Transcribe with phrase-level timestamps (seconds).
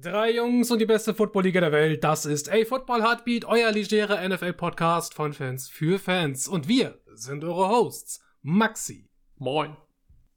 [0.00, 2.04] Drei Jungs und die beste Football-Liga der Welt.
[2.04, 6.46] Das ist A Football Heartbeat, euer legerer NFL-Podcast von Fans für Fans.
[6.46, 8.20] Und wir sind eure Hosts.
[8.40, 9.08] Maxi.
[9.38, 9.76] Moin.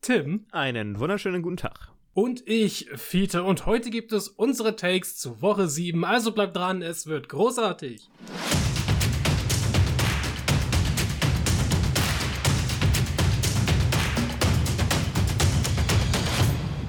[0.02, 0.48] Tim.
[0.52, 1.92] Einen wunderschönen guten Tag.
[2.16, 3.44] Und ich, Fiete.
[3.44, 6.04] Und heute gibt es unsere Takes zu Woche 7.
[6.06, 8.10] Also bleibt dran, es wird großartig.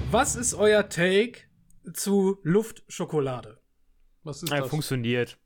[0.09, 1.52] Was ist euer Take
[1.93, 3.59] zu Luftschokolade?
[4.23, 4.69] Was ist ja, das?
[4.69, 5.37] Funktioniert.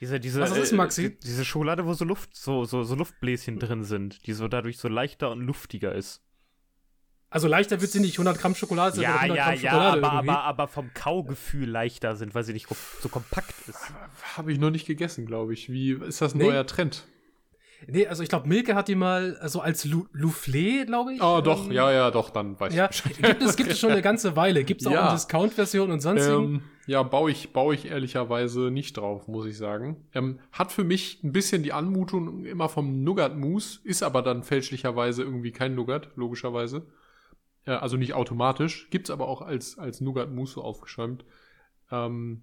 [0.00, 1.06] Diese, diese, Was ist, Maxi?
[1.06, 4.78] Äh, diese Schokolade, wo so Luft, so, so, so Luftbläschen drin sind, die so dadurch
[4.78, 6.22] so leichter und luftiger ist.
[7.30, 10.08] Also leichter wird sie nicht 100 Gramm Schokolade sein, ja, 100 ja, Gramm Schokolade ja,
[10.08, 12.68] aber, aber, aber vom Kaugefühl leichter sind, weil sie nicht
[13.00, 13.92] so kompakt ist.
[14.36, 15.68] Habe ich noch nicht gegessen, glaube ich.
[15.68, 16.44] Wie ist das ein nee.
[16.44, 17.06] neuer Trend?
[17.86, 21.22] Nee, also ich glaube, Milke hat die mal so also als Louflé, glaube ich.
[21.22, 23.16] Oh, doch, ähm, ja, ja, doch, dann weiß ja, ich Bescheid.
[23.16, 24.64] Gibt es, gibt es schon eine ganze Weile.
[24.64, 25.08] Gibt es auch ja.
[25.08, 29.56] eine Discount-Version und sonst ähm, Ja, baue ich, baue ich ehrlicherweise nicht drauf, muss ich
[29.56, 30.08] sagen.
[30.12, 35.22] Ähm, hat für mich ein bisschen die Anmutung immer vom Nougat-Mousse, ist aber dann fälschlicherweise
[35.22, 36.86] irgendwie kein Nougat, logischerweise.
[37.64, 38.88] Äh, also nicht automatisch.
[38.90, 41.24] Gibt's aber auch als, als Nougat-Mousse so aufgeschäumt.
[41.92, 42.42] Ähm,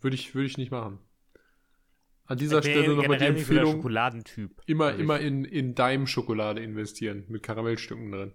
[0.00, 0.98] würde ich, würde ich nicht machen.
[2.26, 3.72] An dieser Stelle nochmal die Empfehlung.
[3.72, 4.62] Schokoladentyp.
[4.66, 8.32] Immer, also immer in, in Daim-Schokolade investieren, mit Karamellstücken drin.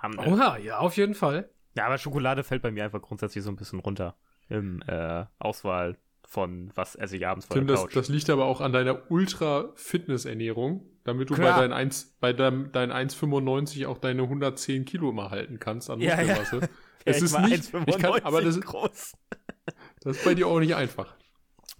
[0.00, 1.50] Haben, Oha, ja, auf jeden Fall.
[1.74, 4.16] Ja, aber Schokolade fällt bei mir einfach grundsätzlich so ein bisschen runter
[4.48, 7.96] im äh, Auswahl von was esse ich abends vor Tim, der Couch.
[7.96, 11.54] Das, das liegt aber auch an deiner Ultra-Fitness-Ernährung, damit du Klar.
[11.54, 16.00] bei deinen 1, bei deinem, dein 1,95 auch deine 110 Kilo immer halten kannst an
[16.00, 16.56] Muskelmasse.
[16.56, 16.68] Ja, ja.
[17.06, 19.16] es ist nicht, ich kann, aber das, groß.
[20.00, 21.14] das ist bei dir auch nicht einfach.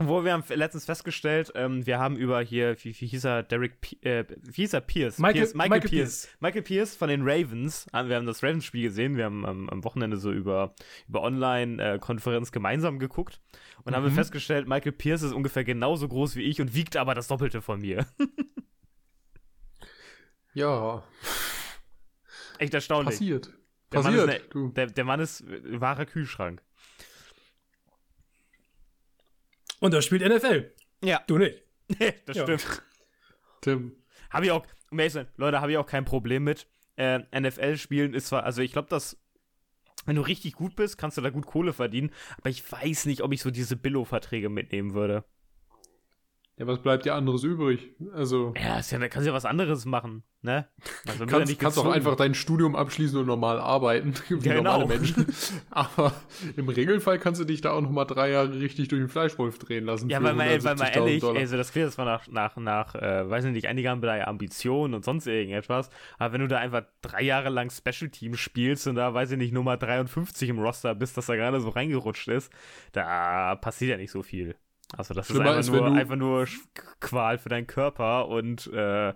[0.00, 3.80] Wo wir haben letztens festgestellt, ähm, wir haben über hier, wie, wie hieß er, Derek,
[3.80, 5.18] P äh, wie hieß er, Pierce?
[5.18, 6.22] Michael, Pierce, Michael, Michael Pierce.
[6.22, 6.36] Pierce.
[6.38, 7.86] Michael Pierce von den Ravens.
[7.92, 9.16] Wir haben das Ravens-Spiel gesehen.
[9.16, 10.72] Wir haben ähm, am Wochenende so über,
[11.08, 13.40] über Online-Konferenz gemeinsam geguckt
[13.82, 13.96] und mhm.
[13.96, 17.26] haben wir festgestellt, Michael Pierce ist ungefähr genauso groß wie ich und wiegt aber das
[17.26, 18.06] Doppelte von mir.
[20.54, 21.02] ja.
[22.58, 23.16] Echt erstaunlich.
[23.16, 23.52] Passiert.
[23.90, 24.26] Der Passiert.
[24.26, 26.62] Mann ist eine, der, der Mann ist wahrer Kühlschrank.
[29.80, 30.72] Und er spielt NFL.
[31.02, 31.22] Ja.
[31.26, 31.62] Du nicht.
[32.26, 32.42] das ja.
[32.42, 32.82] stimmt.
[33.60, 33.96] Tim.
[34.30, 36.66] Habe ich auch, Mason, Leute, habe ich auch kein Problem mit.
[36.96, 39.16] Äh, NFL spielen ist zwar, also ich glaube, dass
[40.06, 43.22] wenn du richtig gut bist, kannst du da gut Kohle verdienen, aber ich weiß nicht,
[43.22, 45.24] ob ich so diese Billo-Verträge mitnehmen würde.
[46.58, 47.94] Ja, was bleibt dir anderes übrig?
[48.12, 48.52] Also.
[48.60, 50.66] Ja, ist ja, da kannst du ja was anderes machen, ne?
[51.06, 54.62] Also, du kannst, ja kannst auch einfach dein Studium abschließen und normal arbeiten, wie genau.
[54.62, 55.26] normale Menschen.
[55.70, 56.12] Aber
[56.56, 59.60] im Regelfall kannst du dich da auch noch mal drei Jahre richtig durch den Fleischwolf
[59.60, 60.10] drehen lassen.
[60.10, 61.40] Ja, weil mal, weil mal ehrlich, Dollar.
[61.40, 64.94] also das klingt jetzt mal nach, nach, nach äh, weiß nicht, einige haben da Ambitionen
[64.94, 65.90] und sonst irgendetwas.
[66.18, 69.38] Aber wenn du da einfach drei Jahre lang Special Team spielst und da, weiß ich
[69.38, 72.52] nicht, Nummer 53 im Roster bist, dass da gerade so reingerutscht ist,
[72.90, 74.56] da passiert ja nicht so viel.
[74.96, 76.46] Also das Schlimmer ist einfach, ist, nur, einfach nur
[77.00, 79.14] Qual für deinen Körper und äh,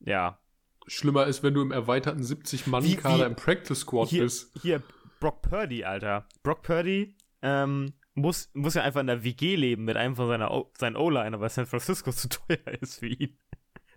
[0.00, 0.38] ja.
[0.86, 4.52] Schlimmer ist, wenn du im erweiterten 70-Mann-Kader im Practice Squad hier, bist.
[4.62, 4.82] Hier,
[5.18, 6.28] Brock Purdy, Alter.
[6.42, 10.50] Brock Purdy ähm, muss, muss ja einfach in der WG leben mit einem von seiner
[10.50, 13.38] o seinen O-Liner, weil San Francisco zu teuer ist für ihn.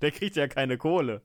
[0.01, 1.24] Der kriegt ja keine Kohle.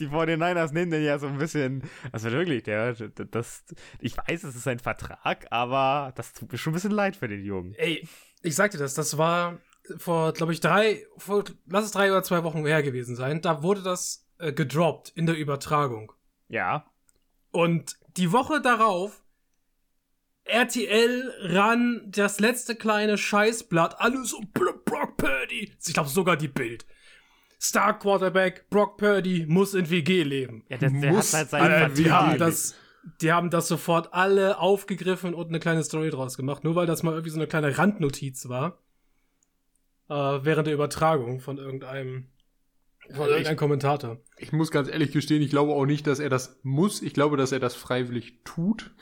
[0.00, 1.82] Die 49ers nehmen den ja so ein bisschen.
[2.10, 3.64] Also wirklich, der, das,
[4.00, 7.28] ich weiß, es ist ein Vertrag, aber das tut mir schon ein bisschen leid für
[7.28, 7.74] den Jungen.
[7.74, 8.06] Ey,
[8.42, 9.58] ich sagte das, das war
[9.96, 13.40] vor, glaube ich, drei, vor, lass es drei oder zwei Wochen her gewesen sein.
[13.40, 16.12] Da wurde das äh, gedroppt in der Übertragung.
[16.48, 16.86] Ja.
[17.50, 19.22] Und die Woche darauf
[20.44, 25.72] RTL ran das letzte kleine Scheißblatt, alles so Brock Purdy.
[25.86, 26.86] Ich glaube sogar die Bild.
[27.60, 30.64] Star Quarterback Brock Purdy muss in WG leben.
[30.68, 32.32] Ja, der, der muss, hat halt seinen Vertrag.
[32.32, 32.74] Ja, das,
[33.20, 37.02] die haben das sofort alle aufgegriffen und eine kleine Story draus gemacht, nur weil das
[37.02, 38.78] mal irgendwie so eine kleine Randnotiz war.
[40.08, 42.26] Äh, während der Übertragung von irgendeinem
[43.12, 44.18] von irgendeinem Kommentator.
[44.36, 47.02] Ich muss ganz ehrlich gestehen, ich glaube auch nicht, dass er das muss.
[47.02, 48.92] Ich glaube, dass er das freiwillig tut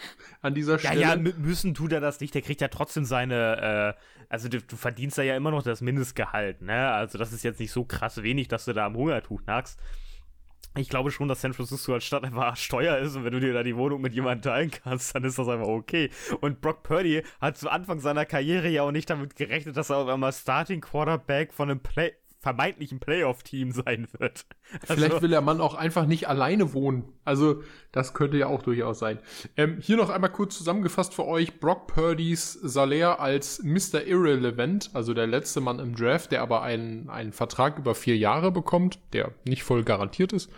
[0.41, 1.01] an dieser Stelle.
[1.01, 2.35] Ja, ja, müssen tut er das nicht.
[2.35, 5.83] Der kriegt ja trotzdem seine, äh, also du, du verdienst da ja immer noch das
[5.83, 6.91] Mindestgehalt, ne?
[6.91, 9.79] Also das ist jetzt nicht so krass wenig, dass du da am Hungertuch nagst
[10.77, 13.53] ich glaube schon, dass San Francisco als Stadt einfach steuer ist und wenn du dir
[13.53, 16.11] da die Wohnung mit jemandem teilen kannst, dann ist das einfach okay.
[16.41, 19.99] Und Brock Purdy hat zu Anfang seiner Karriere ja auch nicht damit gerechnet, dass er
[19.99, 22.13] auf einmal Starting Quarterback von einem Play
[22.49, 24.47] vermeintlichen Playoff-Team sein wird.
[24.83, 27.05] Also, Vielleicht will der Mann auch einfach nicht alleine wohnen.
[27.27, 27.63] Also,
[27.93, 29.19] das könnte ja auch durchaus sein.
[29.59, 31.61] Ähm, hier noch einmal kurz zusammengefasst für euch.
[31.61, 34.07] Brock Purdy's Salär als Mr.
[34.07, 38.51] Irrelevant, also der letzte Mann im Draft, der aber einen, einen Vertrag über vier Jahre
[38.51, 40.51] bekommt, der nicht voll garantiert ist.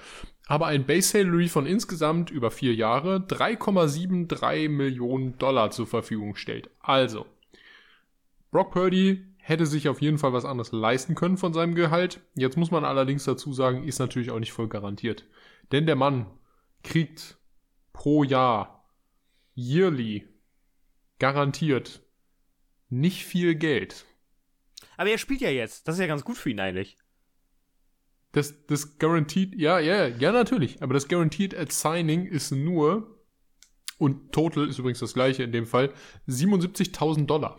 [0.47, 6.71] aber ein Base Salary von insgesamt über vier Jahre 3,73 Millionen Dollar zur Verfügung stellt.
[6.81, 7.27] Also,
[8.53, 12.21] Brock Purdy hätte sich auf jeden Fall was anderes leisten können von seinem Gehalt.
[12.37, 15.27] Jetzt muss man allerdings dazu sagen, ist natürlich auch nicht voll garantiert.
[15.73, 16.27] Denn der Mann
[16.85, 17.37] kriegt
[17.93, 18.89] pro Jahr,
[19.57, 20.29] yearly,
[21.19, 22.01] garantiert
[22.89, 24.07] nicht viel Geld.
[24.97, 25.89] Aber er spielt ja jetzt.
[25.89, 26.97] Das ist ja ganz gut für ihn eigentlich.
[28.31, 30.81] Das, das Guaranteed, ja, ja, ja, natürlich.
[30.81, 33.19] Aber das Guaranteed at Signing ist nur,
[33.99, 35.93] und Total ist übrigens das gleiche in dem Fall,
[36.29, 37.59] 77.000 Dollar.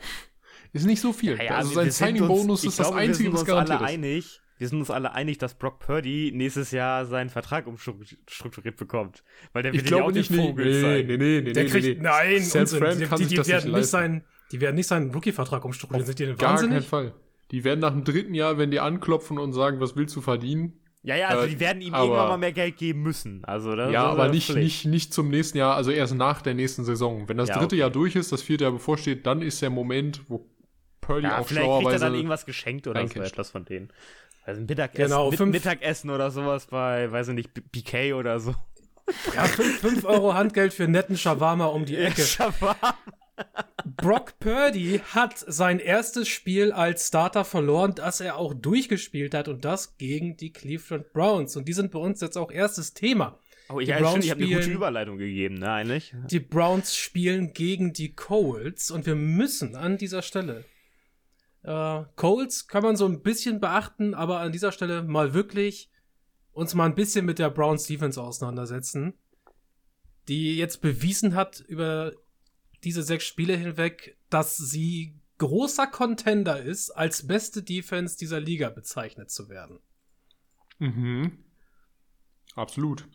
[0.73, 1.37] Ist nicht so viel.
[1.37, 3.79] Ja, ja, also sein Signing-Bonus ist ich das glaube, Einzige, wir was sind uns garantiert
[3.81, 3.93] alle ist.
[3.93, 4.41] einig.
[4.57, 9.23] Wir sind uns alle einig, dass Brock Purdy nächstes Jahr seinen Vertrag umstrukturiert bekommt.
[9.53, 11.07] Weil der Ich wird ja auch glaube den nicht, Vogel nee, zeigen.
[11.07, 12.03] nee, nee, nee, Der nee, kriegt, nee.
[12.03, 12.67] nein, Unsinn.
[12.67, 13.91] Fran die, kann die, sich die das werden nicht leisten.
[13.91, 16.05] sein, die werden nicht seinen Rookie-Vertrag umstrukturieren.
[16.05, 16.87] Sind die denn Gar keinen wahnsinnig?
[16.87, 17.13] Fall.
[17.49, 20.73] Die werden nach dem dritten Jahr, wenn die anklopfen und sagen, was willst du verdienen?
[21.03, 23.43] Ja, ja, also Äh, die werden ihm aber- irgendwann mal mehr Geld geben müssen.
[23.43, 24.85] Also, das ja, das aber nicht, Pflicht.
[24.85, 27.27] nicht, nicht zum nächsten Jahr, also erst nach der nächsten Saison.
[27.27, 27.77] Wenn das Ja, dritte okay.
[27.77, 30.47] Jahr durch ist, das vierte Jahr bevorsteht, dann ist der Moment, wo
[31.01, 33.89] Purdy Ja, auch vielleicht kriegt er dann irgendwas geschenkt oder so etwas von denen.
[34.45, 38.55] Also ein Mittagessen, Genau, fünf- Mittagessen oder sowas bei, weiß ich nicht, BK oder so.
[39.35, 42.21] Ja, 5 Euro Handgeld für netten Shawarma um die Ecke.
[42.21, 42.95] Shawarma.
[43.97, 49.65] Brock Purdy hat sein erstes Spiel als Starter verloren, das er auch durchgespielt hat und
[49.65, 51.55] das gegen die Cleveland Browns.
[51.55, 53.37] Und die sind bei uns jetzt auch erstes Thema.
[53.69, 56.13] Oh, ich, Die ja, Browns stimmt, ich habe eine gute spielen- Überleitung gegeben, ne, eigentlich.
[56.29, 60.63] Die Browns spielen gegen die Colts und wir müssen an dieser Stelle.
[61.63, 65.89] Äh, Colts kann man so ein bisschen beachten, aber an dieser Stelle mal wirklich
[66.53, 69.13] uns mal ein bisschen mit der Browns Defense auseinandersetzen,
[70.27, 72.13] die jetzt bewiesen hat über
[72.83, 79.31] diese sechs Spiele hinweg, dass sie großer Contender ist, als beste Defense dieser Liga bezeichnet
[79.31, 79.79] zu werden.
[80.79, 81.43] Mhm.
[82.55, 83.07] Absolut.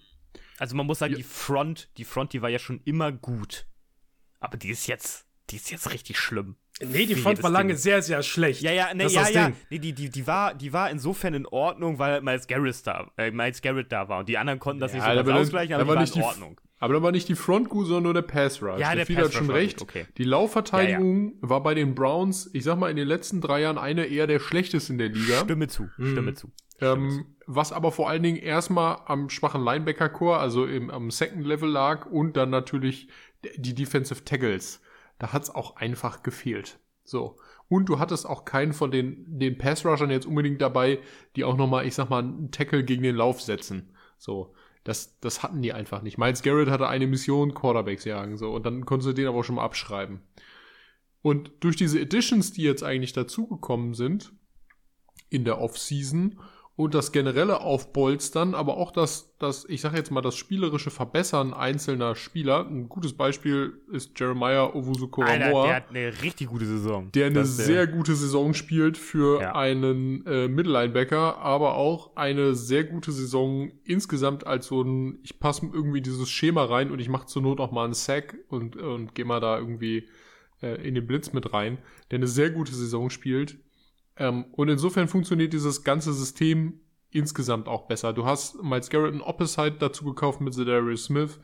[0.59, 1.19] Also man muss sagen, Ja.
[1.19, 3.67] die Front, die Front, die war ja schon immer gut.
[4.41, 6.57] Aber die ist jetzt, die ist jetzt richtig schlimm.
[6.81, 7.77] Nee, die jedes war lange Ding.
[7.79, 8.61] sehr, sehr schlecht.
[8.61, 9.53] Ja, ja, ne, Das ist ja, ja.
[9.71, 13.31] Nee, die, die, die, war, die war insofern in Ordnung, weil Miles Garrett da, äh,
[13.31, 14.19] Miles Garrett da war.
[14.21, 16.13] Und die anderen konnten das nicht so ganz aber ausgleichen, da aber die war in
[16.13, 16.61] die- Ordnung.
[16.79, 18.79] Aber da war nicht die Front gut, sondern nur der Pass Rush.
[18.79, 19.81] Ja, der Phil Pass hat schon recht.
[19.81, 20.05] okay.
[20.19, 24.05] Die Laufverteidigung war bei den Browns, ich sag mal, in den letzten drei Jahren eine
[24.05, 25.39] eher der schlechtesten in der Liga.
[25.41, 26.13] Stimme zu, Mhm.
[26.13, 26.53] stimme zu.
[26.83, 31.71] Ähm, was aber vor allen Dingen erstmal am schwachen Linebacker-Core, also im, am Second Level
[31.71, 33.09] lag und dann natürlich
[33.57, 34.83] die Defensive Tackles.
[35.19, 36.79] Da hat's auch einfach gefehlt.
[37.05, 37.37] So.
[37.69, 41.01] Und du hattest auch keinen von den, den Pass-Rushern jetzt unbedingt dabei,
[41.35, 43.95] die auch nochmal, ich sag mal, einen Tackle gegen den Lauf setzen.
[44.19, 44.55] So.
[44.85, 46.17] Das, das hatten die einfach nicht.
[46.17, 48.53] Miles Garrett hatte eine Mission, Quarterbacks jagen, so.
[48.53, 50.23] Und dann konntest du den aber auch schon mal abschreiben.
[51.23, 54.33] Und durch diese Additions, die jetzt eigentlich dazugekommen sind,
[55.29, 56.41] in der Offseason
[56.77, 61.55] und das generelle Aufbolstern, aber auch das, das, ich sag jetzt mal, das spielerische Verbessern
[61.55, 62.67] einzelner Spieler.
[62.69, 67.11] Ein gutes Beispiel ist Jeremiah Owusu-Koramoa, der hat eine richtig gute Saison.
[67.13, 69.55] der eine Das, äh, sehr gute Saison spielt für Ja.
[69.55, 75.67] einen äh, Mittellinebacker, aber auch eine sehr gute Saison insgesamt als so ein, ich passe
[75.73, 79.15] irgendwie dieses Schema rein und ich mache zur Not auch mal einen Sack und, und
[79.15, 80.09] gehe mal da irgendwie
[80.63, 81.79] äh, in den Blitz mit rein,
[82.11, 83.57] der eine sehr gute Saison spielt.
[84.17, 86.81] Ähm, und insofern funktioniert dieses ganze System
[87.11, 88.13] insgesamt auch besser.
[88.13, 91.41] Du hast Miles Garrett ein Opposite dazu gekauft mit Zedarius Smith.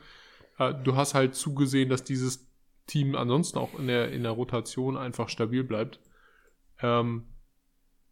[0.59, 2.49] Äh, du hast halt zugesehen, dass dieses
[2.87, 6.01] Team ansonsten auch in der, in der Rotation einfach stabil bleibt.
[6.81, 7.25] Ähm,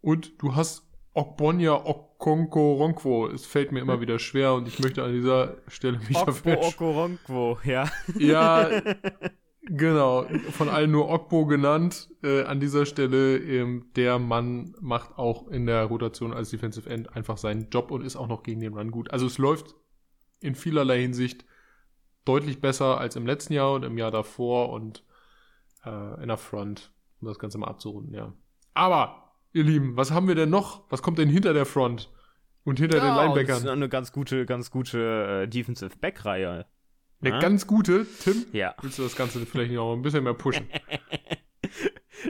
[0.00, 3.26] und du hast Okbonya Okonko Ronkwo.
[3.26, 6.58] Es fällt mir immer wieder schwer und ich möchte an dieser Stelle mich Okbo dafür
[6.60, 7.90] Okoronkwo, ja.
[8.16, 8.70] ja,
[9.62, 10.24] genau.
[10.52, 12.10] Von allen nur Okbo genannt.
[12.22, 17.14] Äh, an dieser Stelle, ähm, der Mann macht auch in der Rotation als Defensive End
[17.14, 19.10] einfach seinen Job und ist auch noch gegen den Run gut.
[19.10, 19.74] Also es läuft
[20.40, 21.44] in vielerlei Hinsicht
[22.24, 25.04] deutlich besser als im letzten Jahr und im Jahr davor und
[25.84, 28.32] äh, in der Front, um das Ganze mal abzurunden, ja.
[28.74, 30.84] Aber, ihr Lieben, was haben wir denn noch?
[30.90, 32.10] Was kommt denn hinter der Front?
[32.64, 33.68] Und hinter den Ja, und Linebackern?
[33.68, 36.66] Eine ganz gute, ganz gute äh, Defensive Back-Reihe.
[37.22, 37.38] Eine Ja?
[37.40, 38.46] ganz gute, Tim.
[38.52, 38.74] Ja.
[38.80, 40.68] Willst du das Ganze vielleicht noch ein bisschen mehr pushen?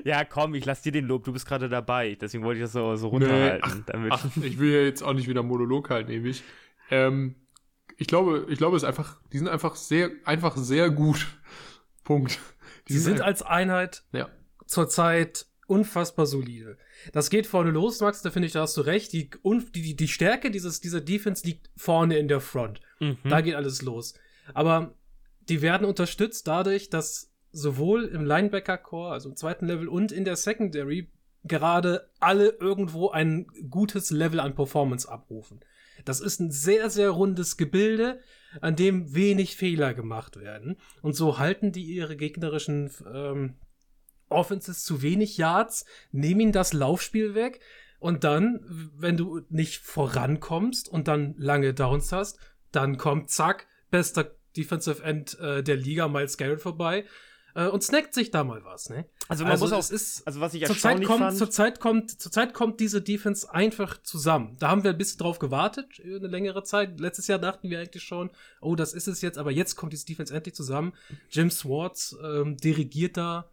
[0.05, 2.15] Ja, komm, ich lass dir den Lob, du bist gerade dabei.
[2.21, 3.83] Deswegen wollte ich das so, so runterhalten.
[3.87, 6.45] damit, Ach, ich will ja jetzt auch nicht wieder Monolog halten, ewig.
[6.93, 7.35] Ähm,
[7.97, 11.27] ich glaube, ich glaube, es ist einfach, die sind einfach sehr, einfach sehr gut.
[12.05, 12.39] Punkt.
[12.89, 14.29] Die Sie sind ein- als Einheit ja.
[14.67, 16.79] zurzeit unfassbar solide.
[17.13, 19.13] Das geht vorne los, Max, da finde ich, da hast du recht.
[19.13, 19.29] Die,
[19.75, 22.81] die- die Stärke dieses, dieser Defense liegt vorne in der Front.
[23.01, 23.19] Mhm.
[23.25, 24.15] Da geht alles los.
[24.55, 24.95] Aber
[25.49, 30.37] die werden unterstützt dadurch, dass sowohl im Linebacker-Core, also im zweiten Level und in der
[30.37, 31.11] Secondary
[31.45, 35.61] gerade alle irgendwo ein gutes Level an Performance abrufen.
[36.05, 38.21] Das ist ein sehr, sehr rundes Gebilde,
[38.61, 40.77] an dem wenig Fehler gemacht werden.
[41.03, 43.57] Und so halten die ihre gegnerischen ähm,
[44.29, 47.61] Offenses zu wenig Yards, nehmen ihnen das Laufspiel weg.
[47.99, 48.65] Und dann,
[48.97, 52.39] wenn du nicht vorankommst und dann lange Downs hast,
[52.73, 57.05] dann kommt zack, bester Defensive End äh, der Liga, Miles Garrett vorbei
[57.55, 59.07] äh, und snackt sich da mal was, ne?
[59.29, 62.55] Also man also muss auch, ist, also was ich erstaunlich kommt, fand, zurzeit kommt, zurzeit
[62.55, 64.57] kommt diese Defense einfach zusammen.
[64.59, 66.99] Da haben wir ein bisschen drauf gewartet, eine längere Zeit.
[67.01, 68.31] Letztes Jahr dachten wir eigentlich schon,
[68.61, 70.93] oh, das ist es jetzt, aber jetzt kommt diese Defense endlich zusammen.
[71.31, 73.51] Jim Swartz ähm, dirigiert da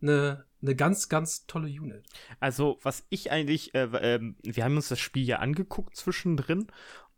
[0.00, 2.04] eine, eine ganz, ganz tolle Unit.
[2.40, 6.66] Also, was ich eigentlich, äh, äh, wir haben uns das Spiel ja angeguckt zwischendrin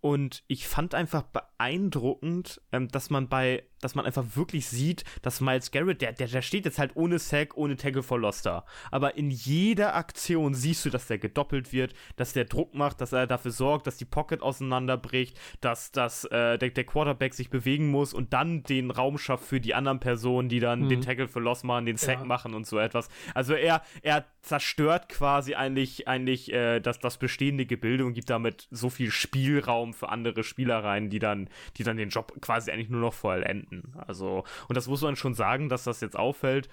[0.05, 5.41] und ich fand einfach beeindruckend, ähm, dass man bei, dass man einfach wirklich sieht, dass
[5.41, 8.67] Miles Garrett, der, der, der steht jetzt halt ohne Sack, ohne Tackle for Loss da.
[8.91, 13.15] Aber in jeder Aktion siehst du, dass der gedoppelt wird, dass der Druck macht, dass
[13.15, 17.91] er dafür sorgt, dass die Pocket auseinanderbricht, dass, dass äh, der, der Quarterback sich bewegen
[17.91, 20.89] muss und dann den Raum schafft für die anderen Personen, die dann mhm.
[20.91, 22.25] den Tackle for Loss machen, den Sack ja.
[22.27, 23.09] machen und so etwas.
[23.33, 28.69] Also er, er zerstört quasi eigentlich, eigentlich äh, das, das bestehende Gebilde und gibt damit
[28.71, 32.91] so viel Spielraum für andere Spieler rein, die dann, die dann den Job quasi eigentlich
[32.91, 33.95] nur noch vollenden.
[34.07, 36.69] Also, und das muss man schon sagen, dass das jetzt auffällt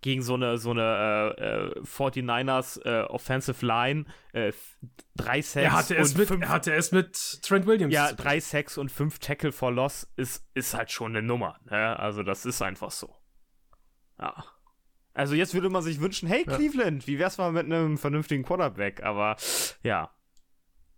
[0.00, 4.52] gegen so eine so eine äh, 49ers äh, Offensive Line äh,
[5.16, 8.78] drei Sacks er hatte es mit fünf, hatte es mit Trent Williams ja drei Sacks
[8.78, 11.98] und fünf Tackle for Loss ist ist halt schon eine Nummer ne?
[11.98, 13.14] also das ist einfach so
[14.18, 14.44] ja
[15.12, 17.06] also jetzt würde man sich wünschen hey Cleveland ja.
[17.06, 19.36] wie wär's mal mit einem vernünftigen Quarterback aber
[19.82, 20.10] ja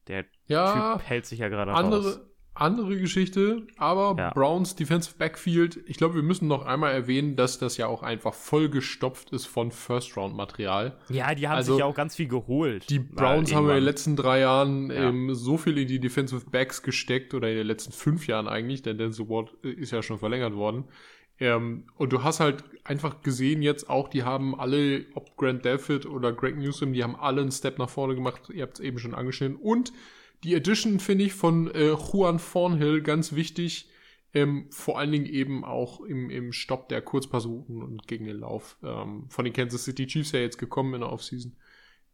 [0.08, 2.20] der ja, Typ hält sich ja gerade andere, raus.
[2.54, 4.30] Andere Geschichte, aber ja.
[4.30, 8.34] Browns Defensive Backfield, ich glaube, wir müssen noch einmal erwähnen, dass das ja auch einfach
[8.34, 10.98] vollgestopft ist von First-Round-Material.
[11.08, 12.90] Ja, die haben also, sich ja auch ganz viel geholt.
[12.90, 15.08] Die Browns haben in den letzten drei Jahren ja.
[15.08, 18.82] ähm, so viel in die Defensive Backs gesteckt, oder in den letzten fünf Jahren eigentlich,
[18.82, 20.84] denn Denzel Ward ist ja schon verlängert worden.
[21.42, 26.06] Ähm, und du hast halt einfach gesehen jetzt auch, die haben alle, ob Grant Delpit
[26.06, 28.42] oder Greg Newsom, die haben alle einen Step nach vorne gemacht.
[28.54, 29.56] Ihr habt es eben schon angeschnitten.
[29.56, 29.92] Und
[30.44, 33.88] die Edition, finde ich, von äh, Juan Thornhill ganz wichtig.
[34.34, 38.78] Ähm, vor allen Dingen eben auch im, im Stopp der Kurzpassrouten und gegen den Lauf.
[38.84, 41.56] Ähm, von den Kansas City Chiefs ja jetzt gekommen in der Offseason.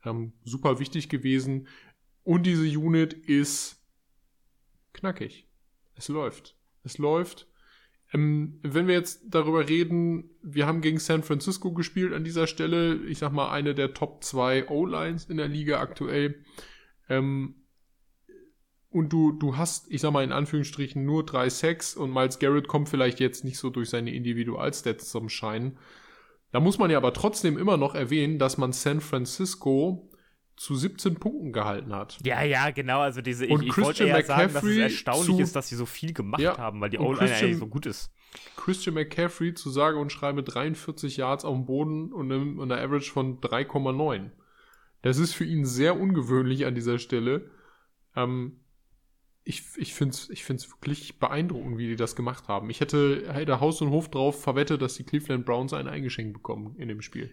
[0.06, 1.68] Ähm, super wichtig gewesen.
[2.25, 3.85] Und diese Unit ist
[4.94, 5.47] knackig.
[5.97, 6.56] Es läuft.
[6.82, 7.47] Es läuft.
[8.12, 12.96] Ähm, wenn wir jetzt darüber reden, wir haben gegen San Francisco gespielt an dieser Stelle,
[13.06, 16.42] ich sag mal, eine der Top 2 O-Lines in der Liga aktuell.
[17.08, 17.54] Ähm,
[18.90, 22.68] und du, du hast, ich sag mal in Anführungsstrichen, nur drei Sacks und Miles Garrett
[22.68, 25.76] kommt vielleicht jetzt nicht so durch seine Individualstats zum Schein.
[26.50, 30.07] Da muss man ja aber trotzdem immer noch erwähnen, dass man San Francisco
[30.58, 32.18] zu 17 Punkten gehalten hat.
[32.24, 33.00] Ja, ja, genau.
[33.00, 35.76] Also diese, und ich, ich wollte eher sagen, dass es erstaunlich zu, ist, dass sie
[35.76, 38.12] so viel gemacht ja, haben, weil die O-Line so gut ist.
[38.56, 43.40] Christian McCaffrey zu sage und schreibe 43 Yards auf dem Boden und einer Average von
[43.40, 44.30] 3,9.
[45.02, 47.50] Das ist für ihn sehr ungewöhnlich an dieser Stelle.
[48.16, 48.58] Ähm,
[49.44, 52.68] ich, ich finde es ich find's wirklich beeindruckend, wie die das gemacht haben.
[52.68, 56.74] Ich hätte, hätte Haus und Hof drauf verwettet, dass die Cleveland Browns einen eingeschenkt bekommen
[56.78, 57.30] in dem Spiel.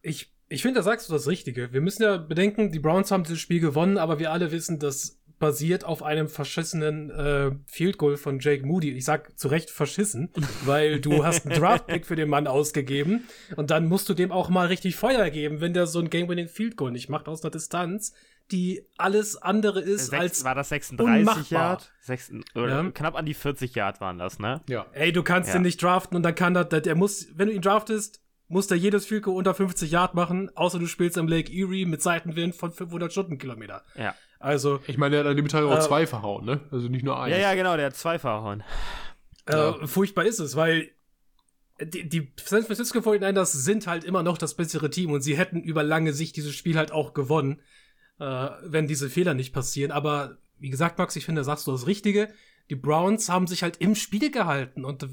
[0.00, 1.72] Ich ich finde, da sagst du das Richtige.
[1.72, 5.18] Wir müssen ja bedenken, die Browns haben dieses Spiel gewonnen, aber wir alle wissen, das
[5.38, 8.92] basiert auf einem verschissenen äh, Field Goal von Jake Moody.
[8.92, 10.30] Ich sag zu Recht verschissen,
[10.64, 14.50] weil du hast einen Draft-Pick für den Mann ausgegeben und dann musst du dem auch
[14.50, 17.50] mal richtig Feuer geben, wenn der so ein Game-Winning Field Goal nicht macht aus einer
[17.50, 18.12] Distanz,
[18.52, 21.60] die alles andere ist Sechs, als War das 36 unmachbar.
[21.60, 21.92] Yard?
[22.00, 22.90] Sechs, ja.
[22.90, 24.60] Knapp an die 40 Yard waren das, ne?
[24.68, 24.86] Ja.
[24.92, 25.54] Ey, du kannst ja.
[25.54, 28.21] den nicht draften und dann kann der, der muss, wenn du ihn draftest,
[28.52, 32.02] muss der jedes Field unter 50 Yard machen, außer du spielst am Lake Erie mit
[32.02, 33.82] Seitenwind von 500 Stundenkilometer.
[33.96, 34.14] Ja.
[34.38, 34.80] Also.
[34.86, 36.60] Ich meine, der hat an dem Tag auch äh, zwei verhauen, ne?
[36.70, 37.32] Also nicht nur einen.
[37.32, 38.62] Ja, ja, genau, der hat zwei verhauen.
[39.46, 39.86] Äh, ja.
[39.86, 40.90] Furchtbar ist es, weil
[41.80, 45.62] die, die San Francisco 49ers sind halt immer noch das bessere Team und sie hätten
[45.62, 47.60] über lange Sicht dieses Spiel halt auch gewonnen,
[48.20, 49.90] äh, wenn diese Fehler nicht passieren.
[49.90, 52.28] Aber wie gesagt, Max, ich finde, da sagst du das Richtige.
[52.70, 55.08] Die Browns haben sich halt im Spiel gehalten und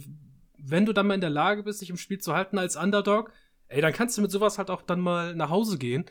[0.61, 3.31] wenn du dann mal in der Lage bist, dich im Spiel zu halten als Underdog,
[3.67, 6.05] ey, dann kannst du mit sowas halt auch dann mal nach Hause gehen,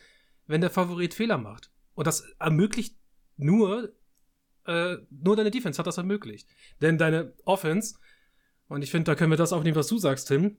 [0.47, 1.71] wenn der Favorit Fehler macht.
[1.95, 2.97] Und das ermöglicht
[3.37, 3.93] nur,
[4.67, 6.49] äh, nur deine Defense hat das ermöglicht.
[6.81, 7.97] Denn deine Offense,
[8.69, 10.59] und ich finde, da können wir das auch nehmen, was du sagst, Tim,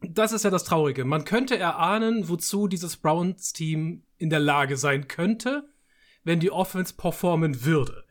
[0.00, 1.04] das ist ja das Traurige.
[1.04, 5.68] Man könnte erahnen, wozu dieses Browns-Team in der Lage sein könnte,
[6.24, 8.04] wenn die Offense performen würde.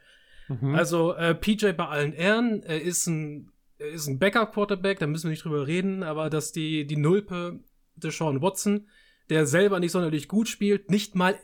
[0.48, 0.76] Mhm.
[0.76, 3.52] Also äh, PJ bei allen Ehren, er ist ein
[3.94, 7.60] ist ein Backup-Quarterback, da müssen wir nicht drüber reden, aber dass die, die Nulpe
[7.96, 8.88] Deshaun Watson,
[9.30, 11.40] der selber nicht sonderlich gut spielt, nicht mal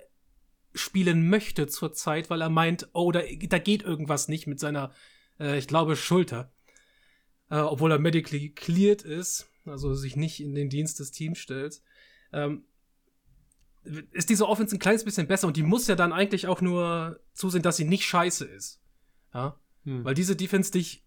[0.74, 4.92] spielen möchte zurzeit, weil er meint, oh, da, da geht irgendwas nicht mit seiner,
[5.40, 6.52] äh, ich glaube, Schulter.
[7.50, 11.82] Äh, obwohl er medically cleared ist, also sich nicht in den Dienst des Teams stellt.
[12.34, 12.66] Ähm,
[14.12, 17.22] ist diese Offense ein kleines bisschen besser und die muss ja dann eigentlich auch nur
[17.34, 18.82] zusehen, dass sie nicht scheiße ist.
[19.34, 19.60] Ja?
[19.86, 20.04] Hm.
[20.04, 21.07] Weil diese Defense dich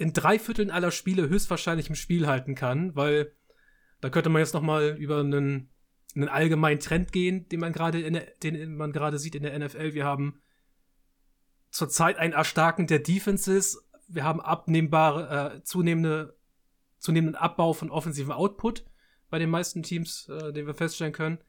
[0.00, 3.34] in drei Vierteln aller Spiele höchstwahrscheinlich im Spiel halten kann, weil
[4.00, 5.68] da könnte man jetzt noch mal über einen,
[6.14, 8.10] einen allgemeinen Trend gehen, den man gerade
[8.42, 9.92] den man gerade sieht in der NFL.
[9.92, 10.40] Wir haben
[11.68, 13.86] zurzeit ein Erstarken der Defenses.
[14.08, 16.34] Wir haben abnehmbare, äh, zunehmende,
[16.96, 18.86] zunehmenden Abbau von offensiven Output
[19.28, 21.40] bei den meisten Teams, äh, den wir feststellen können.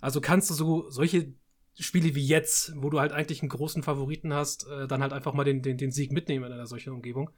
[0.00, 1.34] Also kannst du so solche
[1.78, 5.34] Spiele wie jetzt, wo du halt eigentlich einen großen Favoriten hast, äh, dann halt einfach
[5.34, 7.30] mal den, den, den Sieg mitnehmen in einer solchen Umgebung.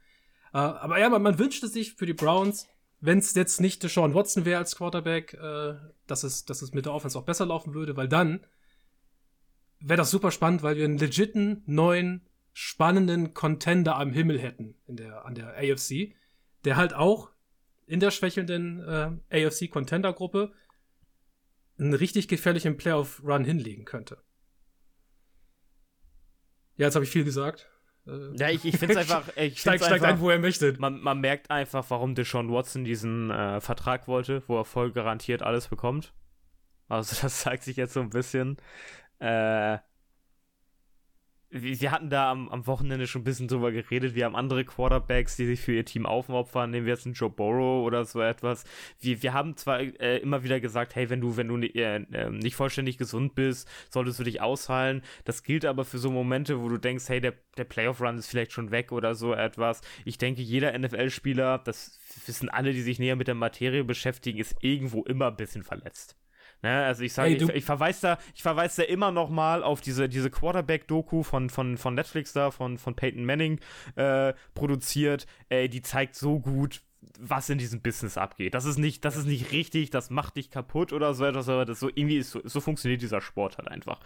[0.53, 2.67] Äh, aber ja, man, man wünschte sich für die Browns,
[2.99, 5.75] wenn es jetzt nicht Sean Watson wäre als Quarterback, äh,
[6.07, 8.45] dass, es, dass es mit der Offense auch besser laufen würde, weil dann
[9.79, 14.97] wäre das super spannend, weil wir einen legiten, neuen, spannenden Contender am Himmel hätten in
[14.97, 16.13] der, an der AFC,
[16.65, 17.31] der halt auch
[17.85, 20.51] in der schwächelnden äh, AFC-Contender-Gruppe
[21.77, 24.21] einen richtig gefährlichen Playoff-Run hinlegen könnte.
[26.75, 27.69] Ja, jetzt habe ich viel gesagt.
[28.37, 29.27] Ja, ich, ich finde es einfach.
[29.35, 30.75] Ich steigt steigt ein, wo er möchte.
[30.79, 35.41] Man, man merkt einfach, warum Deshaun Watson diesen äh, Vertrag wollte, wo er voll garantiert
[35.41, 36.13] alles bekommt.
[36.87, 38.57] Also, das zeigt sich jetzt so ein bisschen.
[39.19, 39.77] Äh,
[41.51, 44.13] wir hatten da am, am, Wochenende schon ein bisschen drüber geredet.
[44.13, 46.69] Wir haben andere Quarterbacks, die sich für ihr Team aufopfern.
[46.69, 48.65] Nehmen wir jetzt einen Joe Burrow oder so etwas.
[48.99, 52.37] Wir, wir haben zwar äh, immer wieder gesagt, hey, wenn du, wenn du äh, ähm,
[52.37, 55.01] nicht vollständig gesund bist, solltest du dich ausheilen.
[55.25, 58.51] Das gilt aber für so Momente, wo du denkst, hey, der, der Playoff-Run ist vielleicht
[58.51, 59.81] schon weg oder so etwas.
[60.05, 64.55] Ich denke, jeder NFL-Spieler, das wissen alle, die sich näher mit der Materie beschäftigen, ist
[64.61, 66.15] irgendwo immer ein bisschen verletzt.
[66.61, 69.79] Ne, also ich sage, ich, ich verweise da, ich verweise da immer noch mal auf
[69.79, 73.59] diese, diese Quarterback-Doku von, von, von Netflix da, von, von Peyton Manning
[73.95, 75.25] äh, produziert.
[75.47, 76.81] Ey, die zeigt so gut,
[77.17, 78.53] was in diesem Business abgeht.
[78.53, 81.65] Das ist nicht, das ist nicht richtig, das macht dich kaputt oder so etwas, aber
[81.65, 83.99] das so irgendwie ist so, so funktioniert dieser Sport halt einfach.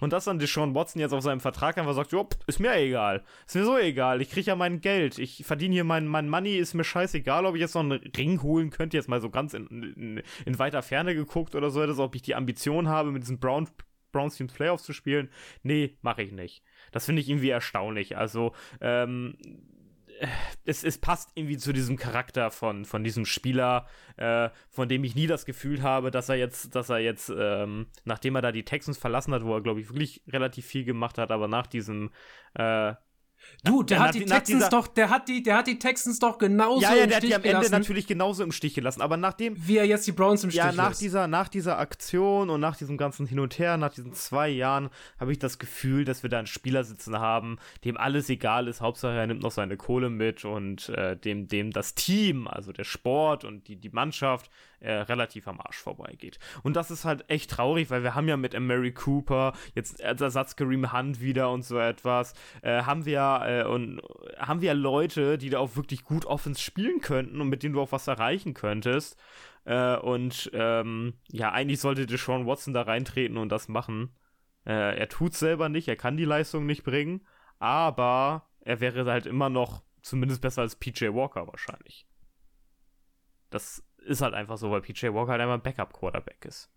[0.00, 3.22] Und dass dann Deshaun Watson jetzt auf seinem Vertrag einfach sagt, jo, ist mir egal.
[3.46, 4.20] Ist mir so egal.
[4.20, 5.18] Ich kriege ja mein Geld.
[5.18, 8.42] Ich verdiene hier mein, mein Money, ist mir scheißegal, ob ich jetzt noch einen Ring
[8.42, 11.98] holen könnte, jetzt mal so ganz in, in, in weiter Ferne geguckt oder so etwas,
[11.98, 13.68] ob ich die Ambition habe, mit diesen Brown,
[14.10, 15.30] Browns Teams Playoffs zu spielen.
[15.62, 16.62] Nee, mache ich nicht.
[16.90, 18.16] Das finde ich irgendwie erstaunlich.
[18.16, 19.36] Also, ähm,
[20.64, 25.14] es, es passt irgendwie zu diesem Charakter von, von diesem Spieler, äh, von dem ich
[25.14, 28.64] nie das Gefühl habe, dass er jetzt, dass er jetzt, ähm, nachdem er da die
[28.64, 32.10] Texans verlassen hat, wo er, glaube ich, wirklich relativ viel gemacht hat, aber nach diesem
[32.54, 32.94] äh,
[33.64, 36.82] Du, der, hat die Texans doch, der hat die, der hat die Texans doch genauso
[36.82, 39.00] ja, ja, der hat die am Ende natürlich genauso im Stich gelassen.
[39.02, 41.00] Aber nachdem, wie er jetzt die Browns im Stich Ja, nach lässt.
[41.00, 44.90] dieser, nach dieser Aktion und nach diesem ganzen Hin und Her, nach diesen zwei Jahren,
[45.20, 48.80] habe ich das Gefühl, dass wir da einen Spieler sitzen haben, dem alles egal ist.
[48.80, 52.84] Hauptsache er nimmt noch seine Kohle mit und äh, dem, dem das Team, also der
[52.84, 54.50] Sport und die, die Mannschaft
[54.82, 56.38] äh, relativ am Arsch vorbeigeht.
[56.62, 60.20] Und das ist halt echt traurig, weil wir haben ja mit Mary Cooper, jetzt als
[60.20, 64.00] Ersatz Kareem Hunt wieder und so etwas, äh, haben wir äh, und
[64.38, 67.80] haben wir Leute, die da auch wirklich gut Offense spielen könnten und mit denen du
[67.80, 69.16] auch was erreichen könntest.
[69.64, 74.14] Äh, und ähm, ja, eigentlich sollte Deshaun Watson da reintreten und das machen.
[74.66, 77.26] Äh, er tut's selber nicht, er kann die Leistung nicht bringen,
[77.58, 82.06] aber er wäre halt immer noch zumindest besser als PJ Walker wahrscheinlich.
[83.50, 86.70] Das ist halt einfach so, weil PJ Walker halt einfach ein Backup-Quarterback ist.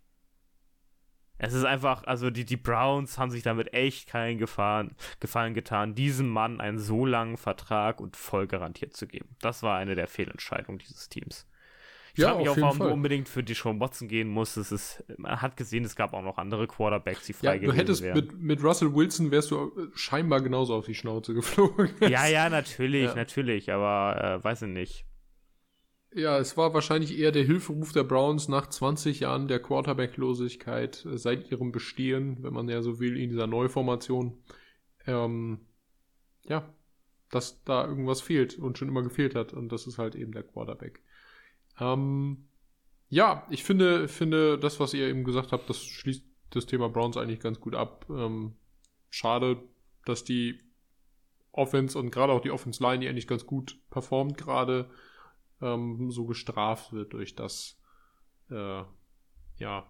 [1.38, 5.94] Es ist einfach, also die, die Browns haben sich damit echt keinen Gefallen, Gefallen getan,
[5.94, 9.36] diesem Mann einen so langen Vertrag und voll garantiert zu geben.
[9.42, 11.46] Das war eine der Fehlentscheidungen dieses Teams.
[12.14, 14.56] Ich ja, frage mich auch, warum du unbedingt für Deshaun Watson gehen musst.
[14.56, 17.74] Es ist, man hat gesehen, es gab auch noch andere Quarterbacks, die frei ja, du
[17.74, 18.16] hättest wären.
[18.16, 21.92] Mit, mit Russell Wilson wärst du scheinbar genauso auf die Schnauze geflogen.
[22.00, 23.16] ja, ja, natürlich, ja.
[23.16, 25.06] natürlich, aber äh, weiß ich nicht.
[26.16, 31.18] Ja, es war wahrscheinlich eher der Hilferuf der Browns nach 20 Jahren der Quarterbacklosigkeit äh,
[31.18, 34.42] seit ihrem Bestehen, wenn man ja so will, in dieser Neuformation.
[35.06, 35.60] Ähm,
[36.46, 36.74] ja,
[37.32, 39.52] dass da irgendwas fehlt und schon immer gefehlt hat.
[39.52, 41.02] Und das ist halt eben der Quarterback.
[41.82, 42.48] Ähm,
[43.10, 47.18] ja, ich finde, finde, das, was ihr eben gesagt habt, das schließt das Thema Browns
[47.18, 48.06] eigentlich ganz gut ab.
[48.10, 48.56] Ähm,
[49.10, 49.62] schade,
[50.06, 50.62] dass die
[51.52, 54.90] Offense und gerade auch die Offense Line, die eigentlich ganz gut performt gerade,
[55.66, 57.80] ähm, so gestraft wird durch das,
[58.50, 58.84] äh,
[59.58, 59.90] ja,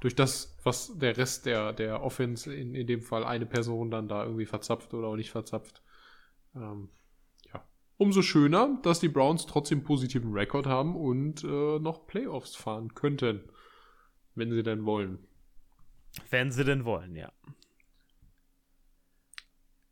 [0.00, 4.08] durch das, was der Rest der, der Offense, in, in dem Fall eine Person dann
[4.08, 5.82] da irgendwie verzapft oder auch nicht verzapft.
[6.54, 6.90] Ähm,
[7.52, 7.64] ja.
[7.96, 13.48] Umso schöner, dass die Browns trotzdem positiven Rekord haben und äh, noch Playoffs fahren könnten,
[14.34, 15.26] wenn sie denn wollen.
[16.30, 17.32] Wenn sie denn wollen, ja.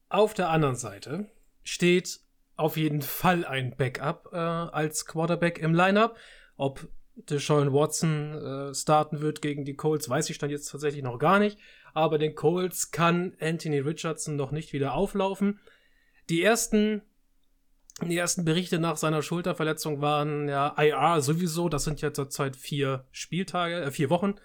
[0.09, 1.31] Auf der anderen Seite
[1.65, 2.21] steht
[2.63, 6.17] auf jeden Fall ein Backup äh, als Quarterback im Lineup.
[6.57, 11.19] Ob Deshaun Watson äh, starten wird gegen die Colts, weiß ich dann jetzt tatsächlich noch
[11.19, 11.59] gar nicht.
[11.93, 15.61] Aber den Colts kann Anthony Richardson noch nicht wieder auflaufen.
[16.31, 17.03] Die ersten,
[18.01, 21.69] die ersten Berichte nach seiner Schulterverletzung waren ja IR sowieso.
[21.69, 24.37] Das sind ja zurzeit vier Spieltage, äh, vier Wochen.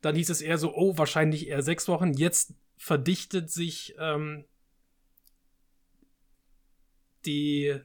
[0.00, 2.12] Dann hieß es eher so, oh, wahrscheinlich eher sechs Wochen.
[2.14, 4.44] Jetzt verdichtet sich ähm,
[7.26, 7.76] die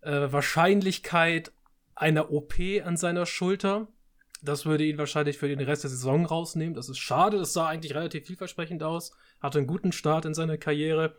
[0.00, 1.52] äh, Wahrscheinlichkeit
[1.94, 3.88] einer OP an seiner Schulter.
[4.42, 6.74] Das würde ihn wahrscheinlich für den Rest der Saison rausnehmen.
[6.74, 7.38] Das ist schade.
[7.38, 9.12] Das sah eigentlich relativ vielversprechend aus.
[9.40, 11.16] Hatte einen guten Start in seiner Karriere.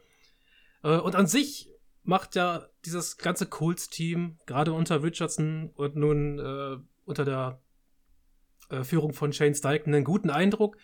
[0.84, 1.70] Äh, und an sich
[2.04, 7.62] macht ja dieses ganze Colts-Team, gerade unter Richardson und nun äh, unter der
[8.70, 10.78] äh, Führung von Shane Steichen, einen guten Eindruck.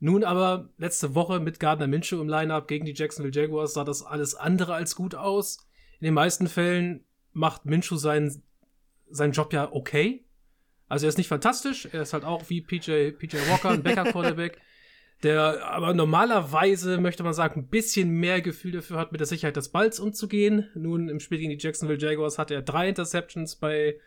[0.00, 4.04] Nun aber letzte Woche mit Gardner Minshew im Lineup gegen die Jacksonville Jaguars sah das
[4.04, 5.66] alles andere als gut aus.
[6.00, 8.42] In den meisten Fällen macht Minshew seinen,
[9.10, 10.24] seinen Job ja okay.
[10.88, 14.58] Also er ist nicht fantastisch, er ist halt auch wie PJ, PJ Walker, ein Backup-Quarterback,
[15.22, 19.56] der aber normalerweise, möchte man sagen, ein bisschen mehr Gefühl dafür hat, mit der Sicherheit
[19.56, 20.70] des Balls umzugehen.
[20.74, 23.98] Nun im Spiel gegen die Jacksonville Jaguars hatte er drei Interceptions bei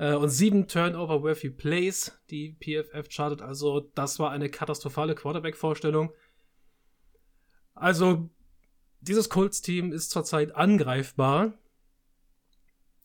[0.00, 3.42] äh, und sieben Turnover-worthy Plays, die PFF chartet.
[3.42, 6.14] Also, das war eine katastrophale Quarterback-Vorstellung.
[7.74, 8.30] Also,
[9.02, 11.52] dieses Colts-Team ist zurzeit angreifbar.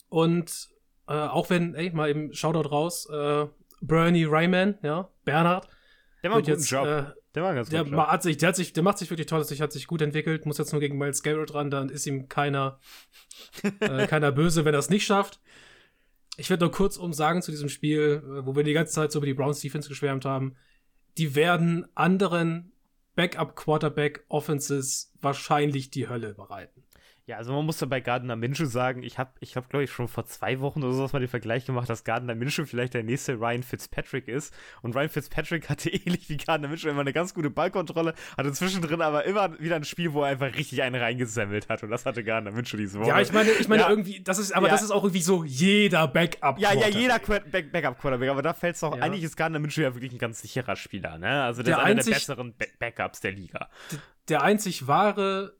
[0.08, 0.70] Und
[1.10, 3.46] äh, auch wenn, ey, mal eben Shoutout raus, äh,
[3.82, 5.68] Bernie Ryman, ja, Bernhard.
[6.24, 6.86] Der macht einen guten Job.
[6.86, 7.06] Äh,
[7.36, 7.94] der war ganz der gut.
[7.94, 10.46] Hat sich, der, hat sich, der macht sich wirklich toll, sich hat sich gut entwickelt,
[10.46, 12.80] muss jetzt nur gegen Miles Garrett ran, dann ist ihm keiner,
[13.82, 15.42] äh, keiner böse, wenn er es nicht schafft.
[16.38, 19.12] Ich werde nur kurz um sagen zu diesem Spiel, äh, wo wir die ganze Zeit
[19.12, 20.56] so über die Browns Defense geschwärmt haben.
[21.18, 22.72] Die werden anderen
[23.16, 26.84] Backup Quarterback Offenses wahrscheinlich die Hölle bereiten.
[27.28, 29.92] Ja, also man muss ja bei Gardner Minshew sagen, ich habe, ich hab, glaube ich,
[29.92, 33.02] schon vor zwei Wochen oder so mal den Vergleich gemacht, dass Gardner Minshew vielleicht der
[33.02, 34.54] nächste Ryan Fitzpatrick ist.
[34.84, 39.02] Und Ryan Fitzpatrick hatte ähnlich wie Gardner Minshew immer eine ganz gute Ballkontrolle, hatte zwischendrin
[39.02, 41.82] aber immer wieder ein Spiel, wo er einfach richtig einen reingesammelt hat.
[41.82, 43.10] Und das hatte Gardner Minshew diese Woche.
[43.10, 43.90] Ja, ich meine, ich meine ja.
[43.90, 44.74] irgendwie, das ist, aber ja.
[44.74, 46.60] das ist auch irgendwie so jeder Backup.
[46.60, 48.30] Ja, ja, jeder Back Backup Quarterback.
[48.30, 49.02] Aber da fällt es doch, ja.
[49.02, 51.42] eigentlich ist Gardner Minshew ja wirklich ein ganz sicherer Spieler, ne?
[51.44, 53.70] Also der, der ist einer der besseren Backups der Liga.
[54.30, 55.56] Der einzig wahre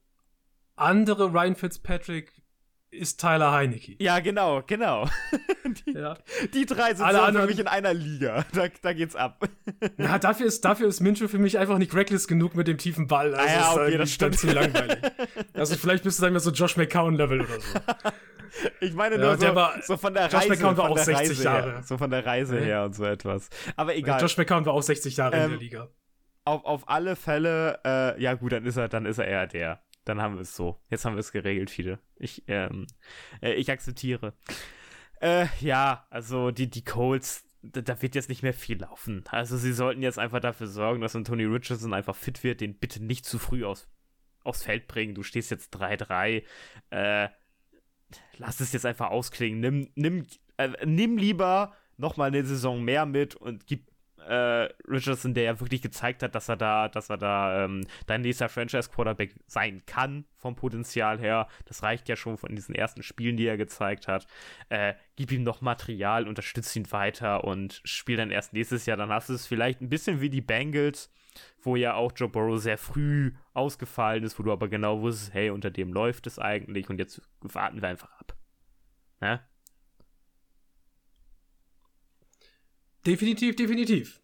[0.76, 2.32] andere Ryan Fitzpatrick
[2.92, 3.96] ist Tyler Heinecke.
[4.00, 5.08] Ja, genau, genau.
[5.86, 6.18] die, ja.
[6.54, 8.46] die drei sind Alle so anderen, für mich in einer Liga.
[8.54, 9.48] Da, da geht's ab.
[9.98, 13.08] Na, dafür ist, dafür ist Minshew für mich einfach nicht reckless genug mit dem tiefen
[13.08, 13.36] Ball.
[13.36, 14.40] Also ah ja, okay, das stimmt.
[14.40, 15.00] zu langweilig.
[15.54, 17.80] Also vielleicht müsste sagen wir so Josh McCown-Level oder so.
[18.80, 20.48] Ich meine nur ja, so, war, so, von der Josh Reise.
[20.48, 21.72] Josh McCown war auch 60 Reise Jahre.
[21.74, 21.84] Her.
[21.84, 23.50] So von der Reise her und so etwas.
[23.76, 24.22] Aber egal.
[24.22, 25.90] Josh McCown war auch 60 Jahre ähm, in der Liga.
[26.46, 29.82] Auf, auf alle Fälle, äh, ja gut, dann ist er, dann ist er eher der
[30.06, 30.80] dann haben wir es so.
[30.90, 32.00] Jetzt haben wir es geregelt, viele.
[32.16, 32.88] Ich, ähm,
[33.42, 34.34] äh, ich akzeptiere.
[35.20, 39.24] Äh, ja, also die, die Colts, da, da, wird jetzt nicht mehr viel laufen.
[39.30, 43.04] Also sie sollten jetzt einfach dafür sorgen, dass Anthony Richardson einfach fit wird, den bitte
[43.04, 43.90] nicht zu früh aus,
[44.44, 45.16] aufs Feld bringen.
[45.16, 46.44] Du stehst jetzt 3-3.
[46.92, 47.30] Äh,
[48.38, 49.60] lass es jetzt einfach ausklingen.
[49.60, 50.26] Nimm, nimm,
[50.58, 53.88] äh, nimm lieber nochmal eine Saison mehr mit und gib
[54.28, 58.22] äh, Richardson, der ja wirklich gezeigt hat, dass er da, dass er da ähm, dein
[58.22, 61.48] nächster Franchise-Quarterback sein kann, vom Potenzial her.
[61.66, 64.28] Das reicht ja schon von diesen ersten Spielen, die er gezeigt hat.
[64.70, 68.98] Äh, gib ihm noch Material, unterstütze ihn weiter und spiel dann erst nächstes Jahr.
[68.98, 71.12] Dann hast du es vielleicht ein bisschen wie die Bengals,
[71.62, 75.50] wo ja auch Joe Burrow sehr früh ausgefallen ist, wo du aber genau wusstest, hey,
[75.50, 78.36] unter dem läuft es eigentlich und jetzt warten wir einfach ab.
[79.22, 79.42] Ne?
[83.06, 84.22] Definitiv, definitiv.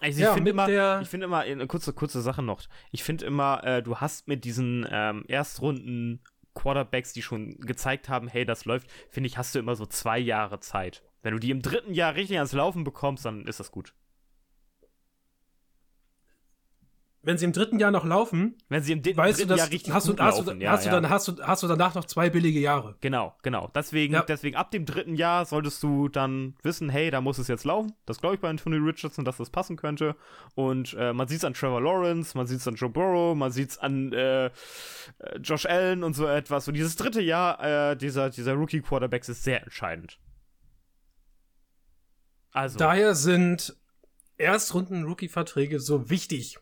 [0.00, 2.62] Also ich ja, finde immer, ich finde immer, eine kurze, kurze Sache noch.
[2.90, 6.22] Ich finde immer, äh, du hast mit diesen ähm, Erstrunden
[6.54, 10.18] Quarterbacks, die schon gezeigt haben, hey, das läuft, finde ich, hast du immer so zwei
[10.18, 11.02] Jahre Zeit.
[11.22, 13.94] Wenn du die im dritten Jahr richtig ans Laufen bekommst, dann ist das gut.
[17.26, 19.92] Wenn sie im dritten Jahr noch laufen, wenn sie im weißt dritten du, Jahr richtig
[19.92, 20.92] hast, gut du, hast, laufen, du, ja, hast, ja.
[20.92, 22.94] du dann, hast, du, hast du danach noch zwei billige Jahre.
[23.00, 23.68] Genau, genau.
[23.74, 24.22] Deswegen, ja.
[24.22, 27.94] deswegen ab dem dritten Jahr solltest du dann wissen, hey, da muss es jetzt laufen.
[28.06, 30.14] Das glaube ich bei Anthony Richardson, dass das passen könnte.
[30.54, 33.50] Und äh, man sieht es an Trevor Lawrence, man sieht es an Joe Burrow, man
[33.50, 34.52] sieht es an äh,
[35.42, 36.68] Josh Allen und so etwas.
[36.68, 40.20] Und dieses dritte Jahr äh, dieser, dieser Rookie-Quarterbacks ist sehr entscheidend.
[42.52, 42.78] Also.
[42.78, 43.76] Daher sind
[44.38, 46.60] Erstrunden-Rookie-Verträge so wichtig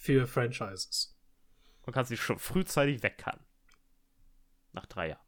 [0.00, 1.14] für Franchises.
[1.84, 3.44] Man kann sich schon frühzeitig wegkannen.
[4.72, 5.26] Nach drei Jahren.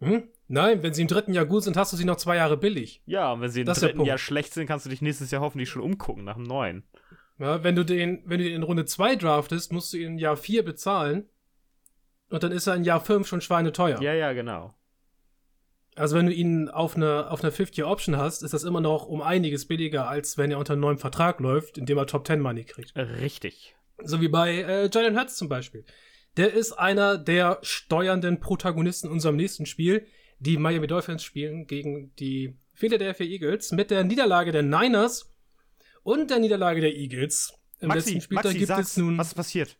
[0.00, 0.28] Hm?
[0.48, 3.02] Nein, wenn sie im dritten Jahr gut sind, hast du sie noch zwei Jahre billig.
[3.06, 5.40] Ja, und wenn sie im Das dritten Jahr schlecht sind, kannst du dich nächstes Jahr
[5.40, 6.84] hoffentlich schon umgucken nach einem neuen.
[7.38, 10.18] Ja, wenn du den, wenn du den in Runde 2 draftest, musst du ihn in
[10.18, 11.30] Jahr 4 bezahlen.
[12.28, 14.00] Und dann ist er in Jahr 5 schon schweineteuer.
[14.02, 14.74] Ja, ja, genau.
[15.96, 19.22] Also wenn du ihn auf einer auf einer 50-Option hast, ist das immer noch um
[19.22, 22.64] einiges billiger, als wenn er unter einem neuen Vertrag läuft, indem er Top 10 Money
[22.64, 22.94] kriegt.
[22.96, 23.74] Richtig.
[24.02, 25.84] So wie bei äh, Jalen Hurts zum Beispiel.
[26.36, 30.06] Der ist einer der steuernden Protagonisten in unserem nächsten Spiel.
[30.38, 35.34] Die Miami Dolphins spielen gegen die Philadelphia Eagles mit der Niederlage der Niners
[36.02, 37.52] und der Niederlage der Eagles.
[37.80, 39.76] Im Maxi, letzten Spieltag Maxi, gibt sag's, es nun was ist passiert?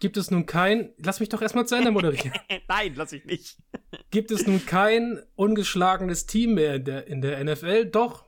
[0.00, 2.32] Gibt es nun kein lass mich doch erstmal zu Ende moderieren.
[2.68, 3.56] Nein, lass ich nicht.
[4.10, 8.26] gibt es nun kein ungeschlagenes Team mehr in der, in der NFL, doch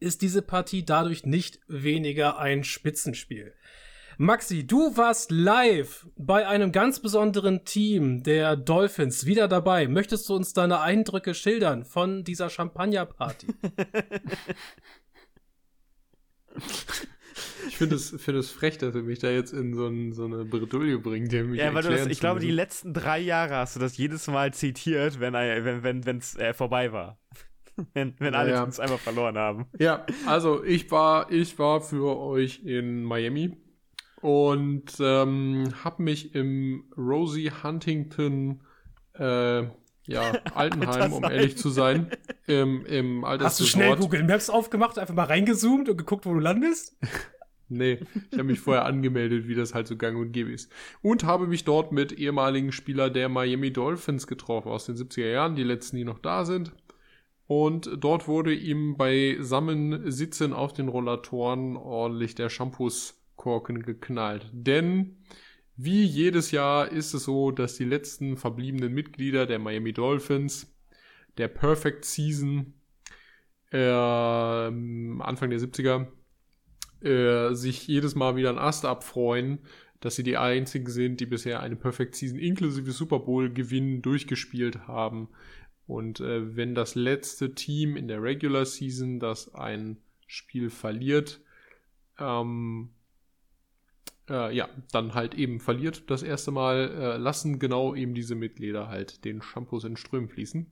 [0.00, 3.54] ist diese Partie dadurch nicht weniger ein Spitzenspiel.
[4.16, 9.88] Maxi, du warst live bei einem ganz besonderen Team der Dolphins wieder dabei.
[9.88, 13.48] Möchtest du uns deine Eindrücke schildern von dieser Champagnerparty?
[17.68, 20.24] Ich finde es, finde es frech, dass er mich da jetzt in so, ein, so
[20.24, 21.32] eine Bredouille bringt.
[21.32, 23.96] Die mich Ja, weil du das, ich glaube, die letzten drei Jahre hast du das
[23.96, 27.18] jedes Mal zitiert, wenn es wenn, wenn, wenn's, äh, vorbei war.
[27.94, 28.62] wenn wenn alle Ja, ja.
[28.62, 29.66] Teams einmal verloren haben.
[29.78, 33.56] Ja, also ich war, ich war für euch in Miami
[34.20, 38.62] und ähm, habe mich im Rosie Huntington
[39.18, 39.64] äh,
[40.06, 42.10] ja, Altenheim, um ehrlich zu sein,
[42.46, 43.96] im, im Hast du schnell.
[43.96, 46.96] Google Maps aufgemacht, einfach mal reingezoomt und geguckt, wo du landest?
[47.68, 47.98] Nee,
[48.30, 50.70] ich habe mich vorher angemeldet, wie das halt so gang und gäbe ist.
[51.02, 55.56] Und habe mich dort mit ehemaligen Spieler der Miami Dolphins getroffen aus den 70er Jahren,
[55.56, 56.72] die letzten, die noch da sind.
[57.46, 64.50] Und dort wurde ihm beisammen Sitzen auf den Rollatoren ordentlich der Shampooskorken geknallt.
[64.52, 65.18] Denn
[65.76, 70.72] wie jedes Jahr ist es so, dass die letzten verbliebenen Mitglieder der Miami Dolphins
[71.36, 72.74] der Perfect Season
[73.72, 76.06] ähm, Anfang der 70er
[77.02, 79.58] äh, sich jedes Mal wieder einen Ast abfreuen,
[80.00, 84.86] dass sie die einzigen sind, die bisher eine Perfect Season inklusive Super Bowl Gewinn durchgespielt
[84.86, 85.28] haben.
[85.86, 91.40] Und äh, wenn das letzte Team in der Regular Season, das ein Spiel verliert,
[92.18, 92.90] ähm,
[94.28, 98.88] äh, ja, dann halt eben verliert das erste Mal, äh, lassen genau eben diese Mitglieder
[98.88, 100.70] halt den Shampoos in Strömen fließen.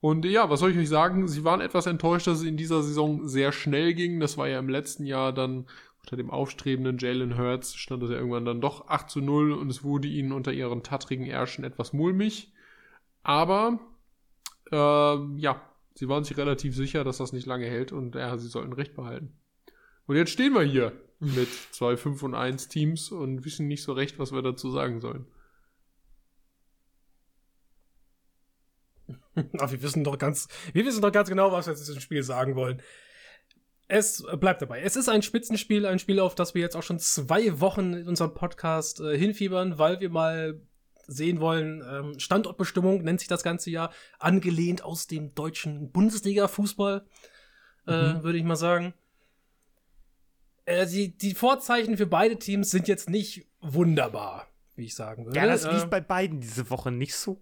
[0.00, 1.28] Und äh, ja, was soll ich euch sagen?
[1.28, 4.20] Sie waren etwas enttäuscht, dass es in dieser Saison sehr schnell ging.
[4.20, 5.66] Das war ja im letzten Jahr dann
[6.06, 9.68] unter dem aufstrebenden Jalen Hurts stand es ja irgendwann dann doch 8 zu 0 und
[9.68, 12.52] es wurde ihnen unter ihren tattrigen Ärschen etwas mulmig.
[13.24, 13.80] Aber
[14.70, 15.60] ähm, ja,
[15.94, 18.94] sie waren sich relativ sicher, dass das nicht lange hält und ja, sie sollten recht
[18.94, 19.36] behalten.
[20.06, 23.92] Und jetzt stehen wir hier mit zwei 5 und 1 Teams und wissen nicht so
[23.92, 25.26] recht, was wir dazu sagen sollen.
[29.58, 32.22] Ach, wir wissen doch ganz, wir wissen doch ganz genau, was wir zu diesem Spiel
[32.22, 32.82] sagen wollen.
[33.88, 34.82] Es bleibt dabei.
[34.82, 38.08] Es ist ein Spitzenspiel, ein Spiel, auf das wir jetzt auch schon zwei Wochen in
[38.08, 40.60] unserem Podcast äh, hinfiebern, weil wir mal
[41.06, 47.06] sehen wollen, ähm, Standortbestimmung nennt sich das ganze Jahr, angelehnt aus dem deutschen Bundesliga-Fußball,
[47.86, 48.22] äh, Mhm.
[48.24, 48.92] würde ich mal sagen.
[50.64, 55.38] Äh, die, die Vorzeichen für beide Teams sind jetzt nicht wunderbar, wie ich sagen würde.
[55.38, 57.40] Ja, das Äh, lief bei beiden diese Woche nicht so.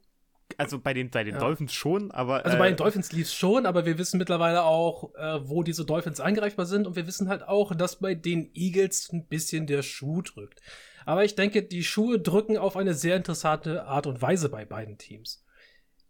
[0.58, 1.40] Also bei den, bei den Ja.
[1.40, 2.44] Dolphins schon, aber.
[2.44, 5.62] Also äh, bei den Dolphins lief es schon, aber wir wissen mittlerweile auch, äh, wo
[5.62, 9.66] diese Dolphins angreifbar sind und wir wissen halt auch, dass bei den Eagles ein bisschen
[9.66, 10.60] der Schuh drückt.
[11.06, 14.96] Aber ich denke, die Schuhe drücken auf eine sehr interessante Art und Weise bei beiden
[14.98, 15.44] Teams.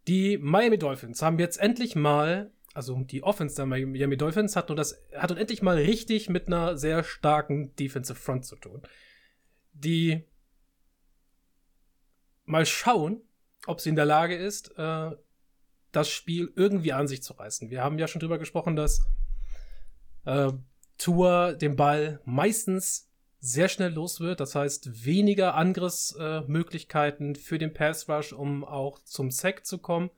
[0.07, 4.77] Die Miami Dolphins haben jetzt endlich mal, also die Offense der Miami Dolphins hat nun
[4.77, 8.83] das, hat nun endlich mal richtig mit einer sehr starken Defensive Front zu tun.
[9.73, 10.25] Die
[12.45, 13.23] mal schauen,
[13.67, 15.11] ob sie in der Lage ist, äh,
[15.93, 17.71] das Spiel irgendwie an sich zu reißen.
[17.71, 19.07] Wir haben ja schon drüber gesprochen, dass
[20.25, 20.53] äh,
[20.99, 24.41] Tour den Ball meistens sehr schnell los wird.
[24.41, 30.11] Das heißt, weniger Angriffsmöglichkeiten äh, für den Pass Rush, um auch zum Sack zu kommen.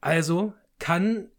[0.00, 1.30] Also kann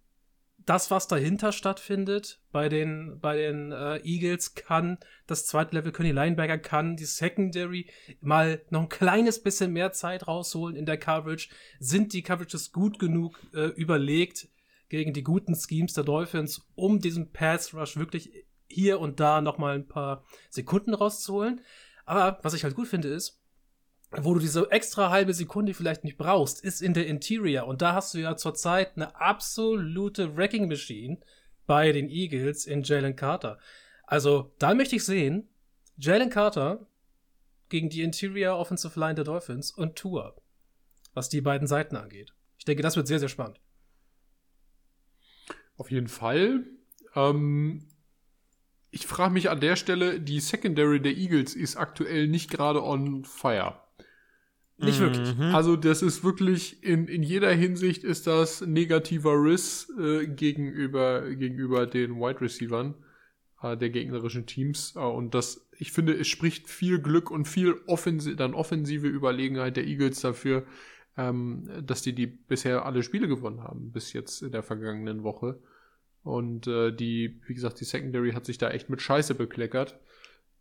[0.67, 6.09] das, was dahinter stattfindet, bei den, bei den äh, Eagles, kann das zweite Level, können
[6.09, 10.97] die Linebacker, kann die Secondary mal noch ein kleines bisschen mehr Zeit rausholen in der
[10.97, 11.47] Coverage.
[11.79, 14.49] Sind die Coverages gut genug äh, überlegt
[14.89, 18.29] gegen die guten Schemes der Dolphins, um diesen Pass Rush wirklich
[18.67, 21.61] hier und da noch mal ein paar Sekunden rauszuholen?
[22.05, 23.41] Aber was ich halt gut finde ist,
[24.11, 27.67] wo du diese extra halbe Sekunde vielleicht nicht brauchst, ist in der Interior.
[27.67, 31.17] Und da hast du ja zurzeit eine absolute Wrecking Machine
[31.65, 33.59] bei den Eagles in Jalen Carter.
[34.03, 35.49] Also, da möchte ich sehen,
[35.97, 36.87] Jalen Carter
[37.69, 40.41] gegen die Interior Offensive Line der Dolphins und Tour,
[41.13, 42.33] was die beiden Seiten angeht.
[42.57, 43.59] Ich denke, das wird sehr, sehr spannend.
[45.75, 46.63] Auf jeden Fall.
[47.15, 47.89] Ähm,
[48.89, 53.25] ich frage mich an der Stelle, die Secondary der Eagles ist aktuell nicht gerade on
[53.25, 53.81] fire.
[54.79, 55.35] Nicht wirklich.
[55.35, 55.55] Mhm.
[55.55, 61.87] Also das ist wirklich, in, in jeder Hinsicht ist das negativer Riss äh, gegenüber, gegenüber
[61.87, 62.93] den Wide Receivern
[63.63, 64.93] äh, der gegnerischen Teams.
[64.95, 69.77] Äh, und das, ich finde, es spricht viel Glück und viel offensi dann offensive Überlegenheit
[69.77, 70.63] der Eagles dafür,
[71.17, 75.59] ähm, dass die die bisher alle Spiele gewonnen haben, bis jetzt in der vergangenen Woche.
[76.23, 79.99] Und äh, die, wie gesagt, die Secondary hat sich da echt mit Scheiße bekleckert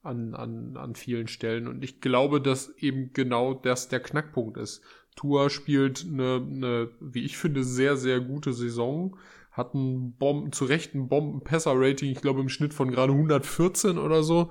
[0.07, 1.69] an, an, an vielen Stellen.
[1.69, 4.83] Und ich glaube, dass eben genau das der Knackpunkt ist.
[5.17, 9.17] Tua spielt eine, eine, wie ich finde, sehr, sehr gute Saison.
[9.51, 14.23] Hat ein Bomben, zu Recht ein Bomben-Passer-Rating, ich glaube im Schnitt von gerade 114 oder
[14.23, 14.51] so.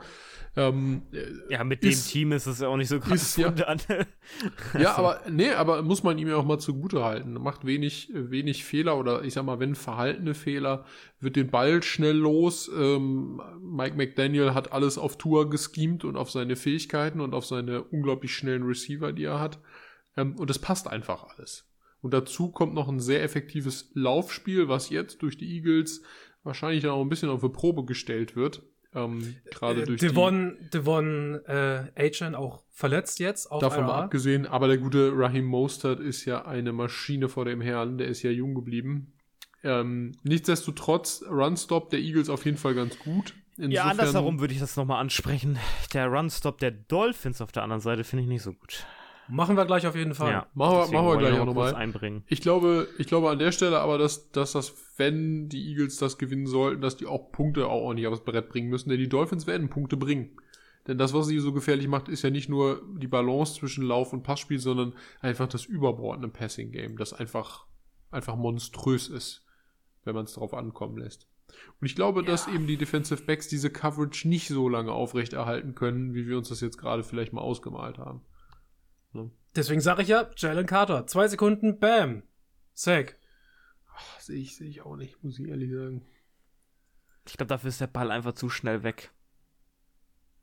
[0.58, 1.02] Ähm,
[1.50, 3.54] Ja, mit ist- dem Team ist es ja auch nicht so krass ist ja-
[4.80, 7.34] ja, aber nee, aber muss man ihm ja auch mal zugute halten.
[7.34, 10.86] Macht wenig, wenig Fehler oder ich sag mal, wenn verhaltene Fehler,
[11.20, 12.70] wird den Ball schnell los.
[12.74, 17.84] Ähm, Mike McDaniel hat alles auf Tour geschemt und auf seine Fähigkeiten und auf seine
[17.84, 19.60] unglaublich schnellen Receiver, die er hat.
[20.16, 21.70] Ähm, und es passt einfach alles.
[22.02, 26.04] Und dazu kommt noch ein sehr effektives Laufspiel, was jetzt durch die Eagles
[26.44, 28.62] wahrscheinlich dann auch ein bisschen auf eine Probe gestellt wird.
[28.96, 33.98] Ähm, Gerade Äh, durch die Devon, Devon äh, Achan auch verletzt jetzt auf Davon mal
[33.98, 34.04] IR.
[34.06, 38.24] abgesehen, aber der gute Raheem Mostert ist ja eine Maschine vor dem Herrn, der ist
[38.24, 39.14] ja jung geblieben.
[39.64, 43.34] Ähm, nichtsdestotrotz, Runstop der Eagles auf jeden Fall ganz gut.
[43.58, 45.58] Ja, Insofern- andersherum würde ich das nochmal ansprechen.
[45.94, 48.86] Der Runstop der Dolphins auf der anderen Seite finde ich nicht so gut.
[49.28, 50.32] Machen wir gleich auf jeden Fall.
[50.54, 51.80] Machen wir- machen wir gleich auch noch noch kurz mal.
[51.80, 52.24] einbringen.
[52.28, 56.18] Ich glaube, ich glaube an der Stelle aber, dass, dass das, wenn die Eagles das
[56.18, 59.48] gewinnen sollten, dass die auch Punkte auch ordentlich aufs Brett bringen müssen, denn die Dolphins
[59.48, 60.38] werden Punkte bringen.
[60.88, 64.14] Denn das, was sie so gefährlich macht, ist ja nicht nur die Balance zwischen Lauf-
[64.14, 67.66] und Passspiel, sondern einfach das überbordende Passing-Game, das einfach,
[68.12, 69.44] einfach monströs ist,
[70.04, 71.28] wenn man es darauf ankommen lässt.
[71.82, 76.14] Und ich glaube, dass eben die Defensive Backs diese Coverage nicht so lange aufrechterhalten können,
[76.14, 78.22] wie wir uns das jetzt gerade vielleicht mal ausgemalt haben.
[79.56, 81.08] Deswegen sage ich ja, Jalen Carter.
[81.08, 82.24] Zwei Sekunden, bam.
[82.74, 83.18] Sack.
[83.94, 86.06] Ach, Sehe ich, sehe ich auch nicht, muss ich ehrlich sagen.
[87.26, 89.12] Ich glaube, dafür ist der Ball einfach zu schnell weg.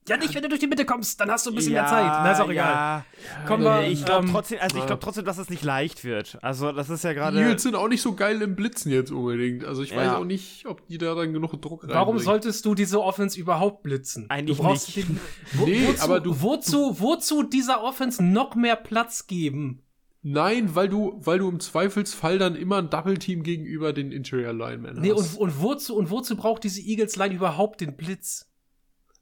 [0.08, 2.02] Ja, nicht, wenn du durch die Mitte kommst, dann hast du ein bisschen mehr Zeit.
[2.04, 2.72] Na, ist auch egal.
[2.72, 3.04] Ja.
[3.46, 6.38] Kommen wir, ich glaube ähm, trotzdem, also ich glaube trotzdem, dass es nicht leicht wird.
[6.42, 7.38] Also das ist ja Die gerade.
[7.40, 9.64] Eagles sind auch nicht so geil im Blitzen jetzt unbedingt.
[9.64, 10.16] Also ich weiß Ja.
[10.18, 12.24] auch nicht, ob die da dann genug Druck Warum reinbringen.
[12.24, 14.26] solltest du diese Offense überhaupt blitzen?
[14.28, 15.08] Eigentlich du brauchst nicht.
[15.08, 15.20] Den,
[15.52, 19.82] wo, Nee, wozu, aber du- wozu, wozu dieser Offense noch mehr Platz geben?
[20.24, 25.00] Nein, weil du, weil du im Zweifelsfall dann immer ein Double-Team gegenüber den Interior Linemen
[25.00, 25.36] Nee, hast.
[25.36, 28.48] und, und wozu, und wozu braucht diese Eagles Line überhaupt den Blitz?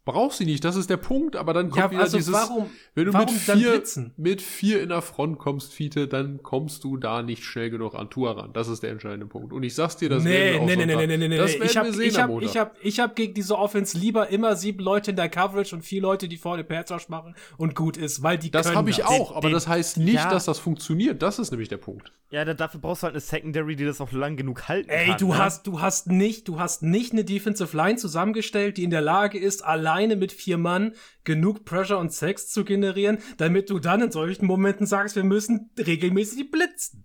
[0.06, 2.70] Brauchst sie nicht, das ist der Punkt, aber dann kommt Ja, wieder also dieses, warum,
[2.94, 3.82] wenn du warum mit vier,
[4.16, 8.08] mit vier in der Front kommst, Fiete, dann kommst du da nicht schnell genug an
[8.08, 8.50] Tour ran.
[8.54, 9.52] Das ist der entscheidende Punkt.
[9.52, 11.28] Und ich sag's dir, das nee, werden wir auch nee, nee, nee, Sonntag- nee, nee,
[11.28, 11.58] nee, Das nee.
[11.58, 12.50] werden Ich habe wir sehen ich am hab, Montag.
[12.50, 15.82] ich hab, ich hab gegen diese Offense lieber immer sieben Leute in der Coverage und
[15.82, 18.96] vier Leute, die vorne Rush machen und gut ist, weil die das können habe ich
[18.96, 19.06] das.
[19.06, 20.30] auch, Den- aber den- das heißt nicht, ja.
[20.30, 21.20] dass das funktioniert.
[21.22, 22.10] Das ist nämlich der Punkt.
[22.30, 25.08] Ja, da, dafür brauchst du halt eine Secondary, die das auch lang genug halten Ey,
[25.08, 25.18] kann.
[25.18, 25.38] du ne?
[25.38, 29.36] hast, du hast nicht, du hast nicht eine Defensive Line zusammengestellt, die in der Lage
[29.38, 34.11] ist, alleine mit vier Mann genug Pressure und Sex zu generieren, damit du dann in
[34.12, 37.05] solchen Momenten sagst, wir müssen regelmäßig blitzen.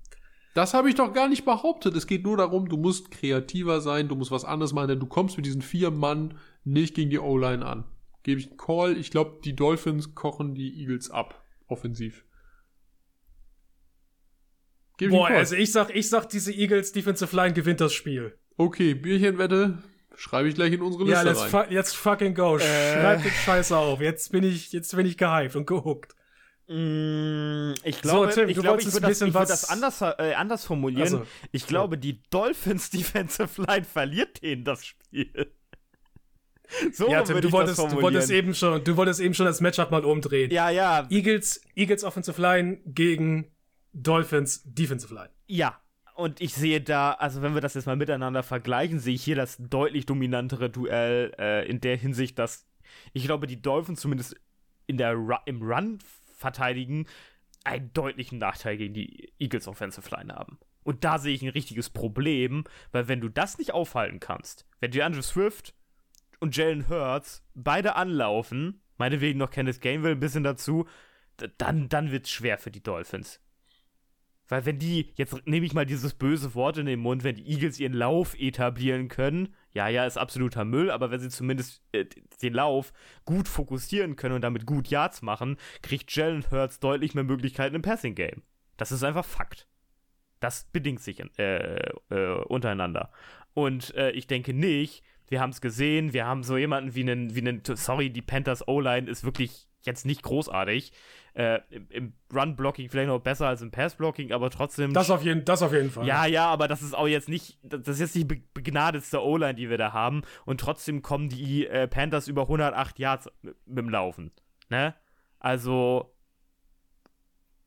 [0.54, 1.96] Das habe ich doch gar nicht behauptet.
[1.96, 5.08] Es geht nur darum, du musst kreativer sein, du musst was anderes machen, denn du
[5.08, 7.84] kommst mit diesen vier Mann nicht gegen die O-Line an.
[8.24, 8.98] Gebe ich einen Call.
[8.98, 11.44] Ich glaube, die Dolphins kochen die Eagles ab.
[11.68, 12.24] Offensiv.
[14.98, 15.38] Gebe ich Boah, Call.
[15.38, 18.38] also ich sag, ich sag, diese Eagles Defensive Line gewinnt das Spiel.
[18.58, 19.80] okay, Bierchenwette
[20.18, 21.68] schreibe ich gleich in unsere Ja, Liste let's, rein.
[21.68, 22.58] fu jetzt fucking go.
[22.60, 24.02] Schreib den Scheiße auf.
[24.02, 26.14] Jetzt bin ich, jetzt bin ich gehypt und gehuckt.
[26.68, 29.70] Mm, Ich glaube, Tim, ich, glaube ich ein würde das, bisschen ich würd was- das
[29.70, 31.04] anders, äh, anders formulieren.
[31.04, 35.52] Also, ich glaube, die Dolphins Defensive Line verliert denen das Spiel.
[36.94, 39.46] So ja, Tim, würde du ich wolltest, du wolltest eben schon, du wolltest eben schon
[39.46, 40.50] das Matchup mal umdrehen.
[40.50, 43.52] Ja, ja, Eagles, Eagles Offensive Line gegen
[43.94, 45.30] Dolphins Defensive Line.
[45.48, 45.80] ja.
[46.16, 49.36] Und ich sehe da, also wenn wir das jetzt mal miteinander vergleichen, sehe ich hier
[49.36, 52.66] das deutlich dominantere Duell äh, in der Hinsicht, dass
[53.12, 54.40] ich glaube, die Dolphins zumindest
[54.88, 56.00] in der Ru im Run
[56.38, 57.06] verteidigen
[57.66, 60.58] einen deutlichen Nachteil gegen die Eagles Offensive Line haben.
[60.84, 62.64] Und da sehe ich ein richtiges Problem,
[62.94, 65.74] weil wenn du das nicht aufhalten kannst, wenn DeAndre Swift
[66.40, 70.88] und Jalen Hurts beide anlaufen, meinetwegen noch Kenneth Gainwell ein bisschen dazu,
[71.58, 73.42] dann, dann wird es schwer für die Dolphins.
[74.48, 77.48] Weil wenn die, jetzt nehme ich mal dieses böse Wort in den Mund, wenn die
[77.48, 82.06] Eagles ihren Lauf etablieren können, ja, ja, ist absoluter Müll, aber wenn sie zumindest äh,
[82.42, 82.94] den Lauf
[83.26, 87.82] gut fokussieren können und damit gut Yards machen, kriegt Jalen Hurts deutlich mehr Möglichkeiten im
[87.82, 88.44] Passing-Game.
[88.78, 89.68] Das ist einfach Fakt.
[90.40, 91.76] Das bedingt sich äh,
[92.10, 93.12] äh, untereinander.
[93.54, 97.36] Und äh, ich denke nicht, wir haben es gesehen, wir haben so jemanden wie einen,
[97.36, 100.92] wie einen, sorry, die Panthers O-Line ist wirklich jetzt nicht großartig.
[101.34, 104.94] Äh, Im, im Run-Blocking vielleicht noch besser als im Pass-Blocking, aber trotzdem.
[104.94, 106.08] Das auf, jeden, das auf jeden Fall.
[106.08, 109.70] Ja, ja, aber das ist auch jetzt nicht, das ist jetzt die begnadetste O-Line, die
[109.70, 110.22] wir da haben.
[110.46, 114.32] Und trotzdem kommen die äh, Panthers über 108 Yards mit, mit dem Laufen.
[114.70, 114.96] Ne?
[115.40, 116.16] Also,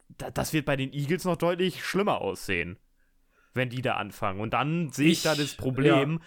[0.08, 2.78] da, das wird bei den Eagles noch deutlich schlimmer aussehen,
[3.54, 4.40] wenn die da anfangen.
[4.40, 6.26] Und dann sehe ich, ich, da das Problem, ja.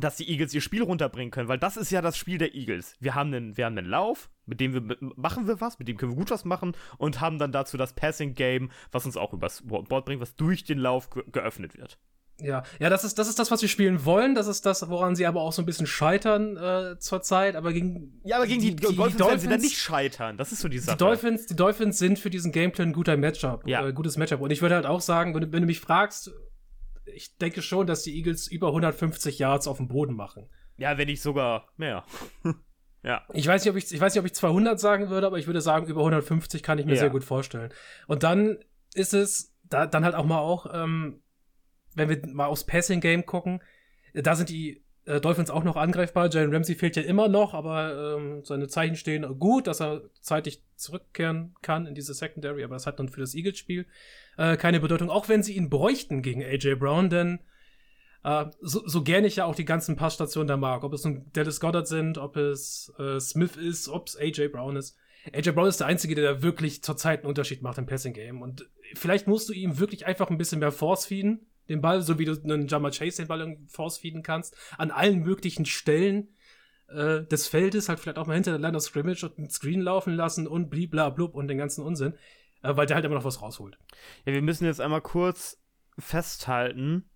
[0.00, 2.96] Dass die Eagles ihr Spiel runterbringen können, weil das ist ja das Spiel der Eagles.
[3.00, 5.96] Wir haben einen, wir haben einen Lauf, mit dem wir machen wir was, mit dem
[5.96, 9.32] können wir gut was machen und haben dann dazu das Passing Game, was uns auch
[9.32, 11.98] übers Board bringt, was durch den Lauf ge geöffnet wird.
[12.42, 14.34] Ja, ja, das ist, das ist das, was wir spielen wollen.
[14.34, 17.56] Das ist das, woran sie aber auch so ein bisschen scheitern äh, zurzeit.
[17.56, 18.20] Aber gegen.
[18.24, 20.36] Ja, aber gegen die, die, die, Dolphins, die Dolphins sie dann nicht scheitern.
[20.36, 20.96] Das ist so die Sache.
[20.96, 23.66] Die Dolphins, die Dolphins sind für diesen Gameplan ein guter Matchup.
[23.66, 23.86] Ja.
[23.86, 24.40] Äh, gutes Matchup.
[24.40, 26.32] Und ich würde halt auch sagen, wenn, wenn du mich fragst,
[27.14, 30.48] ich denke schon, dass die Eagles über 150 Yards auf dem Boden machen.
[30.76, 32.04] Ja, wenn nicht sogar mehr.
[33.02, 33.26] ja.
[33.32, 35.46] Ich weiß, nicht, ob ich, ich weiß nicht, ob ich 200 sagen würde, aber ich
[35.46, 37.00] würde sagen, über 150 kann ich mir ja.
[37.00, 37.72] sehr gut vorstellen.
[38.06, 38.58] Und dann
[38.94, 41.22] ist es, da, dann halt auch mal auch, ähm,
[41.94, 43.62] wenn wir mal aufs Passing-Game gucken,
[44.12, 46.30] äh, da sind die äh, Dolphins auch noch angreifbar.
[46.30, 50.62] Jalen Ramsey fehlt ja immer noch, aber ähm, seine Zeichen stehen gut, dass er zeitig
[50.76, 53.86] zurückkehren kann in diese Secondary, aber das hat dann für das Eagles-Spiel
[54.38, 57.40] äh, keine Bedeutung, auch wenn sie ihn bräuchten gegen AJ Brown, denn
[58.22, 61.26] äh, so, so gerne ich ja auch die ganzen Passstationen da mag, ob es nun
[61.32, 64.96] Dallas Goddard sind, ob es äh, Smith ist, ob es AJ Brown ist.
[65.34, 68.40] AJ Brown ist der Einzige, der da wirklich zurzeit einen Unterschied macht im Passing-Game.
[68.40, 72.18] Und vielleicht musst du ihm wirklich einfach ein bisschen mehr Force feeden den Ball, so
[72.18, 76.28] wie du einen Jammer Chase den Ball force feeden kannst, an allen möglichen Stellen
[76.88, 79.80] äh, des Feldes, halt vielleicht auch mal hinter der Line of Scrimmage und einen Screen
[79.80, 82.14] laufen lassen und bliblablub und den ganzen Unsinn,
[82.62, 83.78] äh, weil der halt immer noch was rausholt.
[84.26, 85.62] Ja, wir müssen jetzt einmal kurz
[85.98, 87.08] festhalten,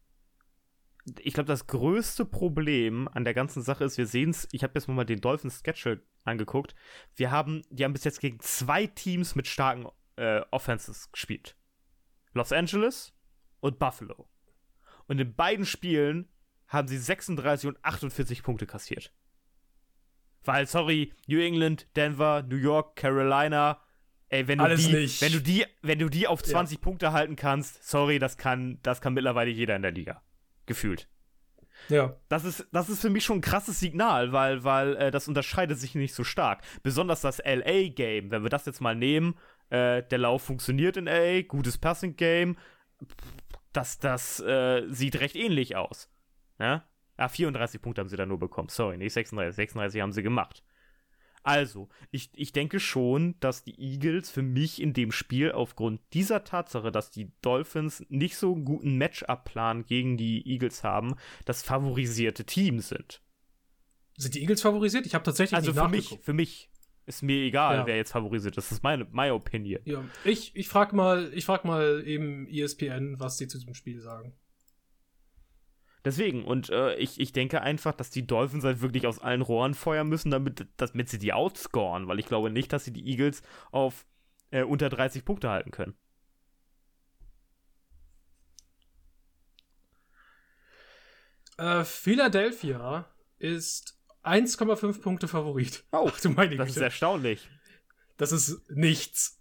[1.19, 4.73] ich glaube, das größte Problem an der ganzen Sache ist, wir sehen es, ich habe
[4.75, 6.75] jetzt mal den Dolphins Schedule angeguckt.
[7.15, 9.87] Wir haben, die haben bis jetzt gegen zwei Teams mit starken
[10.17, 11.57] äh, Offenses gespielt.
[12.33, 13.13] Los Angeles
[13.61, 14.29] und Buffalo.
[15.07, 16.29] Und in beiden Spielen
[16.69, 19.13] haben sie 36 und 48 Punkte kassiert.
[20.45, 23.81] Weil, sorry, New England, Denver, New York, Carolina,
[24.29, 25.23] ey, wenn du Alles die, nicht.
[25.23, 26.83] wenn du die, wenn du die auf 20 ja.
[26.83, 30.23] Punkte halten kannst, sorry, das kann, das kann mittlerweile jeder in der Liga.
[30.67, 31.09] Gefühlt.
[31.89, 32.17] Ja.
[32.29, 35.79] Das ist, das ist für mich schon ein krasses Signal, weil, weil äh, das unterscheidet
[35.79, 36.63] sich nicht so stark.
[36.83, 39.35] Besonders das LA-Game, wenn wir das jetzt mal nehmen,
[39.71, 42.57] äh, der Lauf funktioniert in LA, gutes Passing-Game,
[43.75, 46.09] das, das äh, sieht recht ähnlich aus.
[46.59, 46.85] Ja?
[47.17, 48.69] Ah, 34 Punkte haben sie da nur bekommen.
[48.69, 49.55] Sorry, nicht 36.
[49.55, 50.63] 36 haben sie gemacht.
[51.43, 56.43] Also, ich, ich denke schon, dass die Eagles für mich in dem Spiel aufgrund dieser
[56.43, 62.47] Tatsache, dass die Dolphins nicht so einen guten Matchup-Plan gegen die Eagles haben, das favorisierte
[62.47, 63.21] Team sind.
[64.17, 65.05] Sind die Eagles favorisiert?
[65.05, 66.71] Ich habe tatsächlich also nicht für mich, für mich
[67.07, 67.87] ist mir egal, ja.
[67.87, 68.57] wer jetzt favorisiert.
[68.57, 69.81] Das ist meine, meine Opinion.
[69.85, 74.01] Ja, ich, ich frag mal, ich frag mal eben ESPN, was sie zu diesem Spiel
[74.01, 74.35] sagen.
[76.05, 79.73] Deswegen, und äh, ich, ich denke einfach, dass die Dolphins halt wirklich aus allen Rohren
[79.73, 83.43] feuern müssen, damit, damit sie die outscoren, weil ich glaube nicht, dass sie die Eagles
[83.71, 84.05] auf
[84.51, 85.95] äh, unter 30 Punkte halten können.
[91.57, 93.07] Äh, Philadelphia
[93.39, 95.85] ist 1,5 Punkte Favorit.
[95.93, 97.49] Oh, Ach, du meine das ist erstaunlich.
[98.17, 99.41] Das ist nichts.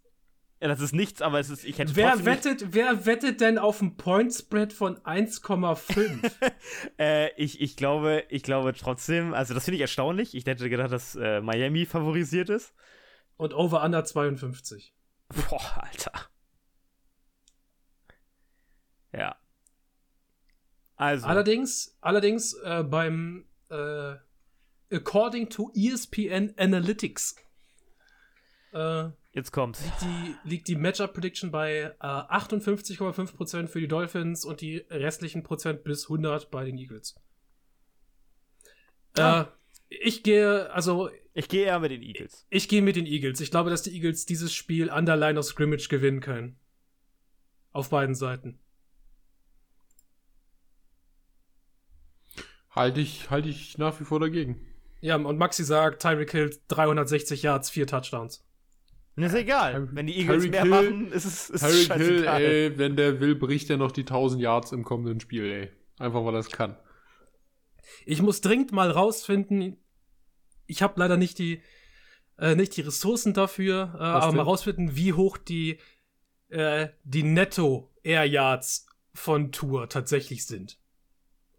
[0.63, 3.81] Ja, das ist nichts, aber es ist, ich hätte Wer wettet, wer wettet denn auf
[3.81, 6.31] ein Point Spread von 1,5?
[6.97, 10.33] äh, ich, ich glaube, ich glaube trotzdem, also das finde ich erstaunlich.
[10.35, 12.73] Ich hätte gedacht, dass äh, Miami favorisiert ist.
[13.35, 14.95] Und Over Under 52.
[15.49, 16.13] Boah, Alter.
[19.11, 19.35] Ja.
[20.95, 21.27] Also.
[21.27, 24.15] Allerdings, allerdings äh, beim äh,
[24.93, 27.35] according to ESPN Analytics.
[28.73, 29.83] Äh, Jetzt kommt's.
[29.83, 35.41] Liegt die, liegt die Matchup Prediction bei äh, 58,5% für die Dolphins und die restlichen
[35.43, 37.15] Prozent bis 100 bei den Eagles.
[39.17, 39.41] Ah.
[39.41, 39.45] Äh,
[39.89, 41.09] ich gehe, also.
[41.35, 42.45] Ich gehe eher mit den Eagles.
[42.49, 43.39] Ich, ich gehe mit den Eagles.
[43.41, 46.59] Ich glaube, dass die Eagles dieses Spiel an der Line of Scrimmage gewinnen können.
[47.71, 48.59] Auf beiden Seiten.
[52.69, 54.72] Halte ich, halte ich nach wie vor dagegen.
[55.03, 58.41] Ja, und Maxi sagt, Tyreek Hill 360 Yards, vier Touchdowns.
[59.17, 59.89] Das ist egal.
[59.91, 63.19] wenn die Eagles Tyreek mehr Hill, machen, ist es ist Tyreek Hill, ey, wenn der
[63.19, 65.71] will, bricht er noch die 1000 Yards im kommenden Spiel, ey.
[65.99, 66.77] Einfach, weil er es kann.
[68.05, 69.75] Ich muss dringend mal rausfinden,
[70.67, 71.61] ich habe leider nicht die,
[72.37, 74.37] äh, nicht die Ressourcen dafür, äh, aber denn?
[74.37, 75.79] mal rausfinden, wie hoch die,
[76.47, 80.79] äh, die Netto Air Yards von Tour tatsächlich sind.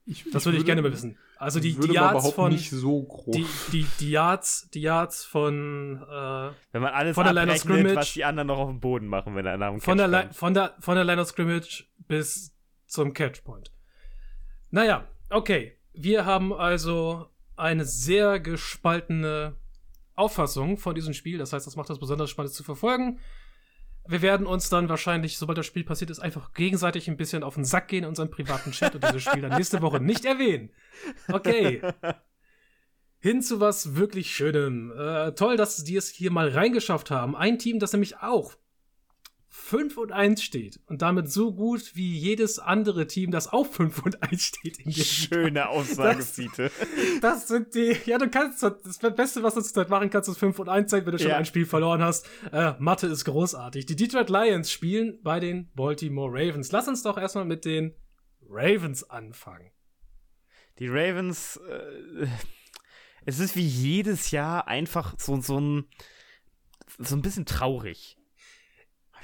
[0.07, 1.19] Ich, Das würde ich gerne mal wissen.
[1.37, 3.35] Also die, würde die Yards von nicht so groß.
[3.35, 7.59] die, die, die Yards, die Yards von äh, Wenn man alles Von der Line of
[7.59, 10.23] Scrimmage- was die anderen noch auf dem Boden machen, wenn einer am von der, Li
[10.33, 12.55] von der von der Line of Scrimmage bis
[12.87, 13.73] zum Catchpoint.
[14.71, 15.77] Naja, okay.
[15.93, 17.27] Wir haben also
[17.57, 19.57] eine sehr gespaltene
[20.15, 21.39] Auffassung von diesem Spiel.
[21.39, 23.21] Das heißt, das macht es besonders spannend zu verfolgen.
[24.07, 27.55] Wir werden uns dann wahrscheinlich, sobald das Spiel passiert ist, einfach gegenseitig ein bisschen auf
[27.55, 30.71] den Sack gehen in unserem privaten Chat und dieses Spiel dann nächste Woche nicht erwähnen.
[31.29, 31.81] Okay.
[33.19, 34.93] Hin zu was wirklich Schönem.
[34.93, 37.35] Äh, toll, dass die es hier mal reingeschafft haben.
[37.35, 38.55] Ein Team, das nämlich auch
[39.57, 44.03] 5 und 1 steht und damit so gut wie jedes andere Team, das auch 5
[44.05, 46.37] und 1 steht in Schöne Aussage, Das-
[47.23, 47.97] das sind die.
[48.05, 48.65] Ja, du kannst.
[48.65, 51.29] Das Beste, was du zurzeit machen kannst, ist 5 und 1 sein, wenn du schon
[51.31, 51.37] Ja.
[51.37, 52.27] ein Spiel verloren hast.
[52.53, 53.87] Äh, Mathe ist großartig.
[53.87, 56.73] Die Detroit Lions spielen bei den Baltimore Ravens.
[56.73, 57.95] Lass uns doch erstmal mit den
[58.49, 59.71] Ravens anfangen.
[60.81, 62.27] Die Ravens, äh,
[63.25, 65.85] es ist wie jedes Jahr einfach so, so ein,
[66.99, 68.19] so ein bisschen traurig.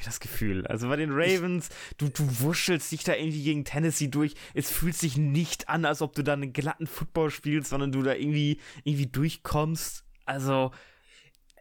[0.00, 0.66] Habe ich das Gefühl.
[0.66, 4.34] Also bei den Ravens, du, du wuschelst dich da irgendwie gegen Tennessee durch.
[4.54, 8.00] Es fühlt sich nicht an, als ob du da einen glatten Football spielst, sondern du
[8.02, 10.04] da irgendwie, irgendwie durchkommst.
[10.24, 10.70] Also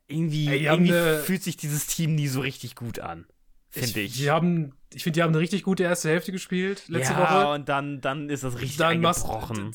[0.08, 3.26] irgendwie, Ey, irgendwie eine- fühlt sich dieses Team nie so richtig gut an.
[3.72, 4.14] Finde ich.
[4.14, 7.54] Die haben, ich finde, die haben eine richtig gute erste Hälfte gespielt letzte ja, Woche.
[7.56, 9.74] und dann, dann ist das richtig Dann machst eingebrochen.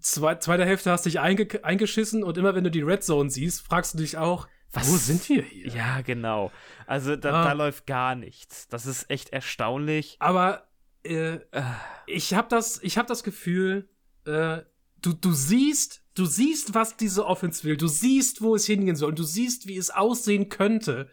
[0.00, 3.62] zwei, zweite Hälfte hast dich einge eingeschissen und immer wenn du die Red Zone siehst,
[3.66, 5.68] fragst du dich auch, Was- wo sind wir hier?
[5.68, 6.50] Ja, genau.
[6.86, 7.44] Also da, Ah.
[7.44, 8.68] da läuft gar nichts.
[8.68, 10.16] Das ist echt erstaunlich.
[10.18, 10.68] Aber
[11.04, 11.62] äh, Äh,
[12.06, 13.88] ich habe das, ich habe das Gefühl,
[14.24, 14.58] äh,
[15.00, 19.08] du, du siehst, du siehst, was diese Offense will, du siehst, wo es hingehen soll,
[19.10, 21.10] und du siehst, wie es aussehen könnte,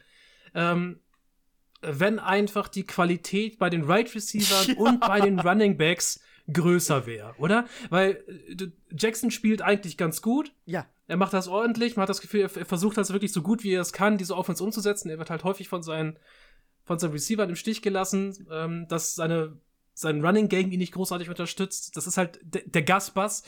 [0.53, 0.99] ähm,
[1.82, 4.76] wenn einfach die Qualität bei den Right Receivers Ja.
[4.76, 6.20] und bei den Running Backs
[6.51, 7.68] größer wäre, oder?
[7.89, 10.53] Weil äh, du- Jackson spielt eigentlich ganz gut.
[10.66, 10.86] Ja.
[11.10, 11.95] Er macht das ordentlich.
[11.95, 14.20] Man hat das Gefühl, er, er versucht das wirklich so gut wie er es kann,
[14.20, 15.10] diese Offense umzusetzen.
[15.10, 16.20] Er wird halt häufig von seinen,
[16.84, 19.57] von seinen Receivern im Stich gelassen, ähm, dass seine,
[19.95, 21.97] sein Running Game ihn nicht großartig unterstützt.
[21.97, 23.41] Das ist halt de, der Gasbass.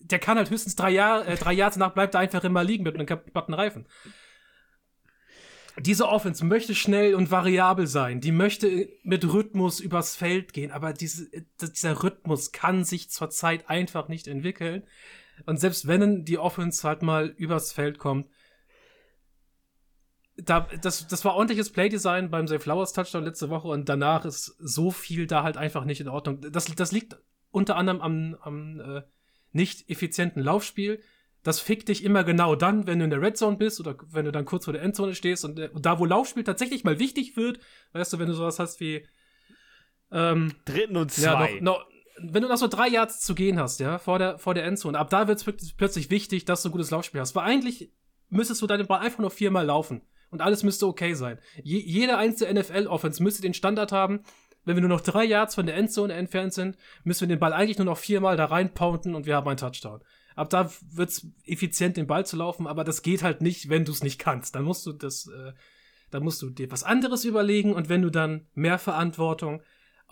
[0.00, 2.84] Der kann halt höchstens drei Jahre, äh, drei Jahre danach bleibt er einfach immer liegen
[2.84, 3.86] mit einem kaputten Reifen.
[5.78, 8.22] Diese Offense möchte schnell und variabel sein.
[8.22, 11.30] Die möchte mit Rhythmus übers Feld gehen, aber diese,
[11.60, 14.84] dieser Rhythmus kann sich zurzeit einfach nicht entwickeln.
[15.46, 18.28] Und selbst wenn die Offense halt mal übers Feld kommt,
[20.36, 24.46] da, das, das war ordentliches Playdesign beim Zay Flowers Touchdown letzte Woche und danach ist
[24.58, 26.40] so viel da halt einfach nicht in Ordnung.
[26.40, 27.16] Das, das liegt
[27.50, 29.02] unter anderem am, am äh,
[29.52, 31.02] nicht effizienten Laufspiel.
[31.42, 34.24] Das fickt dich immer genau dann, wenn du in der Red Zone bist oder wenn
[34.24, 36.98] du dann kurz vor der Endzone stehst und, äh, und da, wo Laufspiel tatsächlich mal
[36.98, 37.58] wichtig wird,
[37.92, 39.06] weißt du, wenn du sowas hast wie
[40.10, 41.54] ähm, Dritten und ja, zwei.
[41.60, 44.54] noch, noch, wenn du noch so drei Yards zu gehen hast, ja, vor der, vor
[44.54, 47.34] der Endzone, ab da wird es plötzlich wichtig, dass du ein gutes Laufspiel hast.
[47.34, 47.92] Weil eigentlich
[48.28, 51.38] müsstest du deinen Ball einfach nur viermal laufen und alles müsste okay sein.
[51.62, 54.22] Je, jede einzelne NFL-Offense müsste den Standard haben,
[54.64, 57.52] wenn wir nur noch drei Yards von der Endzone entfernt sind, müssen wir den Ball
[57.52, 60.02] eigentlich nur noch viermal da reinpounden und wir haben einen Touchdown.
[60.34, 63.92] Ab da wird's effizient, den Ball zu laufen, aber das geht halt nicht, wenn du
[63.92, 64.54] es nicht kannst.
[64.54, 65.52] Dann musst du das, äh,
[66.10, 69.62] dann musst du dir was anderes überlegen und wenn du dann mehr Verantwortung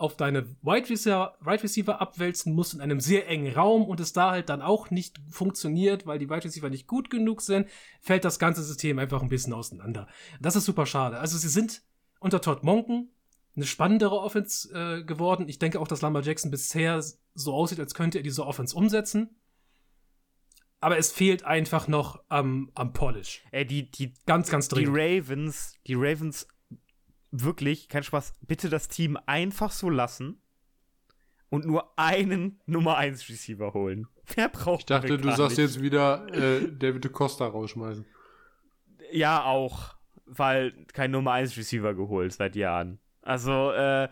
[0.01, 4.13] auf deine Wide Receiver, Wide Receiver abwälzen musst in einem sehr engen Raum und es
[4.13, 7.67] da halt dann auch nicht funktioniert, weil die Wide Receiver nicht gut genug sind,
[8.01, 10.07] fällt das ganze System einfach ein bisschen auseinander.
[10.39, 11.19] Das ist super schade.
[11.19, 11.83] Also sie sind
[12.19, 13.11] unter Todd Monken
[13.55, 15.47] eine spannendere Offense äh, geworden.
[15.49, 19.35] Ich denke auch, dass Lamar Jackson bisher so aussieht, als könnte er diese Offense umsetzen.
[20.79, 23.43] Aber es fehlt einfach noch am, am Polish.
[23.51, 24.97] Ey, die, die, Ganz, ganz die dringend.
[24.97, 26.47] Ravens, die Ravens,
[27.31, 30.41] wirklich, kein Spaß, bitte das Team einfach so lassen
[31.49, 34.07] und nur einen Nummer 1 Receiver holen.
[34.35, 35.67] Wer braucht Ich dachte, du sagst nicht.
[35.69, 38.05] jetzt wieder äh, David de Costa rausschmeißen.
[39.11, 42.99] Ja, auch, weil kein Nummer 1 Receiver geholt seit Jahren.
[43.21, 44.07] Also, äh,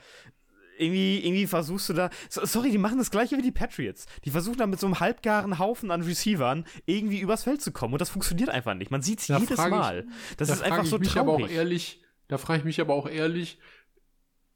[0.78, 2.10] irgendwie, irgendwie versuchst du da.
[2.30, 4.06] So, sorry, die machen das gleiche wie die Patriots.
[4.24, 7.94] Die versuchen da mit so einem halbgaren Haufen an Receivern irgendwie übers Feld zu kommen
[7.94, 8.90] und das funktioniert einfach nicht.
[8.92, 10.08] Man sieht es jedes frage ich- Mal.
[10.38, 11.28] Das da ist einfach ich so mich traurig.
[11.36, 13.60] aber auch ehrlich, da frage ich mich aber auch ehrlich,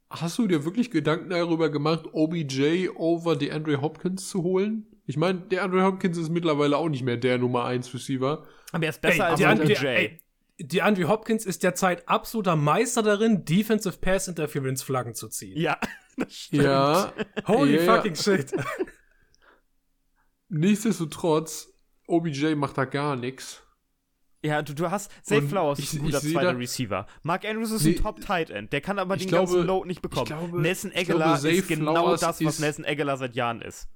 [0.09, 4.85] hast du dir wirklich Gedanken darüber gemacht, OBJ over DeAndre Hopkins zu holen?
[5.05, 8.45] Ich meine, DeAndre Hopkins ist mittlerweile auch nicht mehr der Nummer 1 Receiver.
[8.71, 9.65] aber er ist besser als die, OBJ.
[9.73, 10.19] die, ey,
[10.59, 15.59] die Andrew Hopkins ist derzeit absoluter Meister darin, Defensive Pass Interference Flaggen zu ziehen.
[15.59, 15.77] ja,
[16.17, 16.63] das stimmt.
[16.63, 17.11] Ja,
[17.47, 17.95] Holy Ja, ja.
[17.95, 18.53] fucking shit.
[20.49, 21.73] nichtsdestotrotz,
[22.07, 23.62] OBJ macht da gar nichts.
[24.43, 27.07] Ja, du, du hast Und Flowers ich- ist ein guter zweiter Receiver.
[27.23, 28.73] Mark Andrews ist Nee, ein Top Tight End.
[28.73, 30.25] Der kann aber den glaube- ganzen Load nicht bekommen.
[30.25, 33.87] glaube- Nelson glaube, Aguilar Zay ist genau Flowers das, was Nelson Aguilar seit Jahren ist.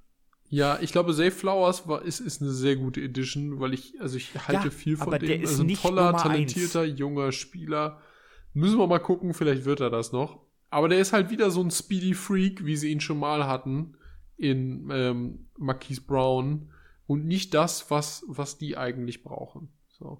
[0.50, 4.16] Ja, ich glaube, Zay Flowers war, ist, ist eine sehr gute Edition, weil ich, also
[4.16, 5.28] ich halte Ja, viel von aber dem.
[5.28, 6.22] der ist also ein toller, Nummer eins.
[6.22, 8.00] talentierter, junger Spieler.
[8.54, 10.40] Müssen wir mal gucken, vielleicht wird er das noch.
[10.70, 13.96] Aber der ist halt wieder so ein Speedy Freak, wie sie ihn schon mal hatten
[14.38, 16.70] in ähm, Marquise Brown.
[17.06, 19.68] Und nicht das, was, was die eigentlich brauchen.
[19.98, 20.18] So.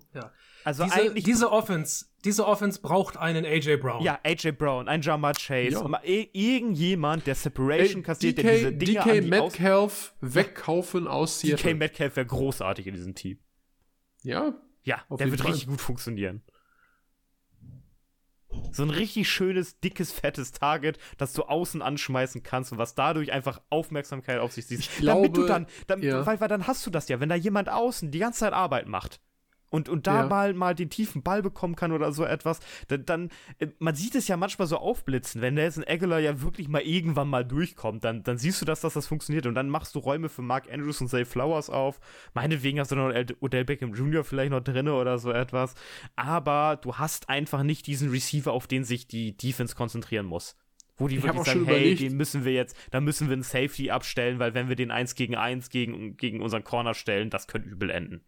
[0.64, 4.03] Also Diese, eigentlich diese Offense, diese Offense braucht einen AJ Brown.
[4.03, 6.01] Ja, AJ Brown, ein Jamar Chase, Ja.
[6.03, 11.07] irgendjemand, der Separation Ey, kassiert, der DK, diese Dinge DK an die aus Metcalf wegkaufen
[11.07, 11.74] aus DK Seattle.
[11.76, 13.39] Metcalf wäre großartig in diesem Team.
[14.22, 15.53] Ja, Ja, Auf der wird Fall.
[15.53, 16.43] richtig gut funktionieren.
[18.72, 23.31] So ein richtig schönes, dickes, fettes Target, das du außen anschmeißen kannst und was dadurch
[23.31, 24.70] einfach Aufmerksamkeit auf sich.
[24.70, 26.26] Ich glaube, damit du dann, dann ja.
[26.26, 28.87] weil, weil dann hast du das ja, wenn da jemand außen die ganze Zeit Arbeit
[28.89, 29.20] macht
[29.70, 30.26] und, und da Ja.
[30.28, 34.14] mal, mal den tiefen Ball bekommen kann oder so etwas, dann, dann äh, man sieht
[34.14, 38.22] es ja manchmal so aufblitzen, wenn Nelson Aguilar ja wirklich mal irgendwann mal durchkommt, dann,
[38.22, 41.00] dann siehst du, dass das, das funktioniert und dann machst du Räume für Mark Andrews
[41.00, 42.00] und Zay Flowers auf.
[42.34, 44.24] Meinetwegen hast du noch Od- Odell Beckham Jr.
[44.24, 45.74] vielleicht noch drin oder so etwas,
[46.16, 50.56] aber du hast einfach nicht diesen Receiver, auf den sich die Defense konzentrieren muss.
[50.96, 53.44] Wo die Ich wirklich sagen, hey, überlegt- den müssen wir jetzt, da müssen wir einen
[53.44, 57.46] Safety abstellen, weil wenn wir den 1 gegen 1 gegen, gegen unseren Corner stellen, das
[57.46, 58.22] könnte übel enden.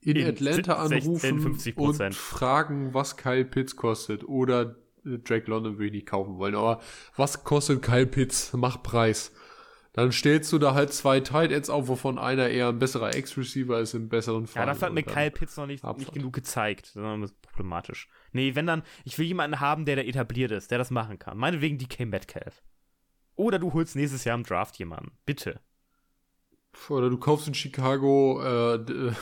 [0.00, 1.76] In, In Atlanta 16, anrufen 50%.
[1.76, 4.24] und fragen, was Kyle Pitts kostet.
[4.28, 6.54] Oder äh, Drake London will ich nicht kaufen wollen.
[6.54, 6.80] Aber
[7.16, 8.52] was kostet Kyle Pitts?
[8.52, 9.32] Mach Preis.
[9.96, 13.80] Dann stellst du da halt zwei Tight Ends auf, wovon einer eher ein besserer Ex-Receiver
[13.80, 14.60] ist im besseren Fall.
[14.62, 16.94] Ja, dafür hat mir Kyle Pitts noch nicht, nicht genug gezeigt.
[16.94, 18.06] Das ist problematisch.
[18.32, 21.38] Nee, wenn dann, ich will jemanden haben, der da etabliert ist, der das machen kann.
[21.38, 22.62] Meinetwegen DK Metcalf.
[23.36, 25.12] Oder du holst nächstes Jahr im Draft jemanden.
[25.24, 25.60] Bitte.
[26.90, 28.78] Oder du kaufst in Chicago, äh,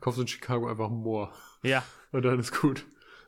[0.00, 1.30] kaufst in Chicago einfach Moore.
[1.62, 2.84] Ja, Und dann ist gut.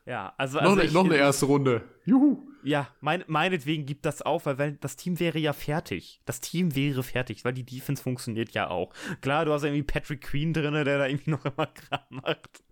[0.07, 0.33] ja.
[0.37, 1.83] Also, noch, also eine, ich, noch eine erste Runde.
[2.05, 2.49] Juhu.
[2.63, 6.23] Ja, mein, meinetwegen gibt das auf, weil, weil das Team wäre ja fertig.
[6.25, 8.93] Das Team wäre fertig, weil die Defense funktioniert ja auch.
[9.21, 12.63] Klar, du hast irgendwie Patrick Queen drin, der da irgendwie noch immer Kram macht.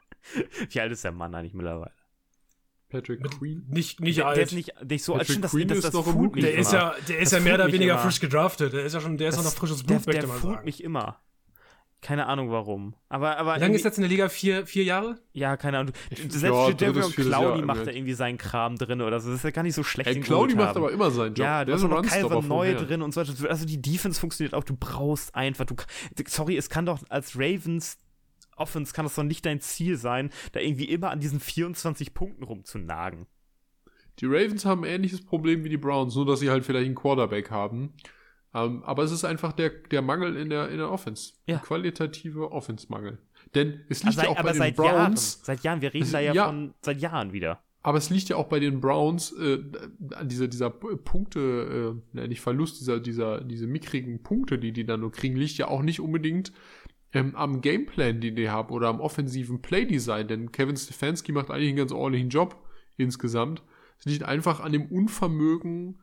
[0.70, 1.92] Wie alt ist der Mann eigentlich mittlerweile?
[2.88, 3.64] Patrick Queen.
[3.68, 4.36] Nicht, nicht Der, alt.
[4.36, 5.20] der ist nicht, nicht so alt.
[5.22, 7.40] Patrick Stimmt, das, Queen das, ist das noch der ist ja, der ist Das ja
[7.44, 8.02] mehr oder weniger immer.
[8.02, 8.72] frisch gedraftet.
[8.74, 10.64] Der ist ja schon, der ist ja noch frisches Blut, der, möchte der fühlt sagen.
[10.66, 11.20] mich immer.
[12.02, 12.94] Keine Ahnung warum.
[13.08, 14.28] Aber, aber Wie lange ist jetzt in der Liga?
[14.28, 15.20] Vier, vier Jahre?
[15.32, 15.94] Ja, keine Ahnung.
[16.10, 17.90] Ich- Selbst ja, für Devin Cloudy macht irgendwie.
[17.90, 19.28] er irgendwie seinen Kram drin oder so.
[19.30, 20.10] Das ist ja gar nicht so schlecht.
[20.10, 20.18] Ey,
[20.56, 21.44] macht aber immer seinen Job.
[21.46, 23.32] Ja, du Der hast ist noch Calvin Neu drin und so weiter.
[23.48, 24.64] Also die Defense funktioniert auch.
[24.64, 25.64] Du brauchst einfach.
[25.64, 25.76] Du,
[26.26, 27.98] sorry, es kann doch als Ravens
[28.56, 32.42] Offense kann das doch nicht dein Ziel sein, da irgendwie immer an diesen 24 Punkten
[32.42, 33.26] rumzunagen.
[34.18, 36.94] Die Ravens haben ein ähnliches Problem wie die Browns, nur dass sie halt vielleicht einen
[36.94, 37.94] Quarterback haben.
[38.54, 41.32] Ähm, aber es ist einfach der, der Mangel in der, in der Offense.
[41.46, 41.56] Ja.
[41.56, 43.18] Ein qualitativer Offense-Mangel.
[43.54, 45.16] Denn es liegt Also, ja auch bei den Browns, Jahren.
[45.16, 45.80] Seit Jahren.
[45.80, 46.46] Wir reden Es- da ja, ja.
[46.46, 47.60] von seit Jahren wieder.
[47.82, 49.58] aber es liegt ja auch bei den Browns, äh,
[50.14, 55.00] an dieser, dieser Punkte, äh, nicht Verlust, dieser, dieser, diese mickrigen Punkte, die die dann
[55.00, 56.52] nur kriegen, liegt ja auch nicht unbedingt
[57.14, 61.68] ähm, am Gameplan, den die haben, oder am offensiven Playdesign, denn Kevin Stefanski macht eigentlich
[61.68, 62.56] einen ganz ordentlichen Job
[62.96, 63.62] insgesamt.
[63.98, 65.98] Es liegt einfach an dem Unvermögen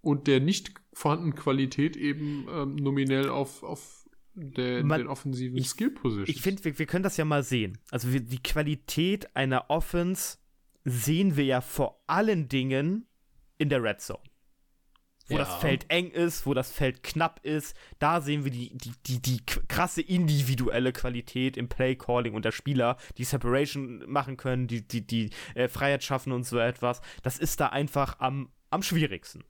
[0.00, 5.68] und der nicht vorhandenen Qualität eben ähm, nominell auf, auf der, Man- den offensiven ich-
[5.68, 6.28] Skill Positions.
[6.28, 7.78] Ich finde, wir, wir können das ja mal sehen.
[7.90, 10.38] Also wir, die Qualität einer Offense
[10.84, 13.06] sehen wir ja vor allen Dingen
[13.58, 14.20] in der Red Zone.
[15.30, 15.40] Wo Ja.
[15.44, 19.20] das Feld eng ist, wo das Feld knapp ist, da sehen wir die, die, die,
[19.20, 25.06] die krasse individuelle Qualität im Play-Calling und der Spieler, die Separation machen können, die, die,
[25.06, 27.02] die äh, Freiheit schaffen und so etwas.
[27.22, 29.44] Das ist da einfach am, am schwierigsten.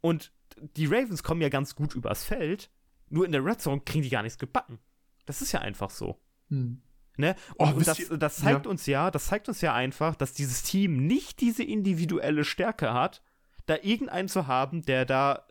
[0.00, 0.32] Und
[0.76, 2.70] die Ravens kommen ja ganz gut übers Feld,
[3.08, 4.78] nur in der Red Zone kriegen die gar nichts gebacken.
[5.26, 6.20] Das ist ja einfach so.
[6.48, 6.80] Hm.
[7.16, 7.34] Ne?
[7.58, 8.70] Oh, Und, und wisst das, das zeigt ja.
[8.70, 13.22] uns ja, das zeigt uns ja einfach, dass dieses Team nicht diese individuelle Stärke hat,
[13.66, 15.46] da irgendeinen zu haben, der da,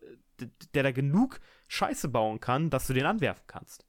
[0.74, 3.86] der da genug Scheiße bauen kann, dass du den anwerfen kannst.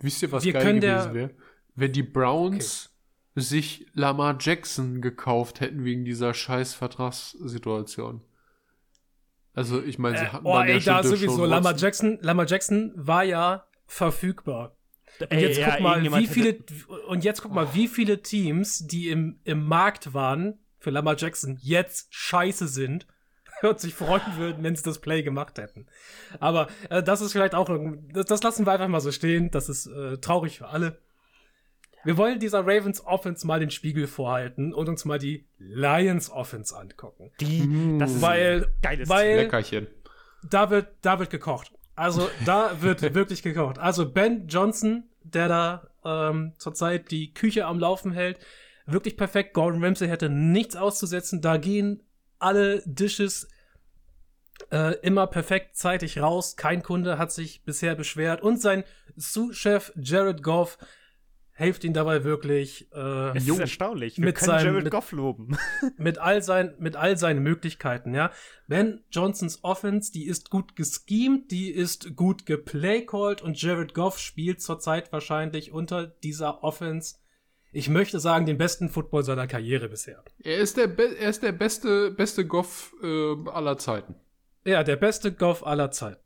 [0.00, 1.30] Wisst ihr, was Wir geil gewesen der- wäre?
[1.74, 2.90] Wenn die Browns
[3.34, 8.22] sich Lamar Jackson gekauft hätten wegen dieser scheiß Vertragssituation.
[9.56, 11.32] Also, ich meine, sie Äh, hatten oh, dann ja ey, schon da Deshaun sowieso.
[11.38, 11.50] Watson.
[11.50, 14.76] Lamar Jackson, Lamar Jackson war ja verfügbar.
[15.20, 16.58] Und Ey, jetzt ja, guck mal, wie viele,
[17.08, 21.58] und jetzt guck mal, wie viele Teams, die im, im Markt waren für Lamar Jackson,
[21.62, 23.06] jetzt scheiße sind
[23.62, 25.86] und sich freuen würden, wenn sie das Play gemacht hätten.
[26.38, 29.50] Aber äh, das ist vielleicht auch, ein- das, das lassen wir einfach mal so stehen.
[29.50, 30.98] Das ist äh, traurig für alle.
[32.06, 36.74] Wir wollen dieser Ravens Offense mal den Spiegel vorhalten und uns mal die Lions Offense
[36.76, 37.30] angucken.
[37.40, 37.98] Die, Mm.
[37.98, 39.86] das ist Weil, geiles weil Leckerchen.
[40.48, 41.72] da wird, da wird gekocht.
[41.96, 43.78] Also da wird wirklich gekocht.
[43.78, 48.38] Also Ben Johnson der da ähm, zurzeit die Küche am Laufen hält.
[48.86, 49.54] Wirklich perfekt.
[49.54, 51.40] Gordon Ramsay hätte nichts auszusetzen.
[51.42, 52.04] Da gehen
[52.38, 53.48] alle Dishes
[54.70, 56.54] äh, immer perfekt zeitig raus.
[56.56, 58.40] Kein Kunde hat sich bisher beschwert.
[58.40, 58.84] Und sein
[59.16, 60.78] Sous-Chef Jared Goff
[61.56, 62.88] hilft ihn dabei wirklich.
[62.92, 64.18] Äh, es ist erstaunlich.
[64.18, 65.56] Wir mit können seinem, Jared mit, Goff loben.
[65.96, 68.30] mit, all sein, mit all seinen Möglichkeiten, ja.
[68.68, 74.60] Ben Johnsons Offense, die ist gut geschemt, die ist gut geplaycalled und Jared Goff spielt
[74.60, 77.16] zurzeit wahrscheinlich unter dieser Offense
[77.72, 80.24] ich möchte sagen, den besten Football seiner Karriere bisher.
[80.42, 84.14] Er ist der, Be er ist der beste, beste Goff äh, aller Zeiten.
[84.64, 86.22] Ja, der beste Goff aller Zeiten.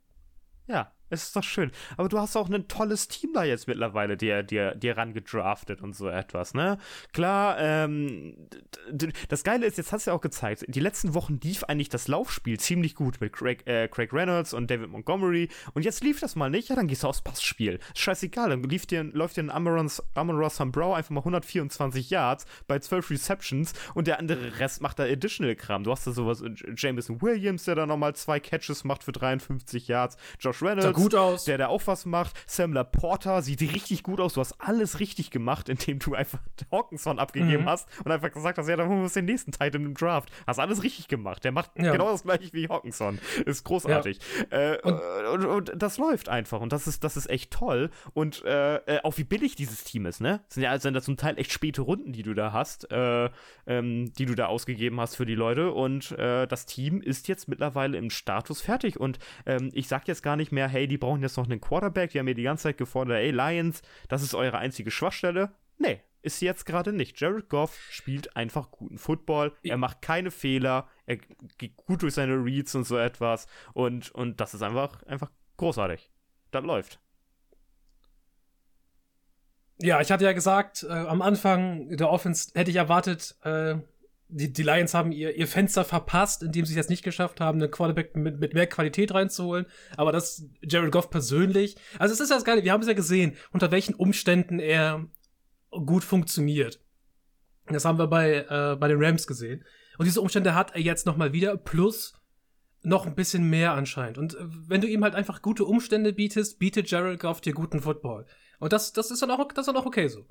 [0.67, 1.71] Ja, es ist doch schön.
[1.97, 5.95] Aber du hast auch ein tolles Team da jetzt mittlerweile dir, dir, dir rangedraftet und
[5.95, 6.77] so etwas, ne?
[7.13, 8.35] Klar, ähm,
[9.29, 12.07] das Geile ist, jetzt hast du ja auch gezeigt, die letzten Wochen lief eigentlich das
[12.07, 15.49] Laufspiel ziemlich gut mit Craig, äh, Craig Reynolds und David Montgomery.
[15.73, 17.79] Und jetzt lief das mal nicht, ja, dann gehst du aufs Passspiel.
[17.95, 22.79] Scheißegal, dann lief dir, läuft dir ein Amon Ross Brow einfach mal 124 Yards bei
[22.79, 25.83] 12 Receptions und der andere Rest macht da Additional Kram.
[25.83, 26.43] Du hast da sowas,
[26.75, 30.17] Jameson Williams, der da nochmal zwei Catches macht für 53 Yards.
[30.39, 31.43] Josh Reynolds gut aus.
[31.45, 32.35] Der, der auch was macht.
[32.45, 34.33] Sam Laporta sieht richtig gut aus.
[34.33, 36.39] Du hast alles richtig gemacht, indem du einfach
[36.71, 37.69] Hawkinson abgegeben mhm.
[37.69, 40.31] hast und einfach gesagt hast, ja, dann holen wir uns den nächsten Titan im Draft.
[40.47, 41.43] Hast alles richtig gemacht.
[41.43, 41.91] Der macht ja.
[41.91, 43.19] genau das gleiche wie Hawkinson.
[43.45, 44.19] Ist großartig.
[44.51, 44.73] Ja.
[44.73, 44.99] Äh, und,
[45.33, 46.61] und, und, das läuft einfach.
[46.61, 47.89] Und das ist, das ist echt toll.
[48.13, 50.41] Und äh, äh auch wie billig dieses Team ist, ne?
[50.47, 53.29] Das sind ja also zum Teil echt späte Runden, die du da hast, äh,
[53.67, 55.71] ähm, die du da ausgegeben hast für die Leute.
[55.71, 58.99] Und äh, das Team ist jetzt mittlerweile im Status fertig.
[58.99, 62.11] Und ähm, ich sag jetzt gar nicht mehr, hey, die brauchen jetzt noch einen Quarterback.
[62.11, 65.53] Die haben mir die ganze Zeit gefordert, ey, Lions, das ist eure einzige Schwachstelle.
[65.77, 67.17] Nee, ist sie jetzt gerade nicht.
[67.19, 69.53] Jared Goff spielt einfach guten Football.
[69.63, 70.89] Er macht keine Fehler.
[71.05, 71.17] Er
[71.57, 73.47] geht gut durch seine Reads und so etwas.
[73.73, 76.11] Und, und das ist einfach, einfach großartig.
[76.51, 76.99] Das läuft.
[79.77, 83.75] Ja, ich hatte ja gesagt, äh, am Anfang der Offense hätte ich erwartet, äh,
[84.31, 87.61] die, die Lions haben ihr, ihr Fenster verpasst, indem sie es jetzt nicht geschafft haben,
[87.61, 89.65] einen Quarterback mit, mit mehr Qualität reinzuholen.
[89.97, 91.75] Aber das Jared Goff persönlich.
[91.99, 95.05] Also es ist das Geile, wir haben es ja gesehen, unter welchen Umständen er
[95.69, 96.81] gut funktioniert.
[97.67, 99.63] Das haben wir bei, äh, bei den Rams gesehen.
[99.97, 102.13] Und diese Umstände hat er jetzt nochmal wieder, plus
[102.83, 104.17] noch ein bisschen mehr anscheinend.
[104.17, 107.81] Und äh, wenn du ihm halt einfach gute Umstände bietest, bietet Jared Goff dir guten
[107.81, 108.25] Football.
[108.59, 110.25] Und das, das ist dann auch, das ist dann auch okay so.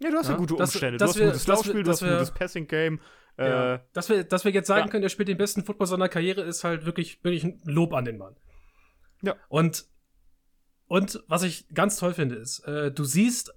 [0.00, 0.98] Ja, du hast ja, ja gute Umstände.
[0.98, 3.00] Das, du hast ein gutes Laufspiel, du hast ein gutes Passing-Game.
[3.38, 4.90] Ja, äh, dass, wir, dass wir jetzt sagen ja.
[4.90, 8.04] können, er spielt den besten Football seiner Karriere, ist halt wirklich, wirklich ein Lob an
[8.04, 8.36] den Mann.
[9.22, 9.36] Ja.
[9.48, 9.86] Und,
[10.86, 13.54] und was ich ganz toll finde, ist, äh, du siehst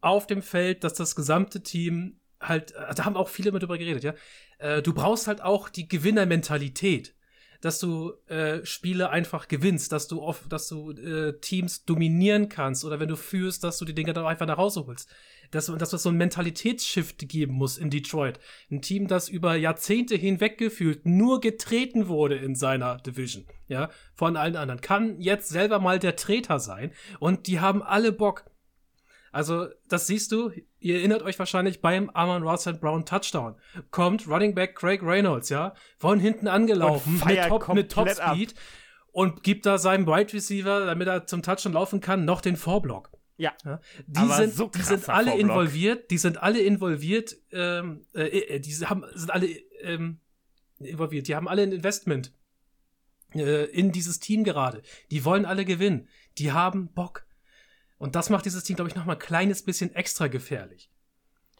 [0.00, 3.78] auf dem Feld, dass das gesamte Team halt, äh, da haben auch viele mit drüber
[3.78, 4.14] geredet, ja.
[4.58, 7.14] Äh, du brauchst halt auch die Gewinnermentalität
[7.60, 12.84] dass du äh, Spiele einfach gewinnst, dass du oft, dass du äh, Teams dominieren kannst
[12.84, 15.08] oder wenn du führst, dass du die Dinger dann einfach nach Hause holst
[15.50, 18.38] dass, dass es so einen Mentalitätsshift geben muss in Detroit.
[18.70, 24.36] Ein Team, das über Jahrzehnte hinweg gefühlt nur getreten wurde in seiner Division, ja, von
[24.36, 28.44] allen anderen, kann jetzt selber mal der Treter sein und die haben alle Bock.
[29.38, 33.54] Also, das siehst du, ihr erinnert euch wahrscheinlich beim Amon Russell Brown Touchdown.
[33.92, 38.58] Kommt Running Back Craig Reynolds, ja, von hinten angelaufen mit Top, mit Top Speed ab.
[39.12, 43.12] und gibt da seinem Wide Receiver, damit er zum Touchdown laufen kann, noch den Vorblock.
[43.36, 43.54] Ja.
[43.64, 43.80] ja.
[44.08, 45.48] Die, sind, so die sind alle Vorblock.
[45.48, 49.46] involviert, die sind alle involviert, ähm, äh, äh, die haben, sind alle
[49.82, 50.18] ähm,
[50.80, 52.32] involviert, die haben alle ein Investment
[53.36, 54.82] äh, in dieses Team gerade.
[55.12, 56.08] Die wollen alle gewinnen.
[56.38, 57.27] Die haben Bock.
[57.98, 60.90] Und das macht dieses Team, glaube ich, noch mal ein kleines bisschen extra gefährlich.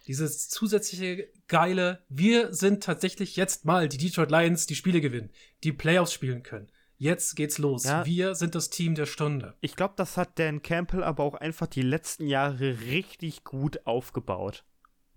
[0.06, 5.30] Dieses zusätzliche geile, wir sind tatsächlich jetzt mal die Detroit Lions, die Spiele gewinnen,
[5.64, 6.70] die Playoffs spielen können.
[6.96, 7.84] Jetzt geht's los.
[7.84, 8.04] Ja.
[8.06, 9.54] Wir sind das Team der Stunde.
[9.60, 14.64] Ich glaube, das hat Dan Campbell aber auch einfach die letzten Jahre richtig gut aufgebaut.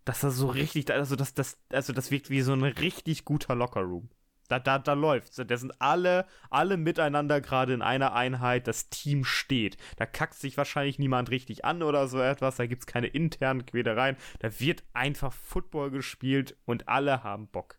[0.06, 3.56] Dass er so richtig, also das, das, also das wirkt wie so ein richtig guter
[3.56, 4.10] Lockerroom.
[4.52, 5.38] Da, da, da läuft's.
[5.38, 8.68] Da sind alle, alle miteinander gerade in einer Einheit.
[8.68, 9.78] Das Team steht.
[9.96, 12.58] Da kackt sich wahrscheinlich niemand richtig an oder so etwas.
[12.58, 14.18] Da gibt's keine internen Quälereien.
[14.40, 17.78] Da wird einfach Football gespielt und alle haben Bock.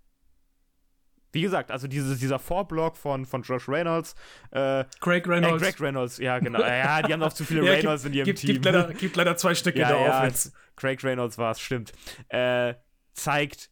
[1.33, 4.14] Wie gesagt, also diese, dieser Vorblock von, von Josh Reynolds.
[4.51, 5.62] Äh, Craig Reynolds.
[5.62, 6.61] Äh, Greg Reynolds, ja, genau.
[6.62, 8.53] ja, die haben auch zu viele ja, Reynolds gibt, in ihrem gibt, Team.
[8.55, 10.53] Gibt leider, gibt leider zwei Stück ja, der ja, Offense.
[10.77, 11.93] Craig Reynolds war es, stimmt.
[12.29, 12.75] Äh,
[13.14, 13.70] zeigt,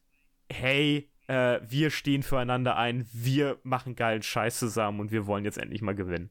[0.50, 5.58] hey, äh, wir stehen füreinander ein, wir machen geilen Scheiß zusammen und wir wollen jetzt
[5.58, 6.30] endlich mal gewinnen.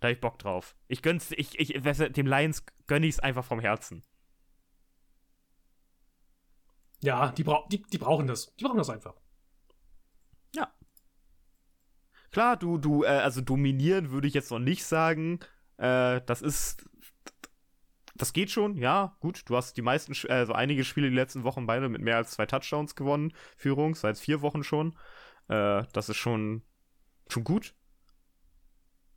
[0.00, 0.74] Da hab ich Bock drauf.
[0.88, 4.02] Ich gönn's, ich, ich, dem Lions gönn ich's einfach vom Herzen.
[7.00, 8.54] Ja, die, bra die, die brauchen das.
[8.56, 9.14] Die brauchen das einfach.
[12.32, 15.40] Klar, du, du, äh, also dominieren würde ich jetzt noch nicht sagen.
[15.76, 16.88] Äh, das ist,
[18.22, 19.42] das geht schon, ja, gut.
[19.46, 22.46] Du hast die meisten, also einige Spiele die letzten Wochen beide mit mehr als zwei
[22.46, 24.96] Touchdowns gewonnen, Führung, seit vier Wochen schon.
[25.48, 26.62] Äh, das ist schon,
[27.28, 27.74] schon gut.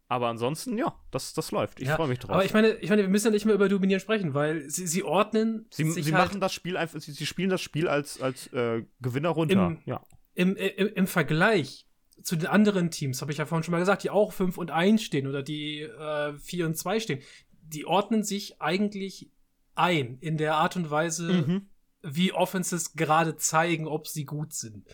[0.08, 1.80] Aber ansonsten, ja, das, das läuft.
[1.80, 2.32] Ich Ja, freue mich drauf.
[2.32, 4.88] Aber ich meine, ich meine, wir müssen ja nicht mehr über Dominieren sprechen, weil sie,
[4.88, 7.88] sie ordnen sie sich sie halt machen das Spiel einfach, sie, sie spielen das Spiel
[7.88, 9.68] als, als äh, Gewinner runter.
[9.68, 10.01] Im- ja.
[10.34, 11.88] im, im, im Vergleich
[12.22, 14.72] zu den anderen Teams, habe ich ja vorhin schon mal gesagt, die auch 5 und
[14.72, 17.22] 1 stehen oder die äh, 4 und 2 stehen,
[17.68, 19.30] die ordnen sich eigentlich
[19.76, 21.70] ein in der Art und Weise, Mhm.
[22.01, 24.88] wie Offenses gerade zeigen, ob sie gut sind.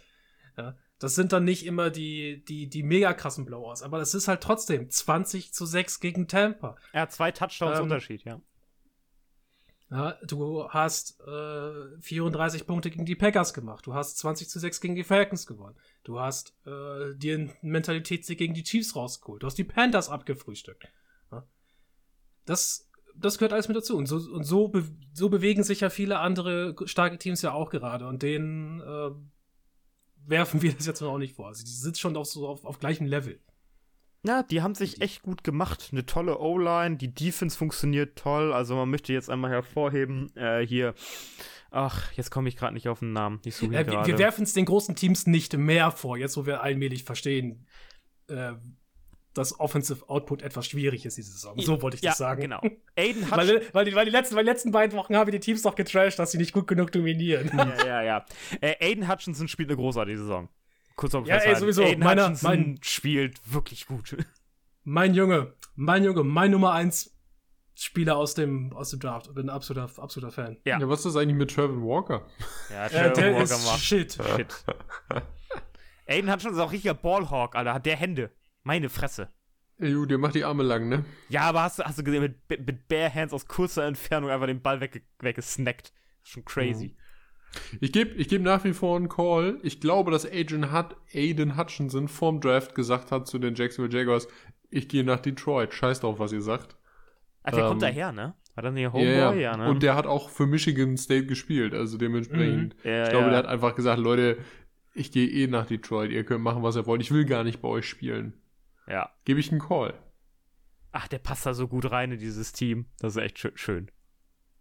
[0.57, 4.27] Ja, das sind dann nicht immer die, die, die mega krassen Blowouts, aber das ist
[4.27, 6.75] halt trotzdem 20 zu 6 gegen Tampa.
[6.93, 8.39] Hat zwei Touchdowns Ähm, Unterschied, ja.
[9.89, 13.85] Ja, du hast äh, 34 Punkte gegen die Packers gemacht.
[13.85, 15.75] Du hast 20 zu 6 gegen die Falcons gewonnen.
[16.03, 19.43] Du hast äh, dir einen Mentalitätssieg gegen die Chiefs rausgeholt.
[19.43, 20.87] Du hast die Panthers abgefrühstückt.
[22.51, 23.97] Das, das gehört alles mit dazu.
[23.97, 24.83] Und so, und so, be
[25.13, 28.07] so bewegen sich ja viele andere starke Teams ja auch gerade.
[28.07, 29.11] Und denen äh,
[30.25, 31.47] werfen wir das jetzt auch nicht vor.
[31.47, 33.39] Also die sind schon auf, so auf, auf gleichem Level.
[34.23, 35.89] Ja, die haben sich echt gut gemacht.
[35.91, 38.53] Eine tolle O-Line, die Defense funktioniert toll.
[38.53, 40.93] Also man möchte jetzt einmal hervorheben, äh, hier,
[41.71, 43.39] ach, jetzt komme ich gerade nicht auf den Namen.
[43.45, 46.45] Ich suche Äh, wir, wir werfen es den großen Teams nicht mehr vor, jetzt wo
[46.45, 47.65] wir allmählich verstehen,
[48.27, 48.53] äh,
[49.33, 51.57] dass Offensive Output etwas schwierig ist diese Saison.
[51.59, 52.41] So wollte ich ja, das sagen.
[52.41, 52.59] genau.
[52.97, 55.31] Aiden Hutch Weil, weil, die, weil, die letzten, weil die letzten beiden Wochen haben wir
[55.31, 57.49] die Teams doch getrashed, dass sie nicht gut genug dominieren.
[57.55, 58.25] ja, ja, ja.
[58.59, 60.49] Äh, Aiden Hutchinson spielt eine großartige Saison.
[60.95, 61.83] Kurz auf Ja, ey, sowieso.
[61.83, 64.17] Aiden Meiner- Hutchinson mein- spielt wirklich gut.
[64.83, 67.15] mein Junge, mein Junge, mein Nummer 1
[67.73, 69.33] Spieler aus dem, aus dem Draft.
[69.33, 70.57] Bin ein absoluter, absoluter Fan.
[70.65, 70.77] Ja.
[70.77, 72.27] Ja, was ist eigentlich mit Trevor Walker?
[72.69, 74.13] Ja, Trevor der Walker ist macht shit.
[74.35, 74.65] Shit.
[76.05, 77.73] Aiden Hutchinson ist auch richtiger Ballhawk, Alter.
[77.73, 78.29] Hat der Hände.
[78.63, 79.29] Meine Fresse.
[79.77, 81.05] Ey, du, der macht die Arme lang, ne?
[81.29, 84.45] Ja, aber hast du, hast du gesehen, mit, mit Bare Hands aus kurzer Entfernung einfach
[84.45, 85.91] den Ball wegge weggesnackt.
[86.19, 86.95] Das ist schon crazy.
[87.81, 89.59] Ich gebe ich geb nach wie vor einen Call.
[89.63, 94.27] Ich glaube, dass Aiden, Hut, Aiden Hutchinson vorm Draft gesagt hat zu den Jacksonville Jaguars,
[94.69, 95.73] ich gehe nach Detroit.
[95.73, 96.77] Scheiß drauf, was ihr sagt.
[97.43, 98.35] Ach, der Ähm, kommt daher, ne?
[98.55, 99.41] War nicht Ja, Homeboy?
[99.41, 99.69] Ja, ne?
[99.69, 102.75] Und der hat auch für Michigan State gespielt, also dementsprechend.
[102.83, 103.29] Ja, ich glaube, ja.
[103.31, 104.37] der hat einfach gesagt, Leute,
[104.93, 107.01] ich gehe eh nach Detroit, ihr könnt machen, was ihr wollt.
[107.01, 108.40] Ich will gar nicht bei euch spielen.
[108.91, 109.09] Ja.
[109.25, 109.93] Gebe ich einen Call.
[110.91, 112.85] Ach, der passt da so gut rein in dieses Team.
[112.99, 113.89] Das ist echt schö- schön.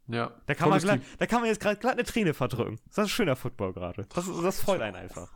[0.07, 0.33] Ja.
[0.47, 2.81] Da kann, man gleich, da kann man jetzt gerade eine Träne verdrücken.
[2.95, 4.07] Das ist schöner Football gerade.
[4.15, 5.33] Das, das freut einen einfach.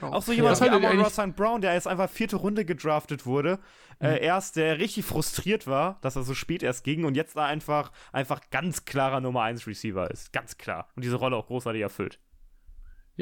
[0.00, 0.04] Ja.
[0.04, 1.36] Auch so jemand Was wie Amon Ross St.
[1.36, 3.58] Brown, der jetzt einfach vierte Runde gedraftet wurde.
[4.00, 7.44] Äh, erst, der richtig frustriert war, dass er so spät erst ging und jetzt da
[7.44, 10.32] einfach, einfach ganz klarer Nummer 1 Receiver ist.
[10.32, 10.88] Ganz klar.
[10.96, 12.18] Und diese Rolle auch großartig erfüllt.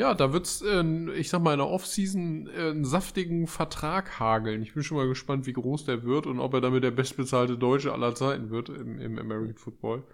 [0.01, 0.83] Ja, da wird's, äh,
[1.13, 4.63] ich sag mal, in der Offseason äh, einen saftigen Vertrag hageln.
[4.63, 7.59] Ich bin schon mal gespannt, wie groß der wird und ob er damit der bestbezahlte
[7.59, 10.05] Deutsche aller Zeiten wird im, im American Football.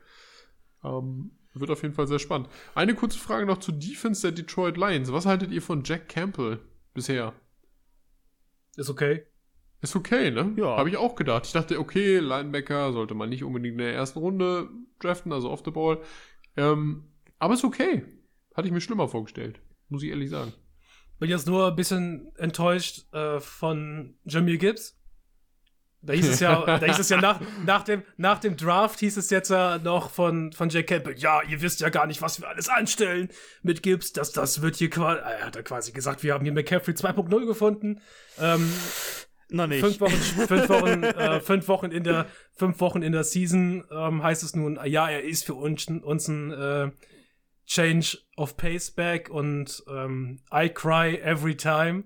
[0.82, 2.48] Ähm, wird auf jeden Fall sehr spannend.
[2.74, 5.12] Eine kurze Frage noch zur Defense der Detroit Lions.
[5.12, 6.58] Was haltet ihr von Jack Campbell
[6.92, 7.32] bisher?
[8.76, 9.22] Ist okay.
[9.82, 10.52] Ist okay, ne?
[10.56, 10.78] Ja.
[10.78, 11.46] Habe ich auch gedacht.
[11.46, 14.68] Ich dachte, okay, Linebacker sollte man nicht unbedingt in der ersten Runde
[14.98, 16.02] draften, also off the ball.
[16.56, 17.04] Ähm,
[17.38, 18.04] aber ist okay.
[18.56, 19.60] Hatte ich mir schlimmer vorgestellt.
[19.88, 20.52] Muss ich ehrlich sagen.
[21.18, 24.96] Bin jetzt nur ein bisschen enttäuscht äh, von Jamir Gibbs.
[26.02, 29.16] Da hieß es ja, da hieß es ja nach, nach, dem, nach dem Draft hieß
[29.16, 32.40] es jetzt ja noch von, von Jack Campbell, ja, ihr wisst ja gar nicht, was
[32.40, 33.28] wir alles anstellen
[33.62, 34.12] mit Gibbs.
[34.12, 37.46] Das, das wird hier quasi, er hat er quasi gesagt, wir haben hier McCaffrey 2.0
[37.46, 38.00] gefunden.
[38.38, 38.70] Ähm,
[39.48, 39.80] Noch nicht.
[39.80, 44.22] fünf Wochen, fünf Wochen, äh, fünf Wochen in der, fünf Wochen in der Season ähm,
[44.22, 46.90] heißt es nun, ja, er ist für uns, uns ein äh,
[47.66, 52.04] Change of Pace back und ähm, I cry every time,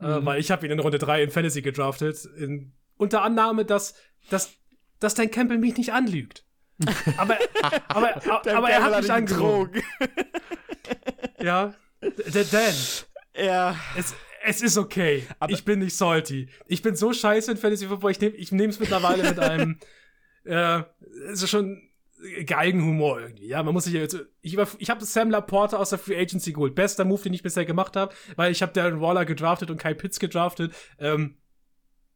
[0.00, 3.94] äh, weil ich habe ihn in Runde 3 in Fantasy gedraftet, in, unter Annahme, dass,
[4.30, 4.54] dass,
[4.98, 6.44] dass Dan Campbell mich nicht anlügt.
[7.16, 7.38] aber,
[7.88, 9.82] aber, aber, aber er hat mich angelogen.
[11.40, 12.74] Ja, der Dan.
[13.34, 13.76] Ja.
[13.96, 15.26] Es, es ist okay.
[15.38, 16.48] Aber- ich bin nicht salty.
[16.66, 18.12] Ich bin so scheiße in Fantasy Football.
[18.12, 19.78] Ich nehme ich es mittlerweile mit einem.
[20.48, 20.84] Äh,
[21.32, 21.82] es ist schon
[22.46, 23.46] Geigenhumor irgendwie.
[23.48, 24.18] Ja, man muss sich jetzt.
[24.40, 26.74] Ich, über- ich habe Sam Laporta aus der Free Agency geholt.
[26.74, 29.94] Bester Move, den ich bisher gemacht habe, weil ich habe Darren Waller gedraftet und Kai
[29.94, 30.74] Pitts gedraftet.
[30.98, 31.36] Ähm,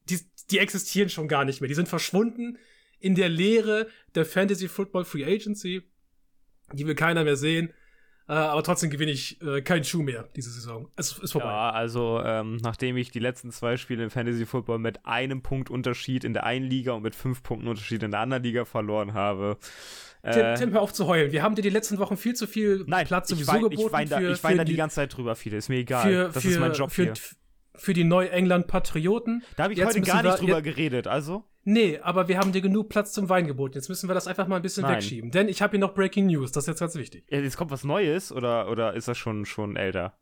[0.09, 0.19] die,
[0.51, 1.69] die existieren schon gar nicht mehr.
[1.69, 2.59] Die sind verschwunden
[2.99, 5.83] in der Leere der Fantasy Football Free Agency.
[6.73, 7.73] Die will keiner mehr sehen.
[8.31, 10.89] Äh, aber trotzdem gewinne ich äh, keinen Schuh mehr diese Saison.
[10.95, 11.49] Es ist vorbei.
[11.49, 15.69] Ja, also ähm, nachdem ich die letzten zwei Spiele im Fantasy Football mit einem Punkt
[15.69, 19.15] Unterschied in der einen Liga und mit fünf Punkten Unterschied in der anderen Liga verloren
[19.15, 19.59] habe.
[20.23, 21.33] Tim, Äh, Tim, hör auf zu heulen.
[21.33, 23.87] Wir haben dir die letzten Wochen viel zu viel nein, Platz ich sowieso wein, geboten
[23.87, 25.57] ich wein da, für, ich wein da die die, ganze Zeit drüber, viele.
[25.57, 26.03] Ist mir egal.
[26.03, 27.15] für, das für, ist mein Job für, hier.
[27.75, 29.43] für die Neu-England-Patrioten.
[29.57, 31.45] Da habe ich Jetzt heute gar wir- nicht drüber jetzt- geredet, also.
[31.63, 33.75] Nee, aber wir haben dir genug Platz zum Wein geboten.
[33.75, 34.97] Jetzt müssen wir das einfach mal ein bisschen Nein.
[34.97, 35.31] wegschieben.
[35.31, 36.53] Denn ich habe hier noch Breaking News.
[36.53, 37.25] Das ist jetzt ganz wichtig.
[37.29, 40.17] Ja, Jetzt kommt was Neues oder, oder ist das schon, schon älter?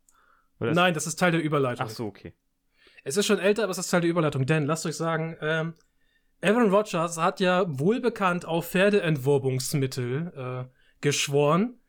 [0.59, 1.85] Nein, das ist Teil der Überleitung.
[1.87, 2.33] Ach so, okay.
[3.05, 4.45] Es ist schon älter, aber es ist Teil der Überleitung.
[4.45, 5.73] Denn, lasst euch sagen, ähm,
[6.41, 11.79] Aaron Rodgers hat ja wohlbekannt auf Pferdeentwurbungsmittel äh, geschworen.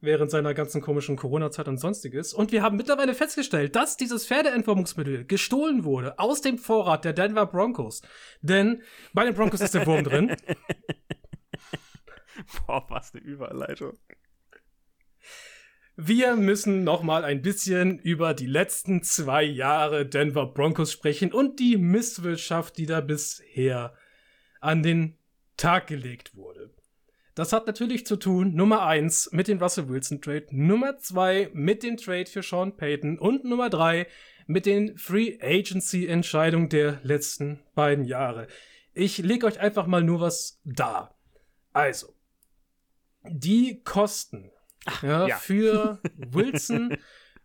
[0.00, 2.32] Während seiner ganzen komischen Corona-Zeit und sonstiges.
[2.32, 7.46] Und wir haben mittlerweile festgestellt, dass dieses Pferdeentwurmungsmittel gestohlen wurde aus dem Vorrat der Denver
[7.46, 8.02] Broncos.
[8.40, 8.82] Denn
[9.12, 10.36] bei den Broncos ist der Wurm drin.
[12.66, 13.98] Boah, was eine Überleitung.
[15.96, 21.58] Wir müssen noch mal ein bisschen über die letzten zwei Jahre Denver Broncos sprechen und
[21.58, 23.94] die Misswirtschaft, die da bisher
[24.60, 25.18] an den
[25.56, 26.77] Tag gelegt wurde.
[27.38, 31.84] Das hat natürlich zu tun, Nummer eins mit dem Russell Wilson Trade, Nummer zwei mit
[31.84, 34.08] dem Trade für Sean Payton und Nummer drei
[34.48, 38.48] mit den Free Agency Entscheidungen der letzten beiden Jahre.
[38.92, 41.14] Ich lege euch einfach mal nur was da.
[41.72, 42.12] Also,
[43.22, 44.50] die Kosten
[45.02, 45.36] ja, ja.
[45.36, 46.96] für Wilson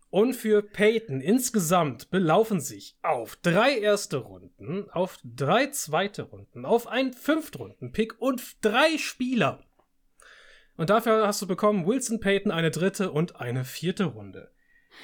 [0.10, 6.88] und für Peyton insgesamt belaufen sich auf drei erste Runden, auf drei zweite Runden, auf
[6.88, 9.64] einen Fünftrunden-Pick und drei Spieler.
[10.76, 14.52] Und dafür hast du bekommen Wilson Peyton eine dritte und eine vierte Runde.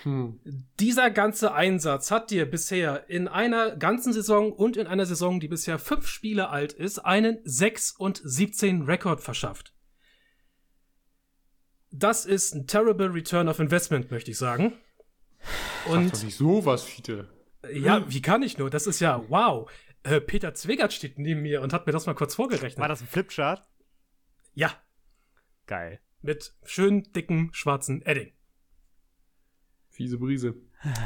[0.04, 0.40] Hm.
[0.80, 5.48] Dieser ganze Einsatz hat dir bisher in einer ganzen Saison und in einer Saison, die
[5.48, 9.74] bisher fünf Spiele alt ist, einen 6 und 17 Rekord verschafft.
[11.92, 14.74] Das ist ein terrible Return of Investment, möchte ich sagen.
[15.86, 17.28] Sag Und doch nicht sowas, Fiete.
[17.74, 18.70] ja, wie kann ich nur?
[18.70, 19.70] Das ist ja wow.
[20.04, 22.78] Äh, Peter Zwegert steht neben mir und hat mir das mal kurz vorgerechnet.
[22.80, 23.66] War das ein Flipchart?
[24.54, 24.72] Ja,
[25.70, 26.00] Geil.
[26.22, 28.34] mit schön dicken schwarzen Edding.
[29.88, 30.56] Fiese Brise.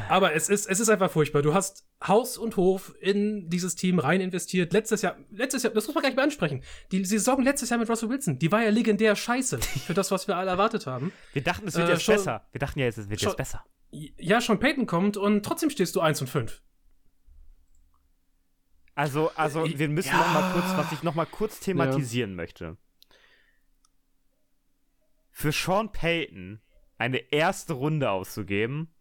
[0.08, 1.42] Aber es ist, es ist einfach furchtbar.
[1.42, 4.72] Du hast Haus und Hof in dieses Team rein investiert.
[4.72, 6.64] Letztes Jahr, letztes Jahr, das muss man gar nicht mehr ansprechen.
[6.92, 10.28] Die Saison letztes Jahr mit Russell Wilson, die war ja legendär scheiße für das, was
[10.28, 11.12] wir alle erwartet haben.
[11.34, 12.48] Wir dachten, es wird Äh, jetzt schon- besser.
[12.52, 13.66] Wir dachten ja, jetzt, es wird schon- jetzt besser.
[13.92, 16.62] Ja, schon Peyton kommt und trotzdem stehst du 1 und 5.
[18.96, 20.18] Also, also Äh, wir müssen ja.
[20.18, 22.78] noch mal kurz, was ich noch mal kurz thematisieren möchte.
[25.34, 26.62] Für Sean Payton
[26.98, 28.94] eine erste Runde auszugeben,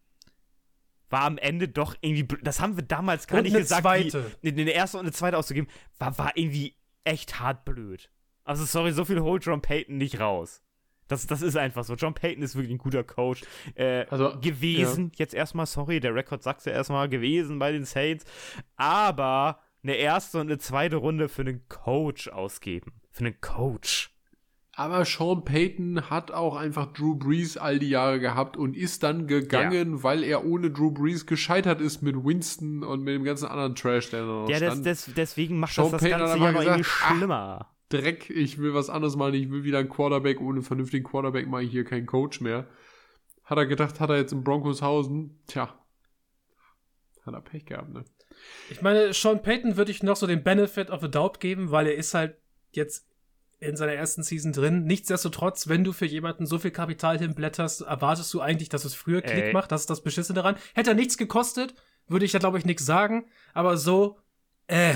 [1.10, 4.32] war am Ende doch irgendwie, das haben wir damals gar Und nicht eine gesagt, zweite.
[4.40, 5.68] Wie, eine erste und eine zweite auszugeben,
[5.98, 6.74] war, war irgendwie
[7.04, 8.10] echt hart blöd.
[8.44, 10.62] Also sorry, so viel holt John Payton nicht raus.
[11.08, 11.94] Das, das ist einfach so.
[11.94, 13.42] John Payton ist wirklich ein guter Coach.
[13.74, 18.24] Äh, Also, gewesen, jetzt erstmal, sorry, der Rekord sagt ja erstmal, gewesen bei den Saints.
[18.76, 22.94] Aber eine erste und eine zweite Runde für einen Coach ausgeben.
[23.10, 24.10] Für einen Coach.
[24.74, 29.26] Aber Sean Payton hat auch einfach Drew Brees all die Jahre gehabt und ist dann
[29.26, 33.74] gegangen, weil er ohne Drew Brees gescheitert ist mit Winston und mit dem ganzen anderen
[33.74, 34.86] Trash, der noch Ja, stand.
[34.86, 37.68] das, deswegen macht Sean das das Payton Ganze ja aber noch irgendwie gesagt, ah, schlimmer.
[37.90, 41.46] Dreck, ich will was anderes machen, ich will wieder einen Quarterback, ohne einen vernünftigen Quarterback
[41.46, 42.66] mache ich hier keinen Coach mehr.
[43.44, 45.74] Hat er gedacht, hat er jetzt in Broncoshausen, tja,
[47.26, 48.04] hat er Pech gehabt, ne?
[48.70, 51.86] Ich meine, Sean Payton würde ich noch so den Benefit of a Doubt geben, weil
[51.86, 52.36] er ist halt
[52.70, 53.06] jetzt
[53.62, 54.84] in seiner ersten Season drin.
[54.84, 59.22] Nichtsdestotrotz, wenn du für jemanden so viel Kapital hinblätterst, erwartest du eigentlich, dass es früher
[59.22, 59.52] Klick Ey.
[59.52, 59.70] macht.
[59.72, 60.56] Das ist das Beschissene daran.
[60.74, 61.74] Hätte er nichts gekostet,
[62.08, 63.26] würde ich da, glaube ich, nichts sagen.
[63.54, 64.18] Aber so,
[64.66, 64.94] äh,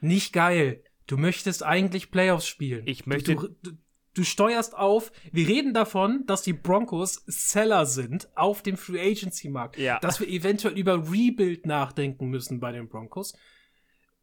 [0.00, 0.82] nicht geil.
[1.06, 2.82] Du möchtest eigentlich Playoffs spielen.
[2.86, 3.72] Ich möchte- Du, du,
[4.14, 5.10] du steuerst auf.
[5.32, 9.78] Wir reden davon, dass die Broncos Seller sind auf dem Free Agency Markt.
[9.78, 9.98] Ja.
[10.00, 13.34] Dass wir eventuell über Rebuild nachdenken müssen bei den Broncos.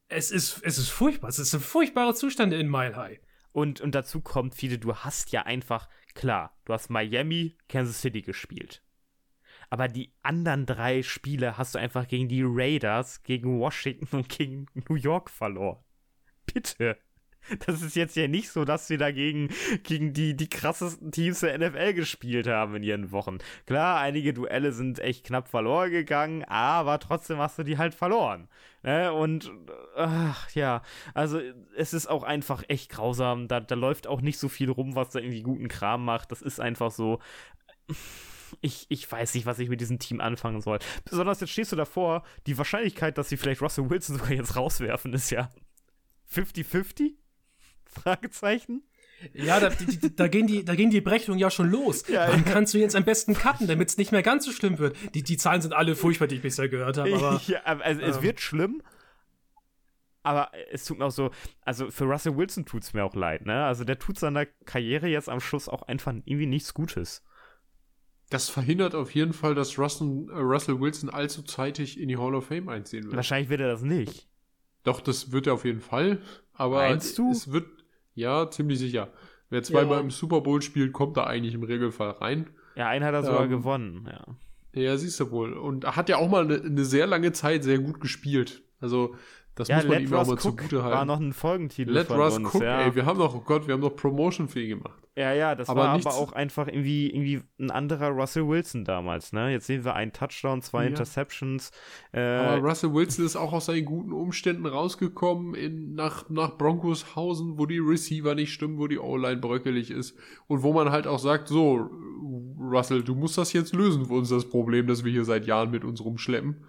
[0.07, 1.29] Es ist, es ist furchtbar.
[1.29, 3.19] Es sind furchtbare Zustände in Mile High.
[3.55, 8.21] Und, und dazu kommt, viele, du hast ja einfach, klar, du hast Miami, Kansas City
[8.21, 8.83] gespielt.
[9.69, 14.65] Aber die anderen drei Spiele hast du einfach gegen die Raiders, gegen Washington und gegen
[14.89, 15.81] New York verloren.
[16.45, 16.97] Bitte.
[17.65, 19.49] Das ist jetzt ja nicht so, dass wir dagegen
[19.83, 23.37] gegen die, die krassesten Teams der NFL gespielt haben in ihren Wochen.
[23.65, 28.47] Klar, einige Duelle sind echt knapp verloren gegangen, aber trotzdem hast du die halt verloren.
[28.83, 29.11] Ne?
[29.13, 29.51] Und
[29.95, 30.81] ach ja,
[31.13, 31.39] also
[31.75, 33.47] es ist auch einfach echt grausam.
[33.47, 36.31] Da, da läuft auch nicht so viel rum, was da irgendwie guten Kram macht.
[36.31, 37.19] Das ist einfach so.
[38.61, 40.79] Ich, ich weiß nicht, was ich mit diesem Team anfangen soll.
[41.03, 45.13] Besonders jetzt stehst du davor, die Wahrscheinlichkeit, dass sie vielleicht Russell Wilson sogar jetzt rauswerfen,
[45.13, 45.49] ist ja
[46.31, 47.15] 50-50?
[48.01, 48.83] Fragezeichen?
[49.33, 52.07] Ja, da, die, die, da, gehen die, da gehen die Berechnungen ja schon los.
[52.07, 52.51] Ja, Wann ja.
[52.51, 54.95] kannst du jetzt am besten cutten, damit es nicht mehr ganz so schlimm wird?
[55.13, 57.13] Die, die Zahlen sind alle furchtbar, die ich bisher gehört habe.
[57.15, 58.81] Aber ja, also es ähm, wird schlimm.
[60.21, 61.29] Aber es tut mir auch so,
[61.61, 63.65] also für Russell Wilson tut es mir auch leid, ne?
[63.65, 67.23] Also der tut seiner Karriere jetzt am Schluss auch einfach irgendwie nichts Gutes.
[68.31, 72.33] Das verhindert auf jeden Fall, dass Russell, äh, Russell Wilson allzu zeitig in die Hall
[72.33, 73.15] of Fame einziehen wird.
[73.15, 74.27] Wahrscheinlich wird er das nicht.
[74.83, 76.21] Doch, das wird er auf jeden Fall.
[76.53, 77.31] Aber Meinst du?
[77.31, 77.67] es wird,
[78.15, 79.09] ja, ziemlich sicher.
[79.49, 80.01] Wer zweimal Ja.
[80.01, 82.49] im Super Bowl spielt, kommt da eigentlich im Regelfall rein.
[82.75, 84.81] Ja, einen hat er sogar Ähm, gewonnen, ja.
[84.81, 85.53] Ja, siehst du wohl.
[85.53, 88.63] Und hat ja auch mal eine, eine sehr lange Zeit sehr gut gespielt.
[88.81, 89.15] Also,
[89.55, 91.07] das Ja, muss man Let ihm auch Russ mal Cook zugute war halten.
[91.07, 92.81] noch ein Folgentitel Let von Russ uns, Cook, ja.
[92.81, 95.01] ey, wir haben noch, oh Gott, wir haben noch Promotion für ihn gemacht.
[95.17, 98.83] Ja, ja, das Aber war nichts- aber auch einfach irgendwie, irgendwie ein anderer Russell Wilson
[98.83, 99.49] damals, ne?
[99.49, 100.89] Jetzt sehen wir einen Touchdown, zwei Ja.
[100.89, 101.71] Interceptions.
[102.11, 107.57] Äh, Aber Russell Wilson ist auch aus seinen guten Umständen rausgekommen in, nach, nach Broncoshausen,
[107.57, 111.19] wo die Receiver nicht stimmen, wo die O-Line bröckelig ist und wo man halt auch
[111.19, 111.89] sagt, so,
[112.59, 115.71] Russell, du musst das jetzt lösen für uns, das Problem, das wir hier seit Jahren
[115.71, 116.65] mit uns rumschleppen.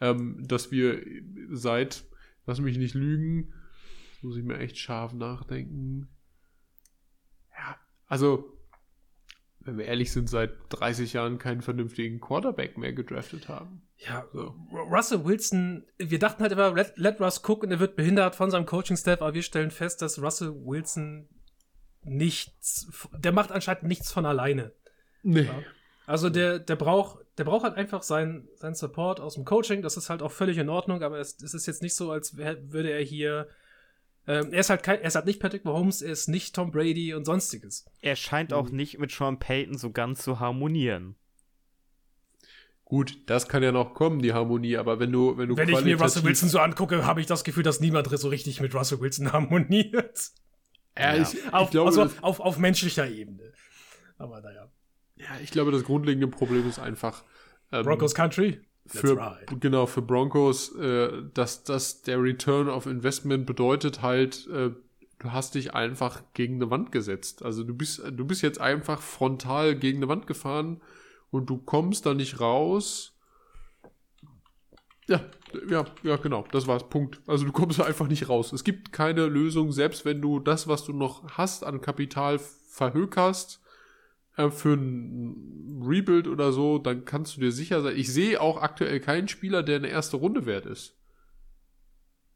[0.00, 1.02] Ähm, dass wir
[1.50, 2.04] seit,
[2.46, 3.52] lass mich nicht lügen,
[4.12, 6.08] jetzt muss ich mir echt scharf nachdenken.
[7.56, 7.76] Ja,
[8.06, 8.56] also,
[9.60, 13.82] wenn wir ehrlich sind, seit 30 Jahren keinen vernünftigen Quarterback mehr gedraftet haben.
[13.98, 14.54] Ja, So.
[14.72, 18.50] Russell Wilson, wir dachten halt immer, let, let Russ cook und er wird behindert von
[18.50, 21.28] seinem Coaching-Staff, aber wir stellen fest, dass Russell Wilson
[22.02, 24.72] nichts, der macht anscheinend nichts von alleine.
[25.22, 25.42] Nee.
[25.42, 25.62] Ja.
[26.06, 29.82] Also der, der braucht, der braucht halt einfach seinen sein Support aus dem Coaching.
[29.82, 32.36] Das ist halt auch völlig in Ordnung, aber es, es ist jetzt nicht so, als
[32.36, 33.48] wär, würde er hier.
[34.26, 36.70] Ähm, er ist halt kein, er ist halt nicht Patrick Mahomes, er ist nicht Tom
[36.70, 37.86] Brady und sonstiges.
[38.02, 41.16] er scheint auch nicht mit Sean Payton so ganz zu harmonieren.
[42.84, 45.84] Gut, das kann ja noch kommen, die Harmonie, aber wenn du, wenn du Wenn ich
[45.84, 49.00] mir Russell Wilson so angucke, habe ich das Gefühl, dass niemand so richtig mit Russell
[49.00, 50.30] Wilson harmoniert.
[50.98, 51.22] Ja, Ja.
[51.22, 53.52] ich, ich, Auf, glaube, also auf, auf menschlicher Ebene.
[54.18, 54.68] Aber naja.
[55.22, 57.24] Ja, ich glaube, das grundlegende Problem ist einfach
[57.72, 58.60] ähm, Broncos Country?
[58.86, 59.60] Für, right.
[59.60, 64.70] genau, für Broncos, äh, dass, dass der Return of Investment bedeutet halt, äh,
[65.20, 67.44] du hast dich einfach gegen eine Wand gesetzt.
[67.44, 70.80] Also du bist, du bist jetzt einfach frontal gegen eine Wand gefahren
[71.30, 73.16] und du kommst da nicht raus.
[75.06, 75.20] Ja,
[75.68, 77.20] ja, ja, genau, das war's, Punkt.
[77.26, 78.52] Also du kommst da einfach nicht raus.
[78.52, 83.60] Es gibt keine Lösung, selbst wenn du das, was du noch hast an Kapital verhökerst,
[84.46, 87.96] äh, für ein Rebuild oder so, dann kannst du dir sicher sein.
[87.96, 90.96] Ich sehe auch aktuell keinen Spieler, der eine erste Runde wert ist.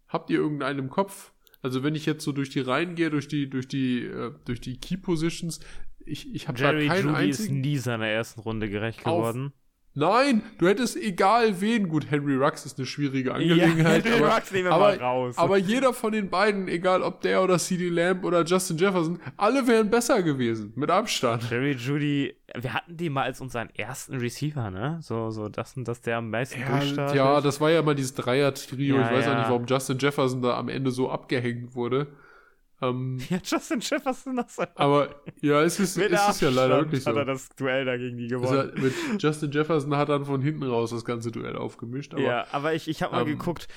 [0.08, 1.32] Habt ihr irgendeinen im Kopf?
[1.62, 4.60] Also wenn ich jetzt so durch die Reihen gehe, durch die, durch die, äh, durch
[4.60, 5.60] die Key Positions,
[6.04, 7.60] ich, ich habe da Jerry keinen Judy ist einzigen.
[7.60, 9.52] nie seiner ersten Runde gerecht geworden.
[9.96, 11.88] Nein, du hättest egal wen.
[11.88, 14.04] Gut, Henry Rux ist eine schwierige Angelegenheit.
[14.04, 15.38] Henry aber, Rux nehmen wir aber, mal raus.
[15.38, 19.66] aber jeder von den beiden, egal ob der oder CD Lamb oder Justin Jefferson, alle
[19.68, 20.72] wären besser gewesen.
[20.74, 21.48] Mit Abstand.
[21.48, 24.98] Jerry Judy, wir hatten den mal als unseren ersten Receiver, ne?
[25.00, 27.16] So, so das und das der am meisten Ja, durchstartet.
[27.16, 28.96] ja, das war ja mal dieses Dreier-Trio.
[28.96, 29.38] Ja, ich weiß auch ja.
[29.38, 32.08] nicht, warum Justin Jefferson da am Ende so abgehängt wurde.
[32.90, 37.02] Ähm, Ja, Justin Jefferson nach seiner aber ja, es ist, es ist ja leider wirklich
[37.02, 37.10] so.
[37.10, 38.70] hat er das Duell dagegen nie gewonnen.
[38.70, 42.14] Also mit Justin Jefferson hat dann von hinten raus das ganze Duell aufgemischt.
[42.14, 43.68] Aber ja, aber ich, ich habe mal ähm, geguckt,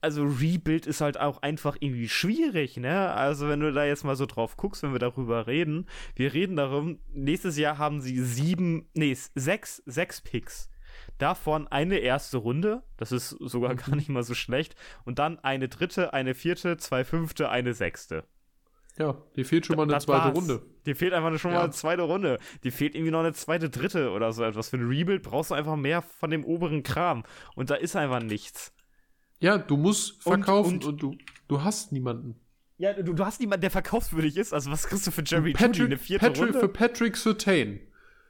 [0.00, 3.12] also Rebuild ist halt auch einfach irgendwie schwierig, ne?
[3.12, 6.54] Also wenn du da jetzt mal so drauf guckst, wenn wir darüber reden, wir reden
[6.56, 10.70] darum, nächstes Jahr haben sie sieben, nee, sechs, sechs Picks.
[11.18, 13.76] Davon eine erste Runde, das ist sogar Mhm.
[13.78, 18.24] gar nicht mal so schlecht, und dann eine dritte, eine vierte, zwei fünfte, eine sechste.
[18.98, 20.36] Ja, dir fehlt schon mal eine Das zweite war's.
[20.36, 20.62] Runde.
[20.86, 21.58] Dir fehlt einfach schon Ja.
[21.58, 22.38] mal eine zweite Runde.
[22.64, 24.70] Dir fehlt irgendwie noch eine zweite, dritte oder so etwas.
[24.70, 27.24] Für ein Rebuild brauchst du einfach mehr von dem oberen Kram.
[27.54, 28.72] Und da ist einfach nichts.
[29.40, 31.16] Ja, du musst Und- verkaufen und- und, du,
[31.48, 32.36] du hast niemanden.
[32.78, 34.52] Ja, du, du hast niemanden, der verkaufswürdig ist.
[34.52, 35.82] Also was kriegst du für Jerry Judy?
[35.84, 36.60] Eine vierte Patrick, Runde?
[36.60, 37.80] Für Patrick Sertain.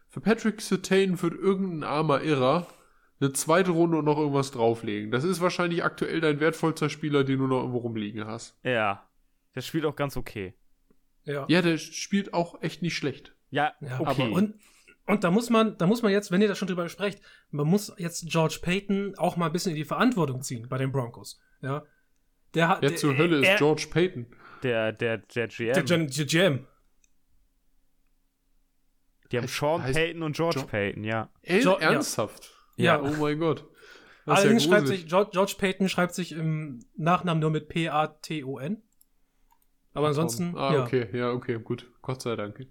[0.09, 2.67] Für Patrick Sertain wird irgendein armer Irrer
[3.21, 5.11] eine zweite Runde und noch irgendwas drauflegen.
[5.11, 8.59] Das ist wahrscheinlich aktuell dein wertvollster Spieler, den du noch irgendwo rumliegen hast.
[8.63, 9.06] Ja.
[9.57, 10.55] Der spielt auch ganz okay.
[11.25, 11.45] Ja.
[11.49, 13.35] Ja, der spielt auch echt nicht schlecht.
[13.51, 14.23] Ja, Ja, okay.
[14.23, 14.55] aber und,
[15.07, 17.21] und da muss man, da muss man jetzt, wenn ihr da schon drüber sprecht,
[17.51, 20.93] man muss jetzt George Payton auch mal ein bisschen in die Verantwortung ziehen bei den
[20.93, 21.41] Broncos.
[21.63, 21.85] Ja.
[22.55, 22.83] Der hat.
[22.83, 24.27] Wer der, zur Hölle ist er, George Payton?
[24.63, 25.73] der, der, der GM.
[25.73, 26.67] Der der GM.
[29.33, 31.31] die haben heißt- Sean heißt Payton und George Jo- Payton, ja.
[31.43, 31.93] Ey, Jo- ja.
[31.93, 32.53] ernsthaft?
[32.77, 33.01] Ja.
[33.01, 33.67] Oh mein Gott.
[34.27, 37.69] Das Allerdings ist ja schreibt sich, George, George Payton schreibt sich im Nachnamen nur mit
[37.69, 38.83] P-A-T-O-N.
[39.97, 40.83] Aber ansonsten, Ah, ja.
[40.85, 41.91] okay, ja, okay, gut.
[42.03, 42.67] Gott sei Dank.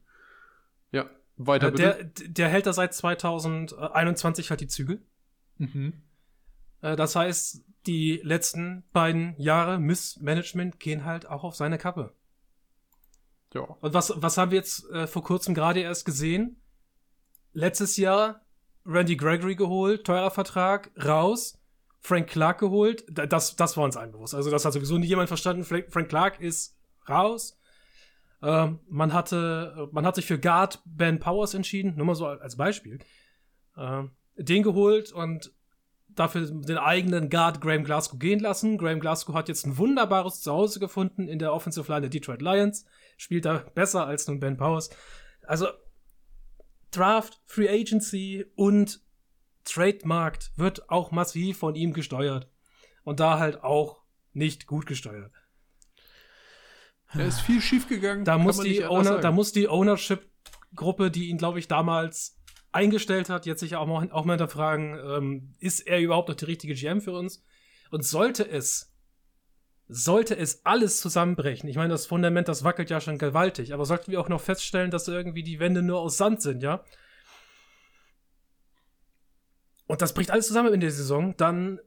[0.92, 2.12] Ja, weiter Äh, bitte.
[2.22, 5.02] Der, der hält da seit 2021 halt die Zügel.
[5.58, 5.94] mhm.
[6.82, 12.14] Äh, Das heißt, die letzten beiden Jahre Missmanagement gehen halt auch auf seine Kappe.
[13.54, 13.62] Ja.
[13.62, 16.60] Und was, was haben wir jetzt äh, vor kurzem gerade erst gesehen?
[17.54, 18.42] Letztes Jahr
[18.86, 21.58] Randy Gregory geholt, teurer Vertrag, raus.
[22.02, 23.04] Frank Clark geholt.
[23.10, 24.36] Da- Das, das war uns allen bewusst.
[24.36, 25.64] Also, das hat sowieso nie jemand verstanden.
[25.64, 26.75] Frank Clark ist
[27.10, 27.60] raus.
[28.42, 32.58] Ähm, man hatte, man hat sich für Guard Ben Powers entschieden, nur mal so als
[32.58, 33.00] Beispiel.
[33.78, 35.52] Ähm, den geholt und
[36.10, 38.78] dafür den eigenen Guard Graham Glasgow gehen lassen.
[38.78, 42.86] Graham Glasgow hat jetzt ein wunderbares Zuhause gefunden in der Offensive Line der Detroit Lions.
[43.18, 44.90] Spielt da besser als nun Ben Powers.
[45.44, 45.68] Also
[46.92, 49.02] Draft, Free Agency und
[49.66, 52.48] Trademarkt wird auch massiv von ihm gesteuert.
[53.04, 54.02] Und da halt auch
[54.34, 55.32] nicht gut gesteuert.
[57.14, 58.26] Da ist viel schiefgegangen.
[58.26, 62.38] Da muss, die Owner, da muss die Ownership-Gruppe, die ihn, glaube ich, damals
[62.72, 66.50] eingestellt hat, jetzt sich auch mal, auch mal hinterfragen, ähm, ist er überhaupt noch der
[66.50, 67.42] richtige GM für uns?
[67.90, 68.94] Und sollte es,
[69.88, 74.12] sollte es alles zusammenbrechen, ich meine, das Fundament, das wackelt ja schon gewaltig, aber sollten
[74.12, 76.84] wir auch noch feststellen, dass irgendwie die Wände nur aus Sand sind, ja?
[79.88, 81.80] Und das bricht alles zusammen in der Saison, dann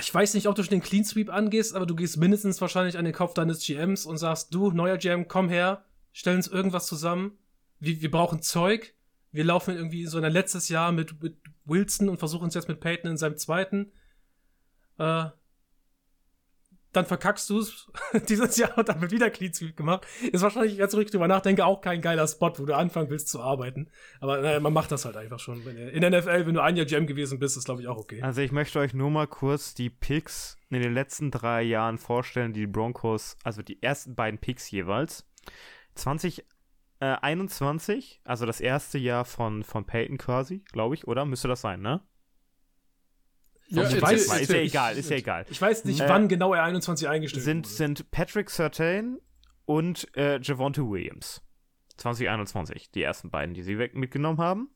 [0.00, 2.98] ich weiß nicht, ob du schon den Clean Sweep angehst, aber du gehst mindestens wahrscheinlich
[2.98, 6.86] an den Kopf deines GMs und sagst, du, neuer GM, komm her, stell uns irgendwas
[6.86, 7.38] zusammen.
[7.80, 8.94] Wir, wir brauchen Zeug.
[9.32, 12.80] Wir laufen irgendwie so ein letztes Jahr mit, mit Wilson und versuchen es jetzt mit
[12.80, 13.92] Peyton in seinem zweiten.
[14.98, 15.26] Äh,
[16.96, 17.90] dann verkackst du es
[18.28, 20.06] dieses Jahr und dann wird wieder Clean gemacht.
[20.32, 23.28] Ist wahrscheinlich, wenn ich zurück drüber nachdenke, auch kein geiler Spot, wo du anfangen willst
[23.28, 23.88] zu arbeiten.
[24.20, 25.66] Aber naja, man macht das halt einfach schon.
[25.66, 28.22] In der NFL, wenn du ein Jahr Gem gewesen bist, ist glaube ich auch okay.
[28.22, 32.52] Also ich möchte euch nur mal kurz die Picks in den letzten drei Jahren vorstellen,
[32.52, 35.26] die Broncos, also die ersten beiden Picks jeweils.
[35.94, 41.24] 2021, äh, also das erste Jahr von, von Peyton quasi, glaube ich, oder?
[41.24, 42.00] Müsste das sein, ne?
[43.68, 44.40] Ja, ich weiß, mal.
[44.40, 45.46] Ist ja egal, ist ja egal.
[45.50, 47.74] Ich weiß nicht, äh, wann genau er 21 eingestellt sind, wurde.
[47.74, 49.18] Sind Patrick Sertain
[49.64, 51.42] und äh, Javonte Williams.
[51.96, 54.70] 2021, die ersten beiden, die sie weg mitgenommen haben.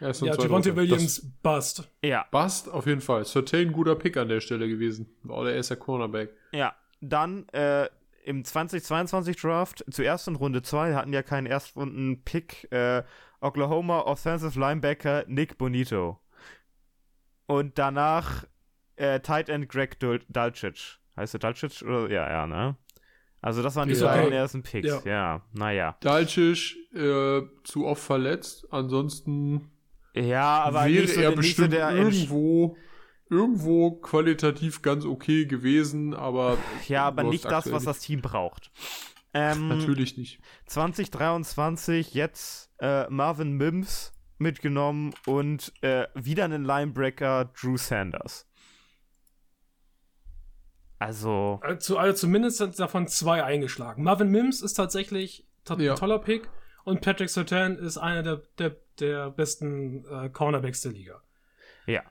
[0.00, 1.88] Ja, ja Javonte Williams, das, Bust.
[2.02, 2.26] Ja.
[2.30, 3.24] Bust auf jeden Fall.
[3.24, 5.14] Sertain, guter Pick an der Stelle gewesen.
[5.22, 6.30] War der erste Cornerback.
[6.52, 7.88] Ja, dann äh,
[8.24, 13.02] im 2022 Draft, zuerst in Runde 2, hatten ja keinen Erstrunden-Pick, äh,
[13.40, 16.18] Oklahoma Offensive Linebacker Nick Bonito.
[17.52, 18.46] Und danach
[18.96, 20.98] äh, Tight End Greg Dul Dulcich.
[21.16, 21.84] Heißt der Dulcich?
[21.84, 22.10] Oder?
[22.10, 22.76] Ja, ja, ne?
[23.42, 25.02] Also das waren die beiden ersten Picks, ja.
[25.04, 25.42] ja.
[25.52, 25.96] Naja.
[26.00, 29.70] Dulcich äh, zu oft verletzt, ansonsten
[30.14, 32.76] ja, aber wäre so, er bestimmt so irgendwo
[33.28, 36.56] irgendwo qualitativ ganz okay gewesen, aber
[36.88, 38.70] ja, aber nicht das, was das Team braucht.
[39.34, 40.40] Ähm, Natürlich nicht.
[40.66, 44.11] 2023 jetzt äh, Marvin Mims
[44.42, 48.46] mitgenommen und äh, wieder einen Linebreaker, Drew Sanders.
[50.98, 51.60] Also.
[51.62, 51.98] also.
[51.98, 54.02] Also zumindest sind davon zwei eingeschlagen.
[54.02, 55.94] Marvin Mims ist tatsächlich ein ja.
[55.94, 56.48] toller Pick
[56.84, 61.22] und Patrick Sertan ist einer der, der, der besten äh, Cornerbacks der Liga.
[61.86, 62.02] Ja.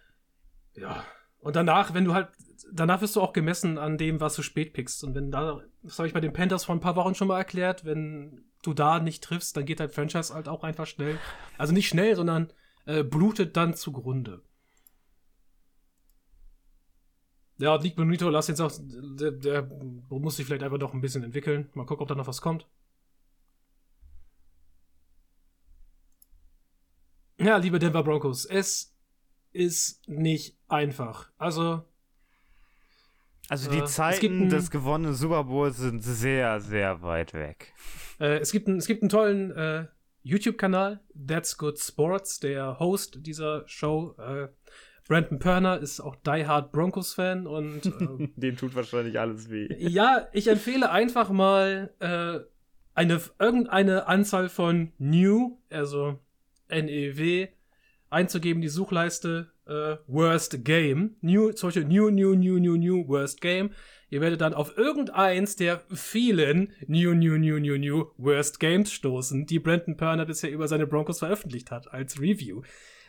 [0.73, 1.05] Ja.
[1.39, 2.29] Und danach, wenn du halt,
[2.71, 5.03] danach wirst du auch gemessen an dem, was du spät pickst.
[5.03, 7.37] Und wenn da, das habe ich bei den Panthers vor ein paar Wochen schon mal
[7.37, 11.17] erklärt, wenn du da nicht triffst, dann geht dein Franchise halt auch einfach schnell.
[11.57, 12.51] Also nicht schnell, sondern
[12.85, 14.41] äh, blutet dann zugrunde.
[17.57, 19.61] Ja, Nick Bonito, lass jetzt auch, der, der
[20.09, 21.69] muss sich vielleicht einfach noch ein bisschen entwickeln.
[21.75, 22.67] Mal gucken, ob da noch was kommt.
[27.37, 28.95] Ja, liebe Denver Broncos, es
[29.51, 31.31] ist nicht einfach.
[31.37, 31.83] Also,
[33.51, 37.73] also die äh, Zeiten des gewonnenen Super Bowls sind sehr, sehr weit weg.
[38.17, 39.87] Äh, es, gibt ein, es gibt einen tollen äh,
[40.23, 42.39] YouTube-Kanal, That's Good Sports.
[42.39, 44.47] Der Host dieser Show, äh,
[45.05, 47.85] Brandon Perner, ist auch Die Hard Broncos-Fan und
[48.21, 49.67] äh, dem tut wahrscheinlich alles weh.
[49.79, 52.39] Ja, ich empfehle einfach mal äh,
[52.93, 56.19] eine irgendeine Anzahl von New, also
[56.69, 57.49] NEW,
[58.09, 61.15] einzugeben, die Suchleiste äh, Worst Game.
[61.21, 63.71] New, zum Beispiel New, New, New, New, New, Worst Game.
[64.09, 69.45] Ihr werdet dann auf irgendeins der vielen New, New, New, New, New Worst Games stoßen,
[69.45, 72.61] die Brandon Perner bisher über seine Broncos veröffentlicht hat als Review.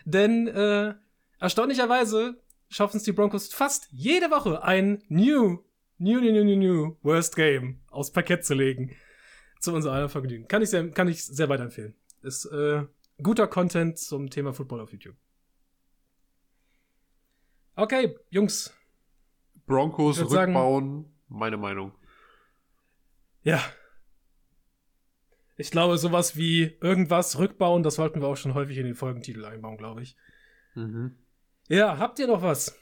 [0.04, 0.94] Denn äh,
[1.40, 5.58] erstaunlicherweise schaffen es die Broncos fast jede Woche ein New,
[5.98, 8.94] New, New, New, New, New Worst Game aufs Parkett zu legen.
[9.60, 10.48] Zu unserem Vergnügen.
[10.48, 11.94] Kann ich sehr, kann ich sehr weiterempfehlen.
[12.22, 12.82] Ist äh,
[13.22, 15.14] guter Content zum Thema Football auf YouTube.
[17.74, 18.74] Okay, Jungs.
[19.66, 21.92] Broncos rückbauen, sagen, meine Meinung.
[23.42, 23.62] Ja.
[25.56, 29.44] Ich glaube, sowas wie irgendwas rückbauen, das wollten wir auch schon häufig in den Folgentitel
[29.44, 30.16] einbauen, glaube ich.
[30.74, 31.16] Mhm.
[31.68, 32.78] Ja, habt ihr noch was?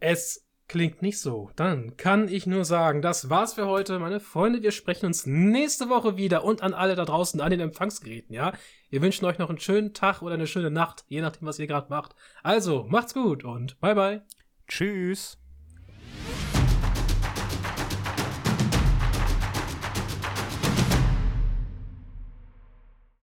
[0.00, 1.50] Es Klingt nicht so.
[1.56, 4.62] Dann kann ich nur sagen, das war's für heute, meine Freunde.
[4.62, 8.52] Wir sprechen uns nächste Woche wieder und an alle da draußen an den Empfangsgeräten, ja?
[8.90, 11.66] Wir wünschen euch noch einen schönen Tag oder eine schöne Nacht, je nachdem, was ihr
[11.66, 12.14] gerade macht.
[12.42, 14.22] Also, macht's gut und bye bye.
[14.66, 15.37] Tschüss.